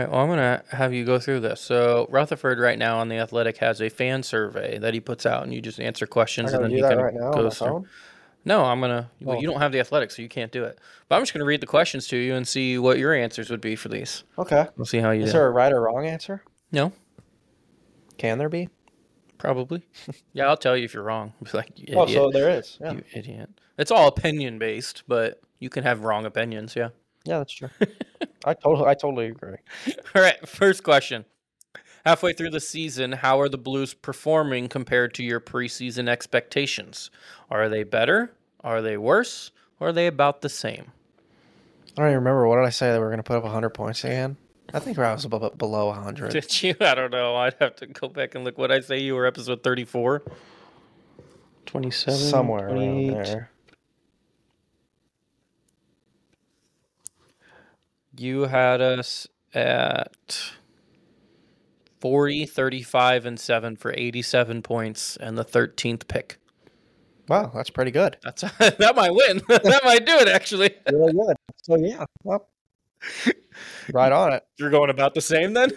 right. 0.00 0.10
Well, 0.10 0.20
I'm 0.20 0.28
gonna 0.28 0.62
have 0.70 0.92
you 0.92 1.04
go 1.04 1.18
through 1.18 1.40
this. 1.40 1.60
So 1.60 2.06
Rutherford 2.10 2.58
right 2.58 2.78
now 2.78 2.98
on 2.98 3.08
the 3.08 3.16
Athletic 3.16 3.58
has 3.58 3.80
a 3.80 3.88
fan 3.88 4.22
survey 4.22 4.78
that 4.78 4.94
he 4.94 5.00
puts 5.00 5.24
out, 5.26 5.42
and 5.44 5.54
you 5.54 5.60
just 5.60 5.80
answer 5.80 6.06
questions, 6.06 6.52
and 6.52 6.60
gotta 6.60 6.64
then 6.64 6.70
do 6.70 6.76
he 6.76 6.82
that 6.82 6.88
kind 6.90 7.02
right 7.02 7.14
now 7.14 7.28
of 7.28 7.34
on 7.34 7.36
my 7.36 7.42
goes 7.42 7.58
through. 7.58 7.66
phone. 7.68 7.88
No, 8.46 8.64
I'm 8.64 8.80
gonna. 8.80 9.10
Well, 9.20 9.36
Oh. 9.36 9.40
you 9.40 9.46
don't 9.46 9.60
have 9.60 9.72
the 9.72 9.80
athletic, 9.80 10.10
so 10.10 10.20
you 10.20 10.28
can't 10.28 10.52
do 10.52 10.64
it. 10.64 10.78
But 11.08 11.16
I'm 11.16 11.22
just 11.22 11.32
gonna 11.32 11.44
read 11.46 11.60
the 11.62 11.66
questions 11.66 12.06
to 12.08 12.16
you 12.16 12.34
and 12.34 12.46
see 12.46 12.76
what 12.78 12.98
your 12.98 13.14
answers 13.14 13.48
would 13.50 13.60
be 13.62 13.74
for 13.76 13.88
these. 13.88 14.24
Okay. 14.38 14.66
We'll 14.76 14.84
see 14.84 14.98
how 14.98 15.12
you 15.12 15.22
Is 15.22 15.30
do. 15.30 15.38
there 15.38 15.46
a 15.46 15.50
right 15.50 15.72
or 15.72 15.80
wrong 15.80 16.06
answer? 16.06 16.42
No, 16.72 16.92
Can 18.18 18.38
there 18.38 18.48
be? 18.48 18.68
probably. 19.38 19.82
yeah, 20.32 20.46
I'll 20.48 20.56
tell 20.56 20.76
you 20.76 20.84
if 20.84 20.92
you're 20.94 21.02
wrong. 21.02 21.32
Be 21.42 21.50
like, 21.54 21.70
you 21.76 21.94
Oh, 21.96 22.02
idiot, 22.04 22.16
so 22.18 22.30
there 22.30 22.50
is. 22.50 22.78
Yeah. 22.80 22.92
you 22.92 23.04
idiot. 23.14 23.48
It's 23.78 23.90
all 23.90 24.08
opinion 24.08 24.58
based, 24.58 25.02
but 25.08 25.40
you 25.58 25.68
can 25.68 25.84
have 25.84 26.04
wrong 26.04 26.26
opinions. 26.26 26.76
Yeah. 26.76 26.90
Yeah, 27.24 27.38
that's 27.38 27.52
true. 27.52 27.70
I 28.44 28.54
totally, 28.54 28.86
I 28.86 28.94
totally 28.94 29.26
agree. 29.26 29.56
All 30.14 30.22
right. 30.22 30.46
First 30.46 30.82
question. 30.82 31.24
Halfway 32.04 32.34
through 32.34 32.50
the 32.50 32.60
season, 32.60 33.12
how 33.12 33.40
are 33.40 33.48
the 33.48 33.56
Blues 33.56 33.94
performing 33.94 34.68
compared 34.68 35.14
to 35.14 35.24
your 35.24 35.40
preseason 35.40 36.06
expectations? 36.06 37.10
Are 37.50 37.70
they 37.70 37.82
better? 37.82 38.32
Are 38.62 38.82
they 38.82 38.98
worse? 38.98 39.52
Or 39.80 39.88
are 39.88 39.92
they 39.92 40.06
about 40.06 40.42
the 40.42 40.50
same? 40.50 40.92
I 41.96 42.02
don't 42.02 42.08
even 42.08 42.18
remember. 42.18 42.46
What 42.46 42.56
did 42.56 42.66
I 42.66 42.70
say? 42.70 42.92
That 42.92 42.98
we 42.98 43.04
are 43.06 43.08
going 43.08 43.18
to 43.18 43.22
put 43.22 43.38
up 43.38 43.44
100 43.44 43.70
points 43.70 44.04
again? 44.04 44.36
I 44.74 44.80
think 44.80 44.98
I 44.98 45.14
was 45.14 45.24
above, 45.24 45.56
below 45.56 45.86
100. 45.86 46.32
Did 46.32 46.62
you? 46.62 46.74
I 46.80 46.94
don't 46.94 47.10
know. 47.10 47.36
I'd 47.36 47.54
have 47.60 47.76
to 47.76 47.86
go 47.86 48.08
back 48.08 48.34
and 48.34 48.44
look 48.44 48.58
what 48.58 48.70
I 48.70 48.80
say. 48.80 49.00
You 49.00 49.14
were 49.14 49.26
episode 49.26 49.62
34. 49.62 50.22
27, 51.66 52.20
somewhere 52.20 52.68
around 52.68 53.06
there. 53.06 53.50
You 58.16 58.42
had 58.42 58.80
us 58.80 59.26
at 59.54 60.52
40, 62.00 62.46
35, 62.46 63.26
and 63.26 63.40
7 63.40 63.76
for 63.76 63.94
87 63.96 64.62
points 64.62 65.16
and 65.16 65.38
the 65.38 65.44
13th 65.44 66.06
pick. 66.06 66.38
Wow, 67.28 67.50
that's 67.54 67.70
pretty 67.70 67.90
good. 67.90 68.18
That's 68.22 68.42
that 68.58 68.96
might 68.96 69.14
win. 69.14 69.40
that 69.48 69.80
might 69.84 70.04
do 70.04 70.16
it 70.18 70.28
actually. 70.28 70.70
Really 70.90 71.12
good. 71.12 71.36
So 71.62 71.76
yeah, 71.76 72.04
well, 72.22 72.48
right 73.92 74.12
on 74.12 74.32
it. 74.34 74.44
You're 74.58 74.70
going 74.70 74.90
about 74.90 75.14
the 75.14 75.20
same 75.20 75.54
then? 75.54 75.70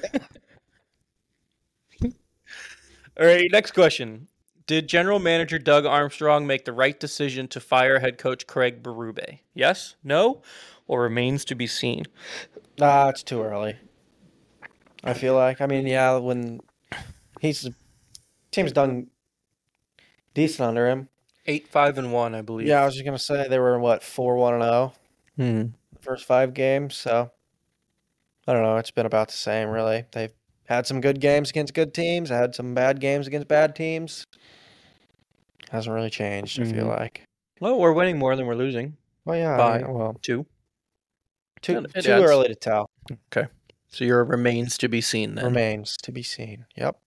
All 3.19 3.25
right, 3.25 3.49
next 3.51 3.71
question. 3.71 4.27
Did 4.67 4.88
General 4.88 5.19
Manager 5.19 5.57
Doug 5.57 5.85
Armstrong 5.85 6.45
make 6.45 6.65
the 6.65 6.73
right 6.73 6.99
decision 6.99 7.47
to 7.47 7.59
fire 7.59 7.99
head 7.99 8.17
coach 8.17 8.45
Craig 8.45 8.83
Berube? 8.83 9.39
Yes, 9.53 9.95
no, 10.03 10.41
or 10.88 11.01
remains 11.01 11.45
to 11.45 11.55
be 11.55 11.67
seen? 11.67 12.05
Nah, 12.79 13.09
it's 13.09 13.23
too 13.23 13.41
early. 13.41 13.75
I 15.03 15.13
feel 15.13 15.35
like. 15.35 15.61
I 15.61 15.65
mean, 15.67 15.88
yeah, 15.88 16.17
when 16.17 16.59
he's 17.39 17.69
team's 18.51 18.71
done 18.71 19.07
decent 20.33 20.67
under 20.67 20.88
him. 20.88 21.09
Eight, 21.45 21.67
five, 21.67 21.97
and 21.97 22.11
one, 22.11 22.35
I 22.35 22.41
believe. 22.41 22.67
Yeah, 22.67 22.81
I 22.81 22.85
was 22.85 22.93
just 22.95 23.05
gonna 23.05 23.17
say 23.19 23.47
they 23.47 23.59
were 23.59 23.79
what 23.79 24.03
four 24.03 24.35
one 24.35 24.53
and 24.55 24.63
zero 24.63 24.93
Hmm. 25.38 25.63
first 26.01 26.25
five 26.25 26.53
games. 26.53 26.95
So 26.95 27.31
I 28.47 28.53
don't 28.53 28.63
know. 28.63 28.77
It's 28.77 28.91
been 28.91 29.05
about 29.05 29.27
the 29.29 29.33
same, 29.35 29.69
really. 29.69 30.05
They've 30.11 30.33
had 30.67 30.85
some 30.85 30.99
good 30.99 31.21
games 31.21 31.49
against 31.49 31.73
good 31.73 31.93
teams. 31.93 32.29
Had 32.29 32.53
some 32.55 32.73
bad 32.73 32.99
games 32.99 33.27
against 33.27 33.47
bad 33.47 33.75
teams. 33.75 34.25
Hasn't 35.69 35.93
really 35.93 36.09
changed. 36.09 36.59
I 36.59 36.65
feel 36.65 36.85
Mhm. 36.85 36.97
like. 36.97 37.23
Well, 37.59 37.79
we're 37.79 37.93
winning 37.93 38.17
more 38.17 38.35
than 38.35 38.45
we're 38.45 38.55
losing. 38.55 38.97
Well, 39.25 39.38
yeah. 39.38 39.57
By 39.57 39.75
I 39.75 39.81
mean, 39.83 39.93
well, 39.93 40.15
Two. 40.21 40.45
Too 41.62 41.86
it 41.95 42.03
too 42.03 42.12
adds. 42.12 42.24
early 42.24 42.47
to 42.47 42.55
tell. 42.55 42.89
Okay. 43.32 43.47
So 43.89 44.03
your 44.03 44.24
remains 44.24 44.78
to 44.80 44.89
be 44.89 45.01
seen 45.01 45.36
then. 45.36 45.45
Remains 45.45 45.97
to 46.03 46.12
be 46.12 46.24
seen. 46.24 46.66
Yep. 46.76 46.97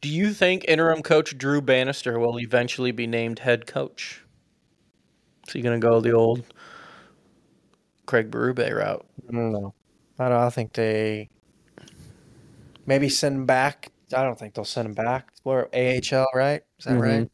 Do 0.00 0.08
you 0.08 0.32
think 0.32 0.64
interim 0.68 1.02
coach 1.02 1.36
Drew 1.36 1.60
Bannister 1.60 2.18
will 2.18 2.38
eventually 2.38 2.92
be 2.92 3.06
named 3.06 3.40
head 3.40 3.66
coach? 3.66 4.22
Is 5.46 5.54
he 5.54 5.62
going 5.62 5.80
to 5.80 5.84
go 5.84 6.00
the 6.00 6.12
old 6.12 6.44
Craig 8.06 8.30
Berube 8.30 8.70
route? 8.72 9.06
No, 9.28 9.74
I 10.18 10.28
don't. 10.28 10.38
I 10.38 10.50
think 10.50 10.74
they 10.74 11.30
maybe 12.86 13.08
send 13.08 13.34
him 13.36 13.46
back. 13.46 13.90
I 14.14 14.22
don't 14.22 14.38
think 14.38 14.54
they'll 14.54 14.64
send 14.64 14.86
him 14.86 14.94
back. 14.94 15.30
We're 15.44 15.68
AHL, 15.72 16.28
right? 16.34 16.62
Is 16.78 16.84
that 16.84 16.98
right? 16.98 17.22
Mhm. 17.22 17.30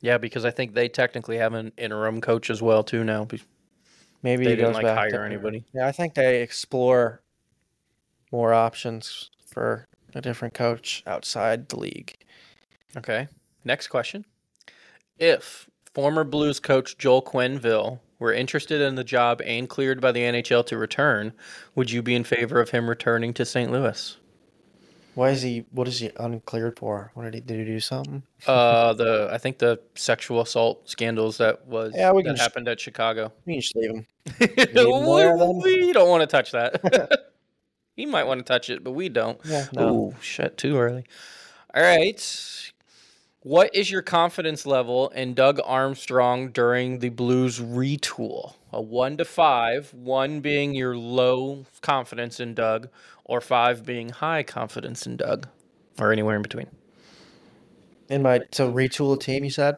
Yeah, 0.00 0.18
because 0.18 0.44
I 0.44 0.50
think 0.50 0.74
they 0.74 0.88
technically 0.88 1.38
have 1.38 1.54
an 1.54 1.72
interim 1.76 2.20
coach 2.20 2.50
as 2.50 2.60
well 2.62 2.84
too 2.84 3.04
now. 3.04 3.26
Be- 4.22 4.30
Maybe 4.30 4.44
They 4.44 4.50
he 4.50 4.56
didn't 4.56 4.74
like 4.74 4.86
hire 4.86 5.10
there. 5.10 5.24
anybody. 5.24 5.64
Yeah, 5.74 5.86
I 5.86 5.92
think 5.92 6.14
they 6.14 6.42
explore 6.42 7.22
more 8.32 8.52
options 8.52 9.30
for 9.46 9.86
a 10.14 10.20
different 10.20 10.54
coach 10.54 11.02
outside 11.06 11.68
the 11.68 11.78
league. 11.78 12.16
Okay. 12.96 13.28
Next 13.64 13.88
question. 13.88 14.24
If 15.18 15.68
former 15.94 16.24
Blues 16.24 16.60
coach 16.60 16.96
Joel 16.98 17.22
Quenneville 17.22 18.00
were 18.18 18.32
interested 18.32 18.80
in 18.80 18.96
the 18.96 19.04
job 19.04 19.40
and 19.44 19.68
cleared 19.68 20.00
by 20.00 20.12
the 20.12 20.20
NHL 20.20 20.64
to 20.66 20.76
return, 20.76 21.32
would 21.74 21.90
you 21.90 22.02
be 22.02 22.14
in 22.14 22.24
favor 22.24 22.60
of 22.60 22.70
him 22.70 22.88
returning 22.88 23.32
to 23.34 23.44
St. 23.44 23.70
Louis? 23.70 24.16
Why 25.18 25.30
is 25.30 25.42
he? 25.42 25.64
What 25.72 25.88
is 25.88 25.98
he 25.98 26.12
uncleared 26.16 26.78
for? 26.78 27.10
What 27.14 27.24
did 27.24 27.34
he 27.34 27.40
did 27.40 27.58
he 27.58 27.64
do 27.64 27.80
something? 27.80 28.22
Uh, 28.46 28.92
the 28.92 29.28
I 29.32 29.38
think 29.38 29.58
the 29.58 29.80
sexual 29.96 30.40
assault 30.40 30.88
scandals 30.88 31.38
that 31.38 31.66
was 31.66 31.92
Yeah, 31.96 32.12
we 32.12 32.22
that 32.22 32.30
just- 32.36 32.42
happened 32.42 32.68
at 32.68 32.78
Chicago. 32.78 33.32
You 33.44 33.54
can 33.54 33.60
just 33.60 33.74
leave 33.74 33.90
him. 33.90 34.06
we, 34.38 34.84
more 34.84 35.32
of 35.32 35.40
them? 35.40 35.58
we 35.58 35.92
don't 35.92 36.08
want 36.08 36.20
to 36.20 36.28
touch 36.28 36.52
that. 36.52 37.32
he 37.96 38.06
might 38.06 38.28
want 38.28 38.38
to 38.38 38.44
touch 38.44 38.70
it, 38.70 38.84
but 38.84 38.92
we 38.92 39.08
don't. 39.08 39.40
Yeah, 39.44 39.66
no. 39.72 39.88
Ooh, 39.92 40.14
shit, 40.20 40.56
too 40.56 40.78
early. 40.78 41.04
All 41.74 41.82
right. 41.82 42.20
What 43.42 43.72
is 43.72 43.88
your 43.88 44.02
confidence 44.02 44.66
level 44.66 45.10
in 45.10 45.34
Doug 45.34 45.60
Armstrong 45.64 46.50
during 46.50 46.98
the 46.98 47.10
Blues 47.10 47.60
retool? 47.60 48.54
A 48.72 48.82
one 48.82 49.16
to 49.18 49.24
five, 49.24 49.94
one 49.94 50.40
being 50.40 50.74
your 50.74 50.96
low 50.96 51.64
confidence 51.80 52.40
in 52.40 52.54
Doug, 52.54 52.88
or 53.24 53.40
five 53.40 53.86
being 53.86 54.08
high 54.08 54.42
confidence 54.42 55.06
in 55.06 55.16
Doug, 55.16 55.46
or 56.00 56.10
anywhere 56.10 56.34
in 56.34 56.42
between. 56.42 56.66
In 58.08 58.22
my 58.22 58.40
so 58.50 58.72
retool 58.72 59.20
team, 59.20 59.44
you 59.44 59.50
said. 59.50 59.76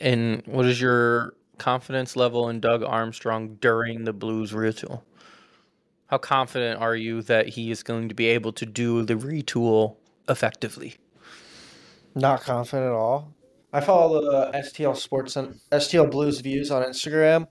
And 0.00 0.42
what 0.44 0.66
is 0.66 0.80
your 0.80 1.34
confidence 1.58 2.16
level 2.16 2.48
in 2.48 2.58
Doug 2.58 2.82
Armstrong 2.82 3.54
during 3.60 4.02
the 4.02 4.12
Blues 4.12 4.50
retool? 4.50 5.02
How 6.08 6.18
confident 6.18 6.80
are 6.80 6.96
you 6.96 7.22
that 7.22 7.50
he 7.50 7.70
is 7.70 7.84
going 7.84 8.08
to 8.08 8.16
be 8.16 8.26
able 8.26 8.52
to 8.54 8.66
do 8.66 9.04
the 9.04 9.14
retool 9.14 9.94
effectively? 10.28 10.96
Not 12.16 12.40
confident 12.40 12.86
at 12.86 12.92
all. 12.92 13.34
I 13.74 13.80
follow 13.82 14.22
the 14.22 14.58
STL 14.58 14.96
Sports 14.96 15.36
and 15.36 15.60
STL 15.70 16.10
Blues 16.10 16.40
views 16.40 16.70
on 16.70 16.82
Instagram. 16.82 17.46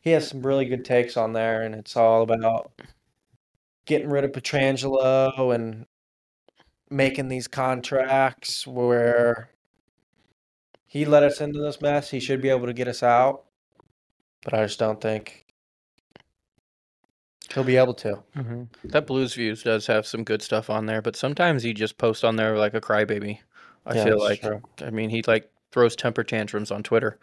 He 0.00 0.10
has 0.10 0.28
some 0.28 0.46
really 0.46 0.64
good 0.64 0.84
takes 0.84 1.16
on 1.16 1.32
there, 1.32 1.62
and 1.62 1.74
it's 1.74 1.96
all 1.96 2.22
about 2.22 2.70
getting 3.84 4.10
rid 4.10 4.22
of 4.22 4.30
Pietrangelo 4.30 5.52
and 5.52 5.86
making 6.88 7.26
these 7.26 7.48
contracts 7.48 8.64
where 8.64 9.50
he 10.86 11.04
let 11.04 11.24
us 11.24 11.40
into 11.40 11.58
this 11.58 11.80
mess. 11.80 12.10
He 12.10 12.20
should 12.20 12.40
be 12.40 12.50
able 12.50 12.66
to 12.66 12.72
get 12.72 12.86
us 12.86 13.02
out, 13.02 13.46
but 14.44 14.54
I 14.54 14.62
just 14.62 14.78
don't 14.78 15.00
think 15.00 15.46
he'll 17.52 17.64
be 17.64 17.76
able 17.76 17.94
to. 17.94 18.22
Mm-hmm. 18.36 18.64
That 18.84 19.08
Blues 19.08 19.34
Views 19.34 19.64
does 19.64 19.88
have 19.88 20.06
some 20.06 20.22
good 20.22 20.42
stuff 20.42 20.70
on 20.70 20.86
there, 20.86 21.02
but 21.02 21.16
sometimes 21.16 21.64
he 21.64 21.74
just 21.74 21.98
posts 21.98 22.22
on 22.22 22.36
there 22.36 22.56
like 22.56 22.74
a 22.74 22.80
crybaby. 22.80 23.40
I 23.86 23.94
Yeah, 23.96 24.04
feel 24.04 24.18
like. 24.18 24.40
true. 24.40 24.62
I 24.80 24.90
mean, 24.90 25.10
he 25.10 25.22
like 25.26 25.50
throws 25.72 25.94
temper 25.96 26.24
tantrums 26.24 26.70
on 26.70 26.82
Twitter. 26.82 27.18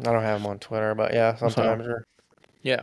I 0.00 0.04
don't 0.04 0.22
have 0.22 0.40
him 0.40 0.46
on 0.46 0.58
Twitter, 0.58 0.94
but 0.94 1.12
yeah, 1.14 1.34
sometimes. 1.36 1.86
or- 1.86 2.06
Yeah. 2.62 2.82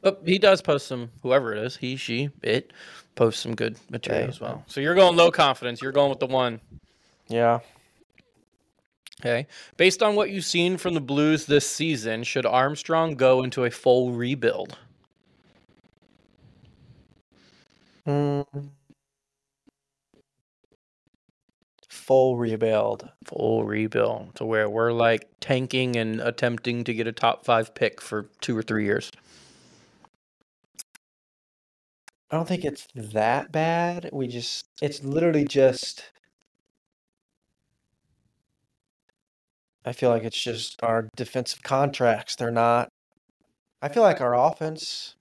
But 0.00 0.22
he 0.24 0.38
does 0.38 0.60
post 0.62 0.86
some, 0.88 1.10
whoever 1.22 1.54
it 1.54 1.64
is, 1.64 1.76
he, 1.76 1.94
she, 1.96 2.30
it, 2.42 2.72
posts 3.14 3.40
some 3.42 3.54
good 3.54 3.76
material 3.88 4.28
as 4.28 4.40
well. 4.40 4.64
So 4.66 4.80
you're 4.80 4.94
going 4.96 5.16
low 5.16 5.30
confidence. 5.30 5.80
You're 5.80 5.92
going 5.92 6.10
with 6.10 6.18
the 6.18 6.26
one. 6.26 6.60
Yeah. 7.28 7.60
Okay. 9.20 9.46
Based 9.76 10.02
on 10.02 10.16
what 10.16 10.30
you've 10.30 10.44
seen 10.44 10.76
from 10.76 10.94
the 10.94 11.00
Blues 11.00 11.46
this 11.46 11.68
season, 11.68 12.24
should 12.24 12.44
Armstrong 12.44 13.14
go 13.14 13.44
into 13.44 13.64
a 13.64 13.70
full 13.70 14.12
rebuild? 14.12 14.76
Mm. 18.06 18.44
Full 22.12 22.36
rebuild. 22.36 23.08
Full 23.24 23.64
rebuild 23.64 24.34
to 24.34 24.44
where 24.44 24.68
we're 24.68 24.92
like 24.92 25.30
tanking 25.40 25.96
and 25.96 26.20
attempting 26.20 26.84
to 26.84 26.92
get 26.92 27.06
a 27.06 27.12
top 27.12 27.46
five 27.46 27.74
pick 27.74 28.02
for 28.02 28.28
two 28.42 28.54
or 28.54 28.60
three 28.60 28.84
years. 28.84 29.10
I 32.30 32.36
don't 32.36 32.46
think 32.46 32.66
it's 32.66 32.86
that 32.94 33.50
bad. 33.50 34.10
We 34.12 34.26
just, 34.26 34.66
it's 34.82 35.02
literally 35.02 35.46
just, 35.46 36.10
I 39.86 39.92
feel 39.92 40.10
like 40.10 40.24
it's 40.24 40.38
just 40.38 40.82
our 40.82 41.08
defensive 41.16 41.62
contracts. 41.62 42.36
They're 42.36 42.50
not, 42.50 42.90
I 43.80 43.88
feel 43.88 44.02
like 44.02 44.20
our 44.20 44.34
offense, 44.34 45.14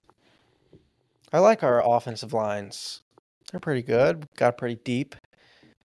I 1.32 1.40
like 1.40 1.64
our 1.64 1.82
offensive 1.90 2.34
lines. 2.34 3.00
They're 3.50 3.62
pretty 3.62 3.82
good. 3.82 4.26
Got 4.36 4.58
pretty 4.58 4.82
deep 4.84 5.16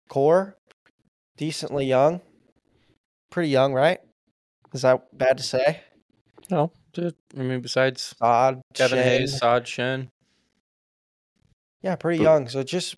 core, 0.09 0.57
decently 1.37 1.87
young. 1.87 2.21
Pretty 3.31 3.49
young, 3.49 3.73
right? 3.73 4.01
Is 4.73 4.83
that 4.83 5.17
bad 5.17 5.39
to 5.39 5.43
say? 5.43 5.81
No. 6.51 6.73
dude. 6.93 7.15
I 7.37 7.43
mean, 7.43 7.61
besides 7.61 8.15
Odd. 8.21 8.61
Kevin 8.75 8.99
Hayes, 9.03 9.39
Saad 9.39 9.65
Schenn, 9.65 10.09
Yeah, 11.83 11.97
pretty 11.97 12.23
young. 12.23 12.49
So 12.49 12.63
just 12.63 12.97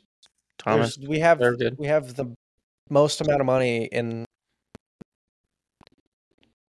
Thomas. 0.58 0.98
We 0.98 1.20
have 1.20 1.40
we 1.78 1.86
have 1.86 2.14
the 2.14 2.34
most 2.90 3.20
amount 3.20 3.40
of 3.40 3.46
money 3.46 3.84
in 3.86 4.24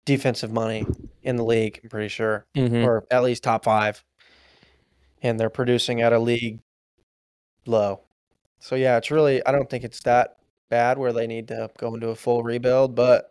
defensive 0.05 0.53
money 0.53 0.87
in 1.23 1.37
the 1.37 1.45
league. 1.45 1.81
I'm 1.83 1.89
pretty 1.91 2.09
sure, 2.09 2.47
Mhm. 2.57 2.85
or 2.85 3.07
at 3.11 3.23
least 3.23 3.43
top 3.43 3.65
five, 3.65 4.05
and 5.23 5.39
they're 5.41 5.51
producing 5.51 6.01
at 6.01 6.13
a 6.13 6.19
league 6.19 6.61
low. 7.67 8.03
So 8.61 8.77
yeah, 8.77 8.97
it's 8.99 9.11
really 9.11 9.45
I 9.47 9.53
don't 9.53 9.69
think 9.69 9.85
it's 9.85 10.01
that 10.03 10.37
bad 10.69 10.99
where 10.99 11.13
they 11.13 11.27
need 11.27 11.49
to 11.49 11.71
go 11.79 11.95
into 11.95 12.09
a 12.09 12.17
full 12.17 12.43
rebuild, 12.43 12.95
but 12.95 13.31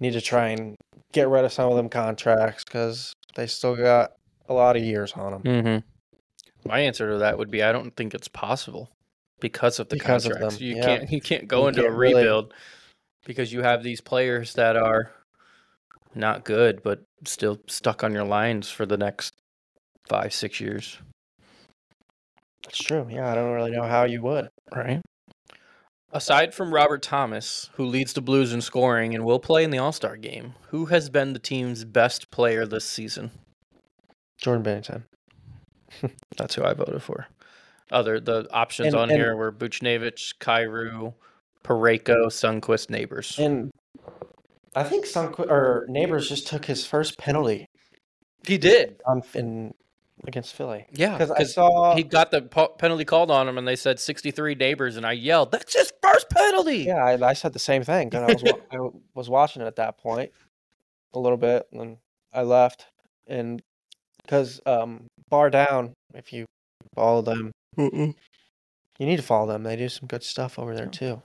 need 0.00 0.12
to 0.12 0.20
try 0.20 0.48
and 0.48 0.76
get 1.12 1.28
rid 1.28 1.44
of 1.44 1.52
some 1.52 1.70
of 1.70 1.76
them 1.76 1.88
contracts 1.88 2.64
because 2.64 3.12
they 3.36 3.46
still 3.46 3.76
got 3.76 4.12
a 4.48 4.54
lot 4.54 4.76
of 4.76 4.82
years 4.82 5.12
on 5.12 5.32
them. 5.32 5.42
Mm-hmm. 5.42 6.68
My 6.68 6.80
answer 6.80 7.10
to 7.12 7.18
that 7.18 7.38
would 7.38 7.50
be 7.50 7.62
I 7.62 7.72
don't 7.72 7.94
think 7.96 8.14
it's 8.14 8.28
possible 8.28 8.90
because 9.40 9.78
of 9.78 9.88
the 9.88 9.96
Because 9.96 10.26
of 10.26 10.32
contracts. 10.32 10.56
them, 10.58 10.66
you 10.66 10.76
yeah. 10.76 10.82
can't 10.82 11.12
you 11.12 11.20
can't 11.20 11.48
go 11.48 11.62
You 11.62 11.68
into 11.68 11.80
a 11.82 11.84
can't 11.84 11.96
really- 11.96 12.14
rebuild 12.22 12.54
because 13.26 13.52
you 13.52 13.62
have 13.62 13.82
these 13.82 14.00
players 14.00 14.54
that 14.54 14.76
are 14.76 15.12
not 16.14 16.44
good, 16.44 16.82
but 16.82 17.02
still 17.24 17.58
stuck 17.68 18.04
on 18.04 18.12
your 18.12 18.24
lines 18.24 18.70
for 18.70 18.84
the 18.86 18.96
next 18.98 19.34
five, 20.08 20.32
six 20.34 20.60
years. 20.60 20.98
That's 22.64 22.78
true. 22.78 23.06
Yeah, 23.10 23.30
I 23.30 23.34
don't 23.34 23.52
really 23.52 23.70
know 23.70 23.82
how 23.82 24.04
you 24.04 24.22
would. 24.22 24.48
Right. 24.74 25.00
Aside 26.14 26.54
from 26.54 26.72
Robert 26.72 27.02
Thomas, 27.02 27.70
who 27.74 27.84
leads 27.84 28.12
the 28.12 28.20
Blues 28.20 28.52
in 28.52 28.60
scoring 28.60 29.16
and 29.16 29.24
will 29.24 29.40
play 29.40 29.64
in 29.64 29.70
the 29.70 29.78
All 29.78 29.90
Star 29.90 30.16
game, 30.16 30.54
who 30.68 30.86
has 30.86 31.10
been 31.10 31.32
the 31.32 31.40
team's 31.40 31.84
best 31.84 32.30
player 32.30 32.64
this 32.64 32.84
season? 32.84 33.32
Jordan 34.38 34.62
Binnington. 34.62 35.02
That's 36.36 36.54
who 36.54 36.62
I 36.64 36.72
voted 36.72 37.02
for. 37.02 37.26
Other 37.90 38.20
the 38.20 38.46
options 38.52 38.88
And- 38.88 38.96
on 38.96 39.10
and- 39.10 39.18
here 39.18 39.34
were 39.36 39.50
Buchnevich, 39.50 40.36
Kyrou, 40.40 41.14
Parayko, 41.64 42.26
Sundqvist, 42.28 42.90
Neighbours. 42.90 43.36
And 43.38 43.70
I 44.76 44.84
think 44.84 45.06
some 45.06 45.34
or 45.38 45.84
Neighbours 45.88 46.28
just 46.28 46.46
took 46.46 46.64
his 46.64 46.86
first 46.86 47.18
penalty 47.18 47.66
He 48.46 48.56
did. 48.56 49.00
on 49.04 49.22
in 49.34 49.74
against 50.26 50.54
Philly. 50.54 50.86
Yeah, 50.92 51.12
Because 51.12 51.30
I 51.30 51.44
saw 51.44 51.94
he 51.94 52.02
got 52.02 52.30
the 52.30 52.42
penalty 52.78 53.04
called 53.04 53.30
on 53.30 53.48
him, 53.48 53.58
and 53.58 53.66
they 53.66 53.76
said 53.76 53.98
63 54.00 54.54
Neighbours, 54.54 54.96
and 54.96 55.06
I 55.06 55.12
yelled, 55.12 55.52
"That's 55.52 55.74
his 55.74 55.92
first 56.02 56.28
penalty!" 56.30 56.78
Yeah, 56.84 57.04
I, 57.04 57.28
I 57.28 57.32
said 57.34 57.52
the 57.52 57.58
same 57.58 57.82
thing. 57.82 58.10
'cause 58.10 58.22
I 58.22 58.32
was 58.32 58.42
I 58.70 58.78
was 59.14 59.28
watching 59.30 59.62
it 59.62 59.66
at 59.66 59.76
that 59.76 59.98
point 59.98 60.32
a 61.12 61.18
little 61.18 61.38
bit, 61.38 61.66
and 61.72 61.98
I 62.32 62.42
left. 62.42 62.86
And 63.26 63.62
because 64.22 64.60
um, 64.66 65.06
bar 65.30 65.50
down, 65.50 65.94
if 66.14 66.32
you 66.32 66.46
follow 66.94 67.22
them, 67.22 67.52
you 68.98 69.06
need 69.06 69.16
to 69.16 69.22
follow 69.22 69.46
them. 69.46 69.62
They 69.62 69.76
do 69.76 69.88
some 69.88 70.06
good 70.08 70.22
stuff 70.22 70.58
over 70.58 70.74
there 70.74 70.86
too. 70.86 71.22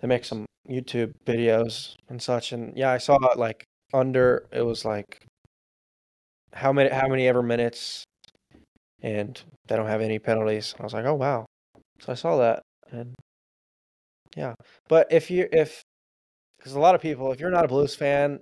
They 0.00 0.08
make 0.08 0.24
some 0.24 0.44
YouTube 0.68 1.12
videos 1.26 1.94
and 2.08 2.20
such. 2.20 2.52
And 2.52 2.76
yeah, 2.76 2.90
I 2.90 2.98
saw 2.98 3.16
it 3.32 3.38
like 3.38 3.64
under. 3.92 4.46
It 4.52 4.62
was 4.62 4.84
like 4.84 5.24
how 6.54 6.72
many 6.72 6.90
how 6.90 7.08
many 7.08 7.28
ever 7.28 7.42
minutes, 7.42 8.04
and 9.02 9.40
they 9.66 9.76
don't 9.76 9.86
have 9.86 10.00
any 10.00 10.18
penalties. 10.18 10.74
I 10.78 10.82
was 10.82 10.94
like, 10.94 11.04
oh 11.04 11.14
wow. 11.14 11.46
So 12.00 12.12
I 12.12 12.14
saw 12.14 12.38
that, 12.38 12.62
and 12.90 13.14
yeah. 14.36 14.54
But 14.88 15.08
if 15.10 15.30
you 15.30 15.48
if 15.52 15.82
because 16.58 16.74
a 16.74 16.80
lot 16.80 16.94
of 16.94 17.02
people, 17.02 17.30
if 17.32 17.40
you're 17.40 17.50
not 17.50 17.64
a 17.64 17.68
Blues 17.68 17.94
fan, 17.94 18.40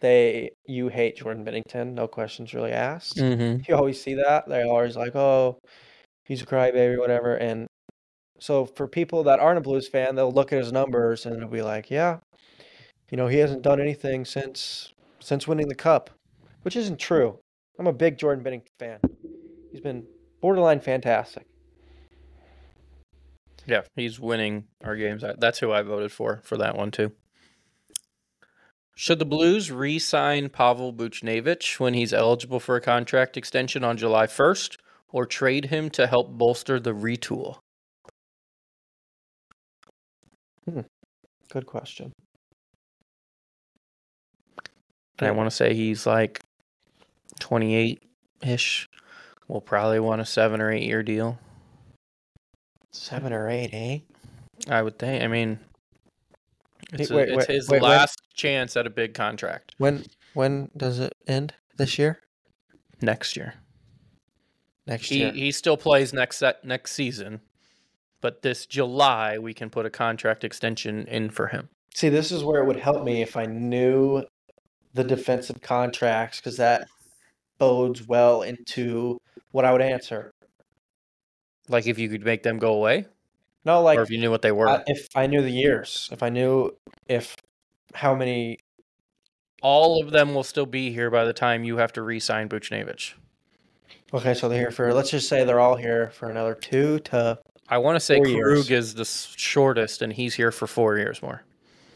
they 0.00 0.50
you 0.66 0.88
hate 0.88 1.16
Jordan 1.16 1.44
Binnington, 1.44 1.94
no 1.94 2.06
questions 2.06 2.54
really 2.54 2.72
asked. 2.72 3.16
Mm-hmm. 3.16 3.62
You 3.66 3.76
always 3.76 4.00
see 4.00 4.14
that. 4.14 4.48
They're 4.48 4.66
always 4.66 4.96
like, 4.96 5.16
"Oh, 5.16 5.58
he's 6.24 6.42
a 6.42 6.46
crybaby, 6.46 6.98
whatever." 6.98 7.36
And 7.36 7.66
so 8.38 8.66
for 8.66 8.86
people 8.86 9.24
that 9.24 9.40
aren't 9.40 9.58
a 9.58 9.62
Blues 9.62 9.88
fan, 9.88 10.14
they'll 10.14 10.32
look 10.32 10.52
at 10.52 10.58
his 10.58 10.72
numbers 10.72 11.26
and 11.26 11.40
they'll 11.40 11.48
be 11.48 11.62
like, 11.62 11.90
"Yeah, 11.90 12.18
you 13.10 13.16
know, 13.16 13.28
he 13.28 13.38
hasn't 13.38 13.62
done 13.62 13.80
anything 13.80 14.24
since 14.24 14.92
since 15.20 15.48
winning 15.48 15.68
the 15.68 15.74
cup," 15.74 16.10
which 16.62 16.76
isn't 16.76 16.98
true. 16.98 17.38
I'm 17.78 17.86
a 17.86 17.92
big 17.92 18.18
Jordan 18.18 18.44
Binnington 18.44 18.68
fan. 18.78 19.00
He's 19.72 19.80
been 19.80 20.06
borderline 20.40 20.80
fantastic. 20.80 21.46
Yeah, 23.66 23.82
he's 23.96 24.20
winning 24.20 24.64
our 24.82 24.94
games. 24.94 25.24
That's 25.38 25.58
who 25.58 25.72
I 25.72 25.82
voted 25.82 26.12
for 26.12 26.40
for 26.44 26.56
that 26.58 26.76
one 26.76 26.90
too. 26.90 27.12
Should 28.96 29.18
the 29.18 29.24
Blues 29.24 29.72
re-sign 29.72 30.50
Pavel 30.50 30.92
Buchnevich 30.92 31.80
when 31.80 31.94
he's 31.94 32.12
eligible 32.12 32.60
for 32.60 32.76
a 32.76 32.80
contract 32.80 33.36
extension 33.36 33.82
on 33.82 33.96
July 33.96 34.26
1st, 34.26 34.76
or 35.08 35.26
trade 35.26 35.66
him 35.66 35.90
to 35.90 36.06
help 36.06 36.30
bolster 36.30 36.78
the 36.78 36.92
retool? 36.92 37.58
Hmm. 40.64 40.80
Good 41.50 41.66
question. 41.66 42.12
And 45.18 45.28
I 45.28 45.32
want 45.32 45.50
to 45.50 45.56
say 45.56 45.74
he's 45.74 46.06
like 46.06 46.40
28 47.40 48.02
ish. 48.42 48.88
We'll 49.48 49.60
probably 49.60 50.00
want 50.00 50.20
a 50.20 50.24
seven 50.26 50.60
or 50.60 50.70
eight 50.72 50.84
year 50.84 51.02
deal. 51.02 51.38
Seven 52.92 53.32
or 53.32 53.48
eight, 53.48 53.70
eh? 53.72 53.98
I 54.68 54.82
would 54.82 54.98
think. 54.98 55.22
I 55.22 55.26
mean, 55.26 55.58
it's, 56.92 57.10
a- 57.10 57.18
it's 57.18 57.36
wait, 57.36 57.46
his 57.48 57.68
wait, 57.68 57.82
when- 57.82 57.90
last 57.90 58.20
chance 58.34 58.76
at 58.76 58.84
a 58.86 58.90
big 58.90 59.14
contract 59.14 59.74
When 59.78 60.04
when 60.32 60.68
does 60.76 60.98
it 60.98 61.12
end 61.28 61.54
this 61.76 61.98
year? 61.98 62.20
next 63.00 63.36
year. 63.36 63.54
Next 64.86 65.08
He 65.08 65.18
year. 65.18 65.32
he 65.32 65.52
still 65.52 65.76
plays 65.76 66.12
next 66.12 66.38
set 66.38 66.64
next 66.64 66.92
season, 66.92 67.40
but 68.20 68.42
this 68.42 68.66
July 68.66 69.38
we 69.38 69.54
can 69.54 69.70
put 69.70 69.86
a 69.86 69.90
contract 69.90 70.42
extension 70.44 71.06
in 71.06 71.30
for 71.30 71.48
him. 71.48 71.68
See, 71.94 72.08
this 72.08 72.32
is 72.32 72.42
where 72.42 72.60
it 72.62 72.66
would 72.66 72.80
help 72.80 73.04
me 73.04 73.22
if 73.22 73.36
I 73.36 73.46
knew 73.46 74.24
the 74.94 75.04
defensive 75.04 75.60
contracts 75.62 76.38
because 76.40 76.56
that 76.56 76.88
bodes 77.58 78.06
well 78.06 78.42
into 78.42 79.18
what 79.52 79.64
I 79.64 79.72
would 79.72 79.82
answer. 79.82 80.32
Like 81.68 81.86
if 81.86 81.98
you 81.98 82.08
could 82.08 82.24
make 82.24 82.42
them 82.42 82.58
go 82.58 82.74
away, 82.74 83.06
No, 83.64 83.82
like 83.82 83.98
or 83.98 84.02
if 84.02 84.10
you 84.10 84.18
knew 84.18 84.30
what 84.30 84.42
they 84.42 84.52
were. 84.52 84.68
I- 84.68 84.82
if 84.86 85.08
I 85.14 85.26
knew 85.26 85.40
the 85.42 85.50
years, 85.50 86.08
if 86.12 86.22
I 86.22 86.28
knew 86.28 86.70
if 87.08 87.36
how 87.94 88.14
many. 88.14 88.58
All 89.62 90.02
of 90.02 90.10
them 90.10 90.34
will 90.34 90.44
still 90.44 90.66
be 90.66 90.92
here 90.92 91.10
by 91.10 91.24
the 91.24 91.32
time 91.32 91.64
you 91.64 91.78
have 91.78 91.90
to 91.94 92.02
re-sign 92.02 92.50
Buchnevich. 92.50 93.14
Okay, 94.12 94.34
so 94.34 94.48
they're 94.48 94.58
here 94.58 94.70
for. 94.70 94.92
Let's 94.92 95.10
just 95.10 95.26
say 95.26 95.42
they're 95.44 95.58
all 95.60 95.76
here 95.76 96.10
for 96.10 96.28
another 96.28 96.54
two 96.54 96.98
to. 97.00 97.38
I 97.68 97.78
want 97.78 97.96
to 97.96 98.00
say 98.00 98.16
Four 98.16 98.26
years. 98.28 98.66
Krug 98.66 98.70
is 98.72 98.94
the 98.94 99.06
shortest, 99.06 100.02
and 100.02 100.12
he's 100.12 100.34
here 100.34 100.52
for 100.52 100.66
four 100.66 100.98
years 100.98 101.22
more. 101.22 101.44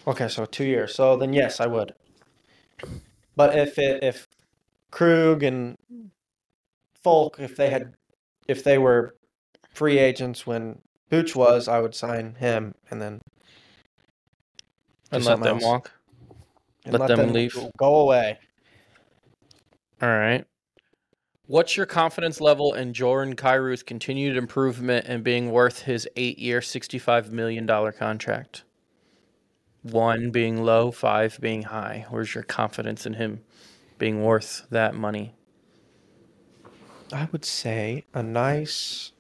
Okay, 0.06 0.28
so 0.28 0.46
two 0.46 0.64
years. 0.64 0.94
So 0.94 1.16
then, 1.18 1.34
yes, 1.34 1.60
I 1.60 1.66
would. 1.66 1.94
But 3.36 3.58
if 3.58 3.78
it 3.78 4.02
if 4.02 4.26
Krug 4.90 5.42
and 5.42 5.76
Faulk, 7.02 7.38
if 7.38 7.56
they 7.56 7.70
had, 7.70 7.94
if 8.46 8.64
they 8.64 8.78
were 8.78 9.14
free 9.72 9.98
agents 9.98 10.46
when 10.46 10.80
Booch 11.10 11.34
was, 11.36 11.68
I 11.68 11.80
would 11.80 11.94
sign 11.94 12.34
him 12.34 12.74
and 12.90 13.00
then 13.00 13.20
And 15.12 15.24
let 15.24 15.40
them 15.40 15.56
else. 15.56 15.64
walk. 15.64 15.92
and 16.84 16.98
let 16.98 17.08
them 17.08 17.32
leave. 17.32 17.56
Go 17.76 17.96
away. 18.00 18.38
All 20.00 20.08
right. 20.08 20.44
What's 21.46 21.76
your 21.78 21.86
confidence 21.86 22.40
level 22.42 22.74
in 22.74 22.92
Jordan 22.92 23.34
Kyrou's 23.34 23.82
continued 23.82 24.36
improvement 24.36 25.06
and 25.08 25.24
being 25.24 25.50
worth 25.50 25.82
his 25.82 26.06
eight-year, 26.16 26.60
sixty-five 26.60 27.32
million 27.32 27.64
dollar 27.64 27.90
contract? 27.90 28.64
One 29.82 30.30
being 30.30 30.62
low, 30.62 30.90
five 30.90 31.38
being 31.40 31.62
high. 31.62 32.04
Where's 32.10 32.34
your 32.34 32.44
confidence 32.44 33.06
in 33.06 33.14
him 33.14 33.40
being 33.98 34.22
worth 34.22 34.66
that 34.70 34.94
money? 34.94 35.34
I 37.12 37.28
would 37.32 37.44
say 37.44 38.04
a 38.14 38.22
nice 38.22 39.12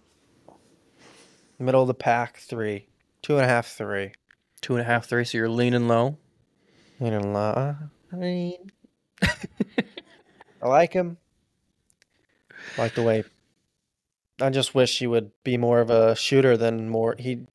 middle 1.58 1.82
of 1.82 1.88
the 1.88 1.94
pack 1.94 2.38
three, 2.38 2.88
two 3.22 3.36
and 3.36 3.44
a 3.44 3.48
half, 3.48 3.66
three. 3.66 4.12
Two 4.60 4.74
and 4.74 4.82
a 4.82 4.84
half, 4.84 5.06
three. 5.06 5.24
So 5.24 5.38
you're 5.38 5.48
leaning 5.48 5.88
low. 5.88 6.18
Know, 7.00 7.36
uh, 7.36 7.74
I 8.12 8.16
mean, 8.16 8.72
I 9.22 10.66
like 10.66 10.92
him. 10.92 11.16
I 12.76 12.82
like 12.82 12.94
the 12.94 13.04
way. 13.04 13.24
I 14.40 14.50
just 14.50 14.74
wish 14.74 14.98
he 14.98 15.06
would 15.06 15.30
be 15.44 15.56
more 15.56 15.80
of 15.80 15.90
a 15.90 16.16
shooter 16.16 16.56
than 16.56 16.88
more. 16.88 17.14
He, 17.18 17.46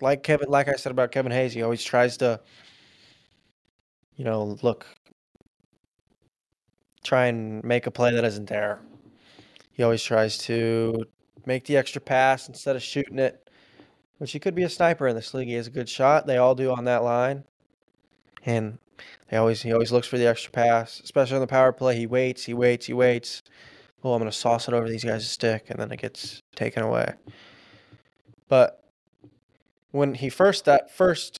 like 0.00 0.22
Kevin, 0.22 0.48
like 0.48 0.68
I 0.68 0.74
said 0.74 0.92
about 0.92 1.10
Kevin 1.10 1.32
Hayes, 1.32 1.54
he 1.54 1.62
always 1.62 1.82
tries 1.82 2.18
to, 2.18 2.40
you 4.16 4.24
know, 4.24 4.58
look, 4.62 4.86
try 7.02 7.26
and 7.26 7.62
make 7.64 7.86
a 7.86 7.90
play 7.90 8.12
that 8.12 8.24
isn't 8.24 8.48
there. 8.48 8.80
He 9.72 9.82
always 9.82 10.02
tries 10.02 10.38
to 10.38 11.04
make 11.46 11.64
the 11.64 11.76
extra 11.76 12.00
pass 12.00 12.48
instead 12.48 12.76
of 12.76 12.82
shooting 12.82 13.18
it, 13.18 13.48
which 14.18 14.32
he 14.32 14.38
could 14.38 14.54
be 14.54 14.62
a 14.62 14.68
sniper 14.68 15.08
in 15.08 15.16
this 15.16 15.34
league. 15.34 15.48
He 15.48 15.54
has 15.54 15.66
a 15.66 15.70
good 15.70 15.88
shot. 15.88 16.26
They 16.26 16.36
all 16.36 16.54
do 16.54 16.70
on 16.70 16.84
that 16.84 17.02
line, 17.02 17.44
and 18.44 18.78
they 19.28 19.36
always 19.36 19.62
he 19.62 19.72
always 19.72 19.92
looks 19.92 20.06
for 20.06 20.18
the 20.18 20.26
extra 20.26 20.52
pass, 20.52 21.00
especially 21.00 21.36
on 21.36 21.40
the 21.40 21.46
power 21.46 21.72
play. 21.72 21.96
He 21.96 22.06
waits, 22.06 22.44
he 22.44 22.54
waits, 22.54 22.86
he 22.86 22.92
waits. 22.92 23.42
Oh, 24.04 24.12
I'm 24.12 24.20
gonna 24.20 24.32
sauce 24.32 24.68
it 24.68 24.74
over 24.74 24.88
these 24.88 25.04
guys' 25.04 25.28
stick, 25.28 25.70
and 25.70 25.78
then 25.78 25.90
it 25.90 26.00
gets 26.00 26.42
taken 26.54 26.82
away. 26.82 27.14
But 28.48 28.84
when 29.90 30.14
he 30.14 30.28
first 30.28 30.64
that 30.66 30.94
first 30.94 31.38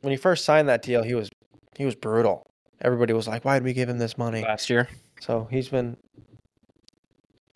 when 0.00 0.12
he 0.12 0.16
first 0.16 0.44
signed 0.44 0.68
that 0.68 0.82
deal, 0.82 1.02
he 1.02 1.14
was 1.14 1.28
he 1.76 1.84
was 1.84 1.94
brutal. 1.94 2.46
Everybody 2.80 3.12
was 3.12 3.26
like, 3.28 3.44
"Why 3.44 3.54
did 3.58 3.64
we 3.64 3.72
give 3.72 3.88
him 3.88 3.98
this 3.98 4.16
money?" 4.18 4.42
Last 4.42 4.68
year. 4.70 4.88
So 5.20 5.48
he's 5.50 5.68
been 5.68 5.96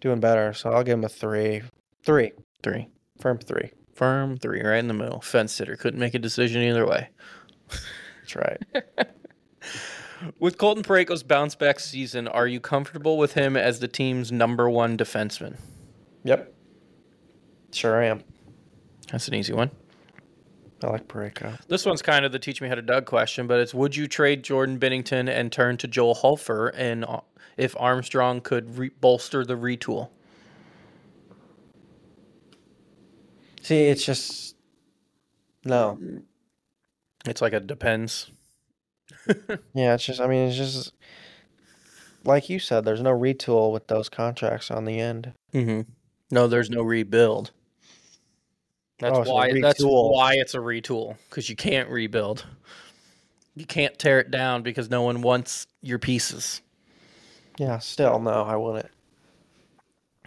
doing 0.01 0.21
better. 0.21 0.53
So 0.55 0.71
I'll 0.71 0.83
give 0.83 0.95
him 0.99 1.05
a 1.05 1.09
three, 1.09 1.63
three, 2.03 2.33
Three. 2.63 2.89
firm 3.21 3.39
three. 3.39 3.71
Firm 3.95 4.39
three, 4.39 4.63
right 4.63 4.79
in 4.79 4.89
the 4.89 4.95
middle. 4.95 5.21
Fence 5.21 5.53
sitter. 5.53 5.77
Couldn't 5.77 6.01
make 6.01 6.15
a 6.15 6.19
decision 6.19 6.63
either 6.63 6.87
way. 6.87 7.09
That's 8.21 8.35
right. 8.37 8.59
With 10.39 10.59
Colton 10.59 10.83
Parayko's 10.85 11.23
bounce 11.23 11.55
back 11.55 11.81
season, 11.81 12.29
are 12.29 12.47
you 12.47 12.61
comfortable 12.61 13.17
with 13.17 13.33
him 13.33 13.57
as 13.57 13.81
the 13.81 13.89
team's 13.89 14.31
number 14.31 14.69
one 14.69 14.97
defenseman? 14.99 15.57
yep. 16.25 16.53
Sure 17.73 18.03
I 18.03 18.07
am. 18.07 18.23
That's 19.11 19.29
an 19.29 19.35
easy 19.35 19.53
one. 19.55 19.71
I 20.83 20.87
like 20.89 21.09
Parayko. 21.09 21.59
This 21.69 21.85
one's 21.85 22.03
kind 22.03 22.25
of 22.25 22.33
the 22.33 22.39
teach 22.39 22.61
me 22.61 22.69
how 22.69 22.75
to 22.75 22.83
Doug 22.83 23.05
question, 23.07 23.47
but 23.47 23.61
it's 23.61 23.75
would 23.75 23.95
you 23.97 24.09
trade 24.09 24.43
Jordan 24.43 24.79
Binnington 24.79 25.29
and 25.29 25.53
turn 25.53 25.77
to 25.79 25.87
Joel 25.89 26.15
Hofer 26.15 26.69
and 26.69 27.05
uh, 27.05 27.21
if 27.57 27.75
Armstrong 27.79 28.41
could 28.41 28.79
re- 28.79 28.91
bolster 29.01 29.45
the 29.45 29.57
retool? 29.57 30.09
See, 33.63 33.85
it's 33.85 34.05
just 34.05 34.57
no. 35.65 35.99
It's 37.27 37.43
like 37.43 37.53
it 37.53 37.67
depends. 37.67 38.31
Yeah, 39.75 39.95
it's 39.95 40.05
just. 40.05 40.21
I 40.21 40.27
mean, 40.27 40.49
it's 40.49 40.57
just 40.57 40.93
like 42.25 42.49
you 42.49 42.59
said. 42.59 42.85
There's 42.85 43.03
no 43.03 43.11
retool 43.11 43.73
with 43.73 43.87
those 43.89 44.09
contracts 44.09 44.71
on 44.71 44.85
the 44.85 44.99
end. 44.99 45.35
Mm-hmm. 45.53 45.91
No, 46.31 46.47
there's 46.47 46.71
no 46.71 46.83
rebuild. 46.83 47.51
That's 49.01 49.19
Oh, 49.19 49.33
why. 49.33 49.61
That's 49.61 49.83
why 49.83 50.35
it's 50.35 50.55
a 50.55 50.59
retool 50.59 51.17
because 51.29 51.49
you 51.49 51.57
can't 51.57 51.89
rebuild. 51.89 52.45
You 53.57 53.65
can't 53.65 53.99
tear 53.99 54.21
it 54.21 54.31
down 54.31 54.63
because 54.63 54.91
no 54.91 55.03
one 55.03 55.23
wants 55.23 55.67
your 55.83 55.99
pieces. 55.99 56.61
Yeah, 57.59 57.79
still 57.79 58.21
no. 58.21 58.43
I 58.43 58.57
wouldn't. 58.57 58.91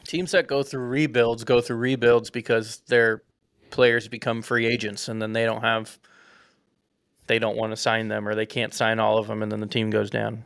Teams 0.06 0.32
that 0.32 0.48
go 0.48 0.64
through 0.64 0.88
rebuilds 0.88 1.44
go 1.44 1.62
through 1.62 1.78
rebuilds 1.78 2.30
because 2.30 2.80
their 2.88 3.24
players 3.70 4.08
become 4.08 4.42
free 4.42 4.66
agents 4.66 5.08
and 5.08 5.22
then 5.22 5.34
they 5.34 5.46
don't 5.46 5.62
have 5.62 5.98
they 7.28 7.40
don't 7.40 7.56
want 7.56 7.72
to 7.72 7.78
sign 7.78 8.10
them 8.10 8.28
or 8.28 8.36
they 8.36 8.46
can't 8.46 8.74
sign 8.74 9.00
all 9.00 9.18
of 9.18 9.28
them 9.28 9.42
and 9.42 9.52
then 9.52 9.62
the 9.62 9.68
team 9.68 9.90
goes 9.90 10.10
down. 10.10 10.44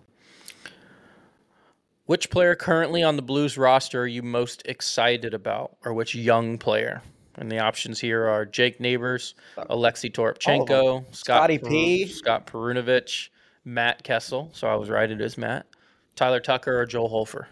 Which 2.06 2.30
player 2.30 2.56
currently 2.56 3.04
on 3.04 3.16
the 3.16 3.22
Blues 3.22 3.58
roster 3.58 4.04
are 4.04 4.08
you 4.08 4.22
most 4.22 4.62
excited 4.66 5.34
about 5.34 5.76
or 5.84 5.94
which 5.94 6.14
young 6.14 6.58
player? 6.58 7.02
And 7.38 7.52
the 7.52 7.60
options 7.60 8.00
here 8.00 8.26
are 8.28 8.46
Jake 8.46 8.80
Neighbours, 8.80 9.36
uh, 9.58 9.66
Alexei 9.70 10.10
Toropchenko, 10.10 11.04
Scott 11.16 11.16
Scotty 11.16 11.60
P. 11.60 12.08
Scott 12.08 12.48
Perunovich, 12.48 13.30
Matt 13.64 14.04
Kessel. 14.04 14.50
So 14.54 14.68
I 14.68 14.76
was 14.76 14.90
right, 14.90 15.10
it 15.10 15.22
is 15.22 15.38
Matt. 15.38 15.68
Tyler 16.16 16.40
Tucker 16.40 16.80
or 16.80 16.86
Joel 16.88 17.10
Hofer. 17.10 17.48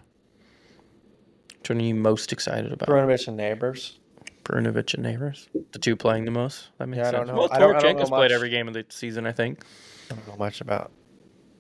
Which 1.60 1.70
one 1.70 1.80
are 1.80 1.84
you 1.84 1.94
most 1.96 2.32
excited 2.34 2.72
about? 2.72 2.90
Perunovich 2.90 3.28
and 3.28 3.38
Neighbours. 3.38 4.00
Perunovich 4.44 4.94
and 4.96 5.04
Neighbours, 5.04 5.50
the 5.72 5.80
two 5.80 5.96
playing 5.96 6.26
the 6.26 6.32
most. 6.32 6.70
That 6.78 6.88
makes 6.88 6.98
Yeah, 6.98 7.02
I 7.08 7.12
sense. 7.12 7.18
don't 7.18 7.28
know. 7.28 7.42
Well, 7.42 7.50
I 7.52 7.60
don't- 7.60 7.76
I 7.84 7.92
know 7.94 8.06
played 8.06 8.32
every 8.32 8.50
game 8.50 8.68
of 8.68 8.74
the 8.76 8.86
season, 8.90 9.26
I 9.26 9.32
think. 9.32 9.64
I 10.12 10.16
don't 10.16 10.28
know 10.28 10.36
much 10.38 10.62
about 10.62 10.92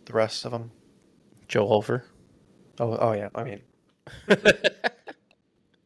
the 0.05 0.13
rest 0.13 0.45
of 0.45 0.51
them. 0.51 0.71
Joe 1.47 1.67
Hofer. 1.67 2.05
Oh, 2.79 2.95
oh 2.99 3.13
yeah. 3.13 3.29
I 3.35 3.43
mean, 3.43 3.61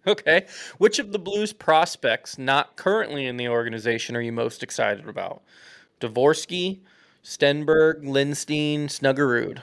Okay. 0.07 0.45
Which 0.77 0.97
of 0.97 1.11
the 1.11 1.19
Blues 1.19 1.51
prospects 1.53 2.37
not 2.37 2.75
currently 2.77 3.25
in 3.25 3.37
the 3.37 3.49
organization 3.49 4.15
are 4.15 4.21
you 4.21 4.31
most 4.31 4.63
excited 4.63 5.07
about? 5.07 5.43
Dvorsky, 5.99 6.79
Stenberg, 7.23 8.03
Lindstein, 8.03 8.85
Snuggerud. 8.85 9.59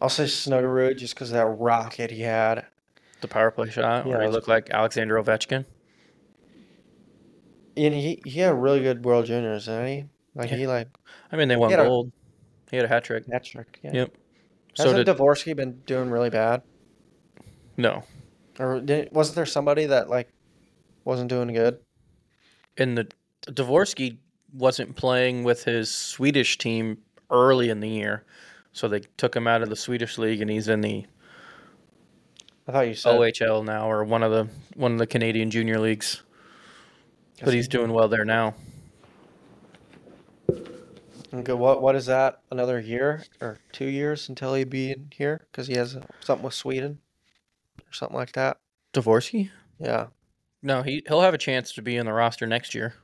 I'll 0.00 0.08
say 0.08 0.24
Snuggerud 0.24 0.98
just 0.98 1.14
because 1.14 1.30
of 1.30 1.34
that 1.34 1.46
rocket 1.46 2.10
he 2.10 2.22
had. 2.22 2.66
The 3.20 3.28
power 3.28 3.52
play 3.52 3.70
shot 3.70 4.04
where 4.04 4.20
Yeah, 4.20 4.26
he 4.26 4.32
looked 4.32 4.48
like 4.48 4.70
Alexander 4.70 5.22
Ovechkin. 5.22 5.64
And 7.76 7.94
he 7.94 8.20
he 8.24 8.40
had 8.40 8.60
really 8.60 8.80
good 8.80 9.04
World 9.04 9.26
Juniors, 9.26 9.66
didn't 9.66 9.86
he? 9.86 10.04
Like 10.34 10.50
Yeah. 10.50 10.56
he 10.56 10.66
like 10.66 10.88
I 11.30 11.36
mean, 11.36 11.46
they 11.48 11.56
won 11.56 11.70
He 11.70 11.76
had 11.76 11.86
a- 11.86 11.88
gold. 11.88 12.10
He 12.70 12.76
had 12.76 12.84
a 12.84 12.88
hat 12.88 13.04
trick. 13.04 13.24
that 13.26 13.44
trick. 13.44 13.78
Yeah. 13.84 13.90
Yep. 13.94 14.14
Hasn't 14.76 15.06
did 15.06 15.16
Dvorsky 15.16 15.54
been 15.54 15.80
doing 15.86 16.10
really 16.10 16.30
bad? 16.30 16.62
no. 17.76 18.02
Or 18.62 18.80
did, 18.80 19.08
wasn't 19.12 19.36
there 19.36 19.46
somebody 19.46 19.86
that 19.86 20.08
like 20.08 20.28
wasn't 21.04 21.28
doing 21.28 21.52
good? 21.52 21.80
and 22.78 22.96
the 22.96 23.08
Dvorsky 23.46 24.18
wasn't 24.52 24.96
playing 24.96 25.44
with 25.44 25.64
his 25.64 25.92
Swedish 25.92 26.58
team 26.58 26.98
early 27.30 27.70
in 27.70 27.80
the 27.80 27.88
year, 27.88 28.24
so 28.72 28.88
they 28.88 29.00
took 29.16 29.34
him 29.34 29.46
out 29.46 29.62
of 29.62 29.68
the 29.68 29.76
Swedish 29.76 30.18
league, 30.18 30.40
and 30.40 30.50
he's 30.50 30.68
in 30.68 30.80
the 30.80 31.06
I 32.68 32.72
thought 32.72 32.88
you 32.88 32.94
said. 32.94 33.18
OHL 33.18 33.64
now, 33.64 33.90
or 33.90 34.04
one 34.04 34.22
of 34.22 34.30
the 34.30 34.48
one 34.76 34.92
of 34.92 34.98
the 34.98 35.06
Canadian 35.06 35.50
junior 35.50 35.78
leagues. 35.78 36.22
But 37.42 37.54
he's 37.54 37.66
doing 37.66 37.92
well 37.92 38.08
there 38.08 38.24
now. 38.24 38.54
Okay, 41.34 41.52
what 41.52 41.82
what 41.82 41.96
is 41.96 42.06
that? 42.06 42.40
Another 42.50 42.78
year 42.78 43.24
or 43.40 43.58
two 43.72 43.86
years 43.86 44.28
until 44.28 44.54
he 44.54 44.64
be 44.64 44.92
in 44.92 45.10
here 45.12 45.46
because 45.50 45.66
he 45.66 45.74
has 45.74 45.98
something 46.20 46.44
with 46.44 46.54
Sweden 46.54 46.98
or 47.92 47.94
something 47.94 48.16
like 48.16 48.32
that. 48.32 48.56
Dvorsky? 48.94 49.50
Yeah, 49.78 50.06
No, 50.62 50.82
he 50.82 51.02
he'll 51.06 51.20
have 51.22 51.34
a 51.34 51.38
chance 51.38 51.72
to 51.72 51.82
be 51.82 51.96
in 51.96 52.06
the 52.06 52.12
roster 52.12 52.46
next 52.46 52.74
year. 52.74 52.94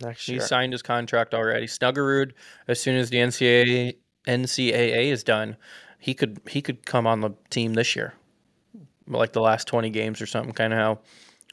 next 0.00 0.28
year. 0.28 0.40
He 0.40 0.46
signed 0.46 0.72
his 0.72 0.82
contract 0.82 1.34
already. 1.34 1.66
Snuggerud, 1.66 2.32
as 2.68 2.80
soon 2.80 2.96
as 2.96 3.10
the 3.10 3.18
NCAA 3.18 3.96
NCAA 4.26 5.06
is 5.06 5.24
done, 5.24 5.56
he 5.98 6.14
could 6.14 6.40
he 6.48 6.60
could 6.62 6.84
come 6.84 7.06
on 7.06 7.20
the 7.20 7.30
team 7.50 7.74
this 7.74 7.96
year, 7.96 8.14
like 9.06 9.32
the 9.32 9.40
last 9.40 9.66
twenty 9.66 9.90
games 9.90 10.20
or 10.20 10.26
something. 10.26 10.52
Kind 10.52 10.72
of 10.72 10.78
how 10.78 10.98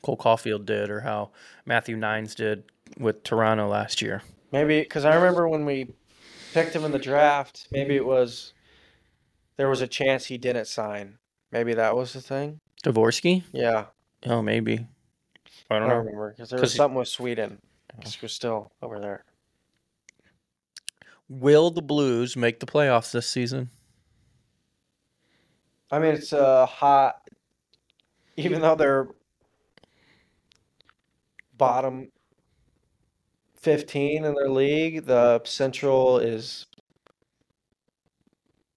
Cole 0.02 0.18
Caulfield 0.18 0.66
did, 0.66 0.90
or 0.90 1.02
how 1.02 1.32
Matthew 1.66 1.96
Knies 1.98 2.36
did 2.36 2.64
with 2.98 3.24
Toronto 3.24 3.68
last 3.68 4.02
year. 4.02 4.22
Maybe 4.52 4.82
because 4.82 5.06
I 5.06 5.16
remember 5.16 5.48
when 5.48 5.66
we 5.66 5.94
picked 6.54 6.76
him 6.76 6.84
in 6.84 6.92
the 6.92 7.00
draft. 7.00 7.68
Maybe 7.72 7.96
it 7.96 8.06
was 8.06 8.54
there 9.56 9.70
was 9.70 9.82
a 9.82 9.88
chance 9.88 10.26
he 10.26 10.38
didn't 10.38 10.66
sign. 10.68 11.20
Maybe 11.52 11.74
that 11.76 11.96
was 11.96 12.14
the 12.14 12.22
thing. 12.22 12.60
Dvorsky? 12.84 13.44
Yeah, 13.54 13.88
Oh, 14.26 14.42
maybe. 14.42 14.88
I 15.70 15.78
I 15.78 15.80
don't 15.80 15.88
don't 15.88 15.90
know. 15.90 15.96
remember 16.06 16.32
because 16.32 16.50
there 16.50 16.60
was 16.62 16.74
something 16.74 16.98
with 16.98 17.08
Sweden. 17.08 17.62
He 18.04 18.18
was 18.22 18.34
still 18.34 18.72
over 18.82 19.00
there. 19.00 19.26
Will 21.28 21.70
the 21.70 21.82
Blues 21.82 22.38
make 22.38 22.62
the 22.62 22.66
playoffs 22.66 23.12
this 23.12 23.28
season? 23.28 23.72
I 25.92 26.00
mean, 26.00 26.16
it's 26.16 26.34
a 26.34 26.66
hot, 26.66 27.28
even 28.38 28.62
though 28.62 28.76
they're 28.76 29.08
bottom 31.58 32.12
15 33.56 34.26
in 34.26 34.34
their 34.36 34.50
league, 34.50 35.06
the 35.06 35.42
Central 35.46 36.20
is 36.20 36.66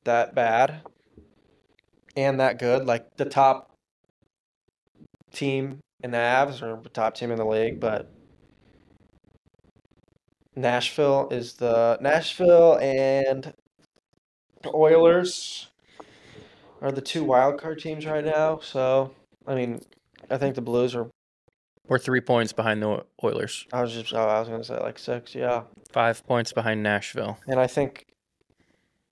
that 0.04 0.34
bad 0.34 0.82
and 2.16 2.40
that 2.40 2.58
good. 2.58 2.86
Like 2.86 3.16
the 3.16 3.24
top 3.24 3.75
team 5.32 5.80
in 6.02 6.10
the 6.10 6.18
Avs 6.18 6.62
or 6.62 6.80
top 6.90 7.14
team 7.14 7.30
in 7.30 7.38
the 7.38 7.44
league, 7.44 7.80
but 7.80 8.10
Nashville 10.54 11.28
is 11.30 11.54
the 11.54 11.98
Nashville 12.00 12.78
and 12.80 13.52
the 14.62 14.74
Oilers 14.74 15.68
are 16.80 16.90
the 16.92 17.00
two 17.00 17.24
wild 17.24 17.60
card 17.60 17.78
teams 17.78 18.06
right 18.06 18.24
now. 18.24 18.58
So, 18.60 19.14
I 19.46 19.54
mean, 19.54 19.80
I 20.30 20.38
think 20.38 20.54
the 20.54 20.62
Blues 20.62 20.94
are. 20.94 21.08
We're 21.88 21.98
three 21.98 22.20
points 22.20 22.52
behind 22.52 22.82
the 22.82 23.04
Oilers, 23.22 23.66
I 23.72 23.80
was 23.80 23.92
just. 23.92 24.12
Oh, 24.12 24.18
I 24.18 24.40
was 24.40 24.48
gonna 24.48 24.64
say 24.64 24.78
like 24.80 24.98
six. 24.98 25.34
Yeah, 25.34 25.62
five 25.92 26.26
points 26.26 26.52
behind 26.52 26.82
Nashville. 26.82 27.38
and 27.46 27.60
I 27.60 27.68
think 27.68 28.06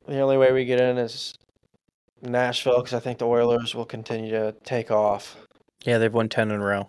the 0.08 0.18
only 0.18 0.36
way 0.36 0.52
we 0.52 0.64
get 0.64 0.80
in 0.80 0.98
is 0.98 1.34
Nashville 2.20 2.78
because 2.78 2.94
I 2.94 3.00
think 3.00 3.18
the 3.18 3.26
Oilers 3.26 3.74
will 3.74 3.84
continue 3.84 4.30
to 4.30 4.54
take 4.64 4.90
off. 4.90 5.36
Yeah, 5.84 5.98
they've 5.98 6.12
won 6.12 6.28
ten 6.28 6.50
in 6.50 6.60
a 6.60 6.64
row. 6.64 6.88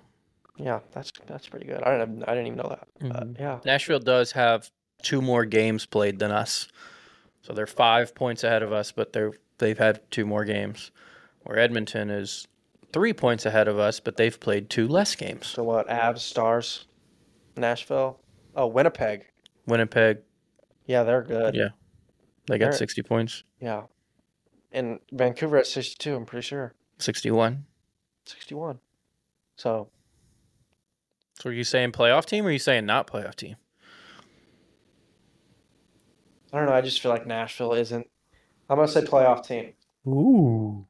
Yeah, 0.58 0.80
that's 0.94 1.12
that's 1.28 1.48
pretty 1.48 1.66
good. 1.68 1.84
I 1.84 1.98
didn't. 1.98 2.24
I 2.24 2.34
didn't 2.34 2.48
even 2.48 2.58
know 2.58 2.70
that. 2.70 2.88
But 3.00 3.28
Mhm. 3.34 3.40
yeah, 3.40 3.60
Nashville 3.66 4.00
does 4.00 4.32
have 4.34 4.72
two 5.04 5.22
more 5.22 5.46
games 5.46 5.86
played 5.86 6.18
than 6.20 6.32
us, 6.32 6.68
so 7.42 7.54
they're 7.54 7.68
five 7.68 8.16
points 8.16 8.44
ahead 8.44 8.64
of 8.64 8.72
us. 8.72 8.92
But 8.92 9.12
they're 9.14 9.34
they've 9.58 9.78
had 9.78 10.00
two 10.12 10.26
more 10.26 10.44
games, 10.46 10.92
where 11.44 11.60
Edmonton 11.60 12.10
is 12.10 12.48
three 12.94 13.12
points 13.14 13.46
ahead 13.46 13.68
of 13.68 13.78
us, 13.78 14.00
but 14.00 14.16
they've 14.16 14.40
played 14.40 14.70
two 14.70 14.88
less 14.88 15.14
games. 15.16 15.48
so 15.48 15.64
what? 15.64 15.88
Avs, 15.90 16.20
Stars, 16.20 16.88
Nashville. 17.58 18.20
Oh, 18.56 18.68
Winnipeg. 18.68 19.26
Winnipeg, 19.68 20.20
Yeah, 20.86 21.04
they're 21.04 21.24
good. 21.24 21.56
Yeah. 21.56 21.70
they 22.48 22.58
got 22.58 22.66
Alright. 22.68 22.80
sixty 22.80 23.02
points, 23.02 23.44
Yeah. 23.60 23.84
And 24.72 25.00
Vancouver 25.12 25.58
at 25.58 25.68
62, 25.68 26.16
I'm 26.16 26.26
pretty 26.26 26.46
sure. 26.46 26.74
sixty-one. 27.00 27.66
61. 28.26 28.80
So, 29.58 29.90
So 31.40 31.50
are 31.50 31.54
you 31.54 31.64
saying 31.64 31.92
playoff 31.92 32.26
team, 32.26 32.46
or 32.46 32.50
are 32.50 32.52
you 32.52 32.60
saying 32.60 32.86
not 32.86 33.08
playoff 33.08 33.36
team? 33.36 33.56
I 36.54 36.58
don't 36.58 36.68
know. 36.68 36.74
I 36.74 36.82
just 36.82 37.02
feel 37.02 37.12
like 37.12 37.28
Nashville 37.28 37.74
isn't. 37.74 38.08
I'm 38.70 38.78
going 38.78 38.88
to 38.88 38.94
say 38.94 39.02
playoff 39.02 39.46
team. 39.46 39.74
Ooh. 40.08 40.86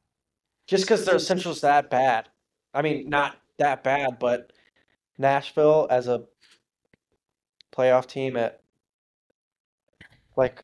Just 0.68 0.84
because 0.84 1.06
their 1.06 1.16
essentials 1.16 1.62
that 1.62 1.90
bad. 1.90 2.30
I 2.74 2.82
mean, 2.82 3.10
not 3.10 3.38
that 3.58 3.84
bad, 3.84 4.20
but 4.20 4.52
Nashville 5.18 5.88
as 5.90 6.08
a 6.08 6.24
playoff 7.76 8.08
team 8.08 8.38
at 8.38 8.62
like 10.36 10.64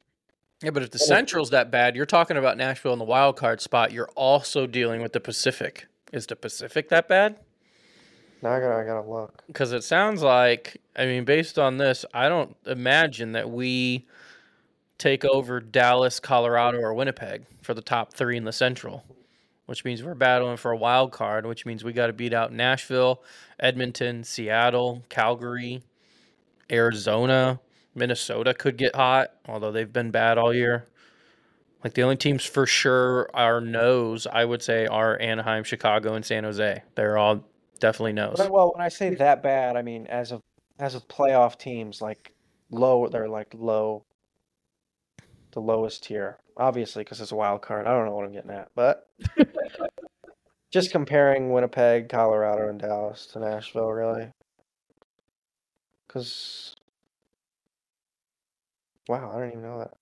Yeah, 0.61 0.71
but 0.71 0.83
if 0.83 0.91
the 0.91 0.99
Central's 0.99 1.49
that 1.51 1.71
bad, 1.71 1.95
you're 1.95 2.05
talking 2.05 2.37
about 2.37 2.57
Nashville 2.57 2.93
in 2.93 2.99
the 2.99 3.05
wild 3.05 3.37
card 3.37 3.61
spot. 3.61 3.91
You're 3.91 4.09
also 4.15 4.67
dealing 4.67 5.01
with 5.01 5.13
the 5.13 5.19
Pacific. 5.19 5.87
Is 6.11 6.27
the 6.27 6.35
Pacific 6.35 6.89
that 6.89 7.07
bad? 7.07 7.37
Now 8.41 8.53
I 8.53 8.59
gotta, 8.59 8.75
I 8.75 8.85
gotta 8.85 9.07
look. 9.07 9.43
Because 9.47 9.71
it 9.71 9.83
sounds 9.83 10.23
like, 10.23 10.81
I 10.95 11.05
mean, 11.05 11.25
based 11.25 11.59
on 11.59 11.77
this, 11.77 12.05
I 12.13 12.27
don't 12.27 12.55
imagine 12.65 13.33
that 13.33 13.49
we 13.49 14.07
take 14.97 15.25
over 15.25 15.59
Dallas, 15.59 16.19
Colorado, 16.19 16.79
or 16.79 16.93
Winnipeg 16.93 17.45
for 17.61 17.73
the 17.73 17.81
top 17.81 18.13
three 18.13 18.37
in 18.37 18.43
the 18.43 18.51
Central, 18.51 19.03
which 19.65 19.85
means 19.85 20.03
we're 20.03 20.15
battling 20.15 20.57
for 20.57 20.71
a 20.71 20.77
wild 20.77 21.11
card, 21.11 21.45
which 21.45 21.65
means 21.65 21.83
we 21.83 21.93
got 21.93 22.07
to 22.07 22.13
beat 22.13 22.33
out 22.33 22.51
Nashville, 22.51 23.23
Edmonton, 23.59 24.23
Seattle, 24.23 25.03
Calgary, 25.09 25.83
Arizona, 26.71 27.59
Minnesota 27.93 28.53
could 28.53 28.77
get 28.77 28.95
hot, 28.95 29.31
although 29.47 29.71
they've 29.71 29.91
been 29.91 30.11
bad 30.11 30.37
all 30.37 30.53
year. 30.53 30.87
Like 31.83 31.93
the 31.93 32.03
only 32.03 32.15
teams 32.15 32.45
for 32.45 32.65
sure 32.65 33.29
are 33.33 33.59
no's, 33.59 34.27
I 34.27 34.45
would 34.45 34.61
say, 34.61 34.85
are 34.85 35.19
Anaheim, 35.19 35.63
Chicago, 35.63 36.13
and 36.13 36.23
San 36.23 36.43
Jose. 36.43 36.83
They're 36.95 37.17
all 37.17 37.43
definitely 37.81 38.13
knows. 38.13 38.35
But, 38.37 38.51
well, 38.51 38.71
when 38.73 38.85
I 38.85 38.87
say 38.87 39.13
that 39.15 39.43
bad, 39.43 39.75
I 39.75 39.81
mean 39.81 40.07
as 40.07 40.31
of 40.31 40.41
as 40.79 40.95
of 40.95 41.07
playoff 41.09 41.59
teams, 41.59 42.01
like 42.01 42.33
low, 42.69 43.07
they're 43.07 43.27
like 43.27 43.53
low, 43.53 44.05
the 45.51 45.59
lowest 45.59 46.05
tier. 46.05 46.37
Obviously, 46.55 47.03
because 47.03 47.19
it's 47.19 47.31
a 47.31 47.35
wild 47.35 47.61
card. 47.61 47.87
I 47.87 47.91
don't 47.91 48.05
know 48.05 48.15
what 48.15 48.25
I'm 48.25 48.31
getting 48.31 48.51
at, 48.51 48.69
but 48.75 49.09
just 50.71 50.91
comparing 50.91 51.51
Winnipeg, 51.51 52.07
Colorado, 52.07 52.69
and 52.69 52.79
Dallas 52.79 53.25
to 53.27 53.39
Nashville, 53.39 53.91
really. 53.91 54.29
Because 56.07 56.73
wow, 59.07 59.31
I 59.33 59.39
don't 59.39 59.49
even 59.49 59.61
know 59.61 59.79
that. 59.79 59.93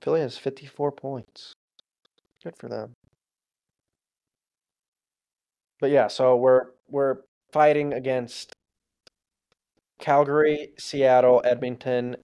Philly 0.00 0.20
has 0.20 0.38
54 0.38 0.92
points. 0.92 1.52
Good 2.44 2.54
for 2.56 2.68
them. 2.68 2.94
But 5.80 5.90
yeah, 5.90 6.08
so 6.08 6.36
we're 6.36 6.66
we're 6.88 7.18
fighting 7.52 7.92
against 7.92 8.52
Calgary, 9.98 10.70
Seattle, 10.78 11.42
Edmonton, 11.44 12.16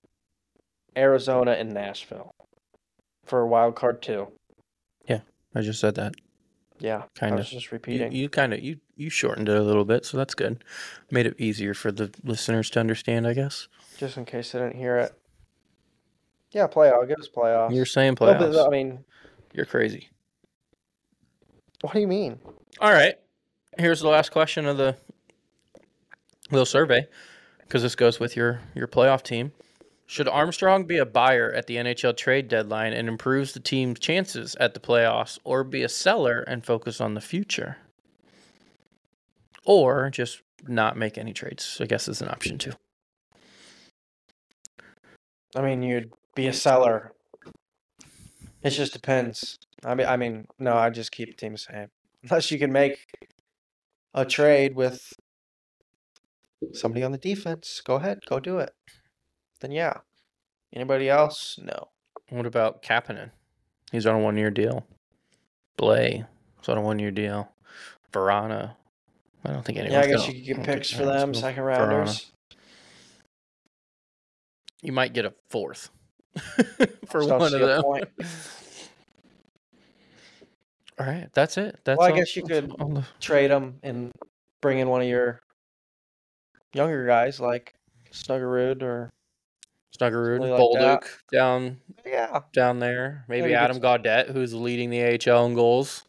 Arizona, 0.96 1.52
and 1.52 1.72
Nashville 1.72 2.34
for 3.24 3.46
wild 3.46 3.74
card 3.76 4.02
two. 4.02 4.28
Yeah, 5.06 5.20
I 5.54 5.60
just 5.62 5.80
said 5.80 5.94
that. 5.96 6.14
Yeah, 6.78 7.02
Kinda. 7.14 7.36
was 7.36 7.48
just 7.50 7.66
You, 7.66 7.70
repeating. 7.72 8.12
you 8.12 8.28
kind 8.28 8.52
of 8.52 8.60
you 8.60 8.78
you 8.96 9.08
shortened 9.08 9.48
it 9.48 9.56
a 9.56 9.62
little 9.62 9.84
bit, 9.84 10.04
so 10.04 10.16
that's 10.16 10.34
good. 10.34 10.64
Made 11.10 11.26
it 11.26 11.38
easier 11.38 11.74
for 11.74 11.92
the 11.92 12.10
listeners 12.24 12.70
to 12.70 12.80
understand, 12.80 13.26
I 13.26 13.34
guess. 13.34 13.68
just 13.98 14.16
in 14.16 14.24
case 14.24 14.52
they 14.52 14.58
didn't 14.58 14.76
hear 14.76 14.96
it. 14.96 15.12
Yeah, 16.50 16.66
playoff. 16.66 17.06
Give 17.08 17.18
us 17.18 17.28
playoffs. 17.34 17.74
You're 17.74 17.86
saying 17.86 18.16
playoffs. 18.16 18.66
I 18.66 18.68
mean, 18.68 19.04
You're 19.54 19.64
crazy. 19.64 20.08
what 21.82 21.94
do 21.94 22.00
you 22.00 22.06
mean? 22.08 22.38
All 22.80 22.92
right. 22.92 23.14
Here's 23.78 24.00
the 24.00 24.08
last 24.08 24.32
question 24.32 24.66
of 24.66 24.76
the 24.76 24.96
little 26.50 26.66
survey, 26.66 27.06
because 27.60 27.82
this 27.82 27.94
goes 27.94 28.20
with 28.20 28.36
your 28.36 28.60
your 28.74 28.86
playoff 28.86 29.22
team. 29.22 29.52
Should 30.06 30.28
Armstrong 30.28 30.84
be 30.84 30.98
a 30.98 31.06
buyer 31.06 31.50
at 31.50 31.66
the 31.66 31.76
NHL 31.76 32.14
trade 32.14 32.48
deadline 32.48 32.92
and 32.92 33.08
improves 33.08 33.52
the 33.52 33.60
team's 33.60 33.98
chances 33.98 34.54
at 34.56 34.74
the 34.74 34.80
playoffs, 34.80 35.38
or 35.42 35.64
be 35.64 35.82
a 35.82 35.88
seller 35.88 36.40
and 36.42 36.64
focus 36.64 37.00
on 37.00 37.14
the 37.14 37.20
future? 37.22 37.78
Or 39.64 40.10
just 40.10 40.42
not 40.68 40.98
make 40.98 41.16
any 41.16 41.32
trades, 41.32 41.78
I 41.80 41.86
guess 41.86 42.08
is 42.08 42.20
an 42.20 42.28
option 42.28 42.58
too. 42.58 42.72
I 45.56 45.62
mean, 45.62 45.82
you'd 45.82 46.12
be 46.34 46.46
a 46.46 46.52
seller. 46.52 47.12
It 48.62 48.70
just 48.70 48.92
depends. 48.92 49.58
I 49.84 49.94
mean, 49.94 50.06
I 50.06 50.16
mean, 50.16 50.46
no, 50.58 50.76
I 50.76 50.90
just 50.90 51.10
keep 51.10 51.30
the 51.30 51.34
team 51.34 51.56
same. 51.56 51.88
Unless 52.24 52.50
you 52.50 52.58
can 52.58 52.70
make 52.70 52.98
a 54.14 54.24
trade 54.24 54.74
with 54.74 55.12
somebody 56.72 57.02
on 57.02 57.12
the 57.12 57.18
defense, 57.18 57.80
go 57.84 57.96
ahead, 57.96 58.20
go 58.26 58.40
do 58.40 58.58
it. 58.58 58.72
Then 59.60 59.72
yeah. 59.72 59.98
Anybody 60.72 61.08
else? 61.08 61.58
No. 61.62 61.88
What 62.30 62.46
about 62.46 62.82
Kapanen? 62.82 63.30
He's 63.90 64.06
on 64.06 64.16
a 64.16 64.18
one 64.18 64.36
year 64.36 64.50
deal. 64.50 64.86
Blais 65.78 66.26
is 66.62 66.68
on 66.68 66.78
a 66.78 66.80
one 66.80 66.98
year 66.98 67.10
deal. 67.10 67.52
Vrana. 68.12 68.76
I 69.44 69.52
don't 69.52 69.64
think 69.64 69.78
anyone. 69.78 69.98
Yeah, 69.98 70.06
I 70.06 70.10
guess 70.10 70.26
you 70.28 70.34
could 70.34 70.44
get 70.44 70.64
picks 70.64 70.90
for 70.90 71.04
them, 71.04 71.34
second 71.34 71.64
rounders. 71.64 72.30
You 74.82 74.92
might 74.92 75.12
get 75.12 75.24
a 75.24 75.34
fourth 75.48 75.90
for 77.06 77.26
one 77.26 77.54
of 77.54 77.60
them. 77.60 77.82
All 80.98 81.06
right, 81.06 81.28
that's 81.32 81.56
it. 81.58 81.78
That's 81.84 81.98
Well, 81.98 82.06
I 82.08 82.10
all- 82.10 82.16
guess 82.16 82.36
you 82.36 82.42
could 82.44 82.70
the- 82.70 83.04
Trade 83.20 83.50
them 83.50 83.78
and 83.82 84.12
bring 84.60 84.78
in 84.78 84.88
one 84.88 85.00
of 85.02 85.08
your 85.08 85.40
younger 86.74 87.06
guys 87.06 87.40
like 87.40 87.74
Snuggerud 88.12 88.82
or 88.82 89.10
Snuggerud, 89.98 90.40
like 90.40 90.50
Bolduc 90.60 91.04
down 91.30 91.80
yeah, 92.06 92.40
down 92.52 92.78
there. 92.78 93.24
Maybe 93.28 93.48
could 93.48 93.56
Adam 93.56 93.78
Gaudette, 93.80 94.30
who's 94.30 94.54
leading 94.54 94.90
the 94.90 95.02
AHL 95.02 95.46
in 95.46 95.54
goals. 95.54 96.04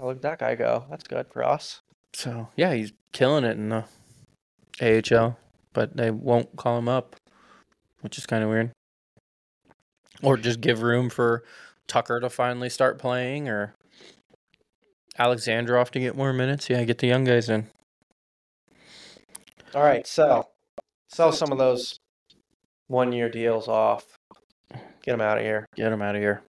look 0.00 0.20
that 0.22 0.38
guy 0.38 0.54
go. 0.54 0.84
That's 0.90 1.04
good 1.04 1.26
for 1.30 1.44
us. 1.44 1.80
So 2.12 2.48
yeah, 2.56 2.72
he's 2.74 2.92
killing 3.12 3.44
it 3.44 3.56
in 3.58 3.68
the 3.70 3.84
AHL, 4.80 5.36
but 5.72 5.96
they 5.96 6.10
won't 6.10 6.56
call 6.56 6.78
him 6.78 6.88
up, 6.88 7.16
which 8.00 8.16
is 8.18 8.26
kind 8.26 8.42
of 8.44 8.50
weird. 8.50 8.70
Or 10.22 10.36
just 10.36 10.60
give 10.60 10.82
room 10.82 11.10
for 11.10 11.42
Tucker 11.86 12.20
to 12.20 12.30
finally 12.30 12.70
start 12.70 12.98
playing, 12.98 13.48
or 13.48 13.74
Alexandrov 15.18 15.90
to 15.90 16.00
get 16.00 16.16
more 16.16 16.32
minutes. 16.32 16.68
Yeah, 16.68 16.82
get 16.84 16.98
the 16.98 17.06
young 17.06 17.24
guys 17.24 17.48
in. 17.48 17.68
All 19.74 19.82
right, 19.82 20.06
sell 20.06 20.50
sell 21.08 21.32
some 21.32 21.52
of 21.52 21.58
those 21.58 21.98
one 22.88 23.12
year 23.12 23.28
deals 23.28 23.68
off. 23.68 24.04
Get 25.02 25.12
them 25.12 25.20
out 25.20 25.38
of 25.38 25.44
here. 25.44 25.66
Get 25.76 25.90
them 25.90 26.02
out 26.02 26.16
of 26.16 26.20
here. 26.20 26.42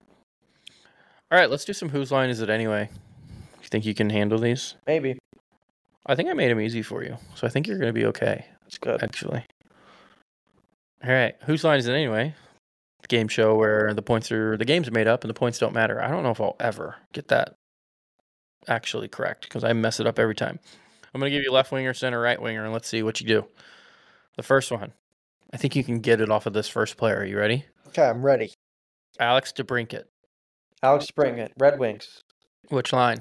All 1.30 1.38
right, 1.38 1.50
let's 1.50 1.64
do 1.64 1.72
some 1.72 1.88
whose 1.88 2.10
line 2.10 2.30
is 2.30 2.40
it 2.40 2.50
anyway? 2.50 2.88
You 3.62 3.68
think 3.68 3.84
you 3.84 3.94
can 3.94 4.10
handle 4.10 4.38
these? 4.38 4.76
Maybe 4.86 5.18
I 6.06 6.14
think 6.14 6.28
I 6.28 6.34
made 6.34 6.50
them 6.50 6.60
easy 6.60 6.82
for 6.82 7.02
you, 7.02 7.18
so 7.34 7.46
I 7.46 7.50
think 7.50 7.66
you're 7.66 7.78
gonna 7.78 7.92
be 7.92 8.06
okay. 8.06 8.46
it's 8.66 8.78
good. 8.78 9.02
actually. 9.02 9.44
All 11.04 11.12
right, 11.12 11.34
whose 11.42 11.64
line 11.64 11.78
is 11.78 11.86
it 11.86 11.94
anyway? 11.94 12.34
The 13.02 13.08
game 13.08 13.28
show 13.28 13.54
where 13.54 13.92
the 13.92 14.02
points 14.02 14.32
are 14.32 14.56
the 14.56 14.64
game's 14.64 14.90
made 14.90 15.06
up 15.06 15.22
and 15.22 15.30
the 15.30 15.34
points 15.34 15.58
don't 15.58 15.74
matter. 15.74 16.02
I 16.02 16.08
don't 16.08 16.22
know 16.22 16.30
if 16.30 16.40
I'll 16.40 16.56
ever 16.60 16.96
get 17.12 17.28
that 17.28 17.54
actually 18.68 19.08
correct 19.08 19.42
because 19.42 19.64
I 19.64 19.72
mess 19.72 20.00
it 20.00 20.06
up 20.06 20.18
every 20.18 20.34
time. 20.34 20.58
I'm 21.14 21.20
gonna 21.20 21.30
give 21.30 21.42
you 21.42 21.52
left 21.52 21.72
winger, 21.72 21.94
center, 21.94 22.20
right 22.20 22.40
winger, 22.40 22.64
and 22.64 22.72
let's 22.72 22.88
see 22.88 23.02
what 23.02 23.20
you 23.20 23.26
do. 23.26 23.46
The 24.36 24.42
first 24.42 24.70
one, 24.70 24.92
I 25.52 25.56
think 25.56 25.74
you 25.76 25.82
can 25.84 26.00
get 26.00 26.20
it 26.20 26.30
off 26.30 26.46
of 26.46 26.52
this 26.52 26.68
first 26.68 26.96
player. 26.96 27.18
Are 27.20 27.24
you 27.24 27.38
ready? 27.38 27.64
Okay, 27.88 28.04
I'm 28.04 28.22
ready. 28.22 28.52
Alex 29.18 29.52
DeBrincat. 29.52 30.04
Alex 30.82 31.06
it. 31.16 31.52
Red 31.58 31.78
Wings. 31.78 32.20
Which 32.68 32.92
line? 32.92 33.18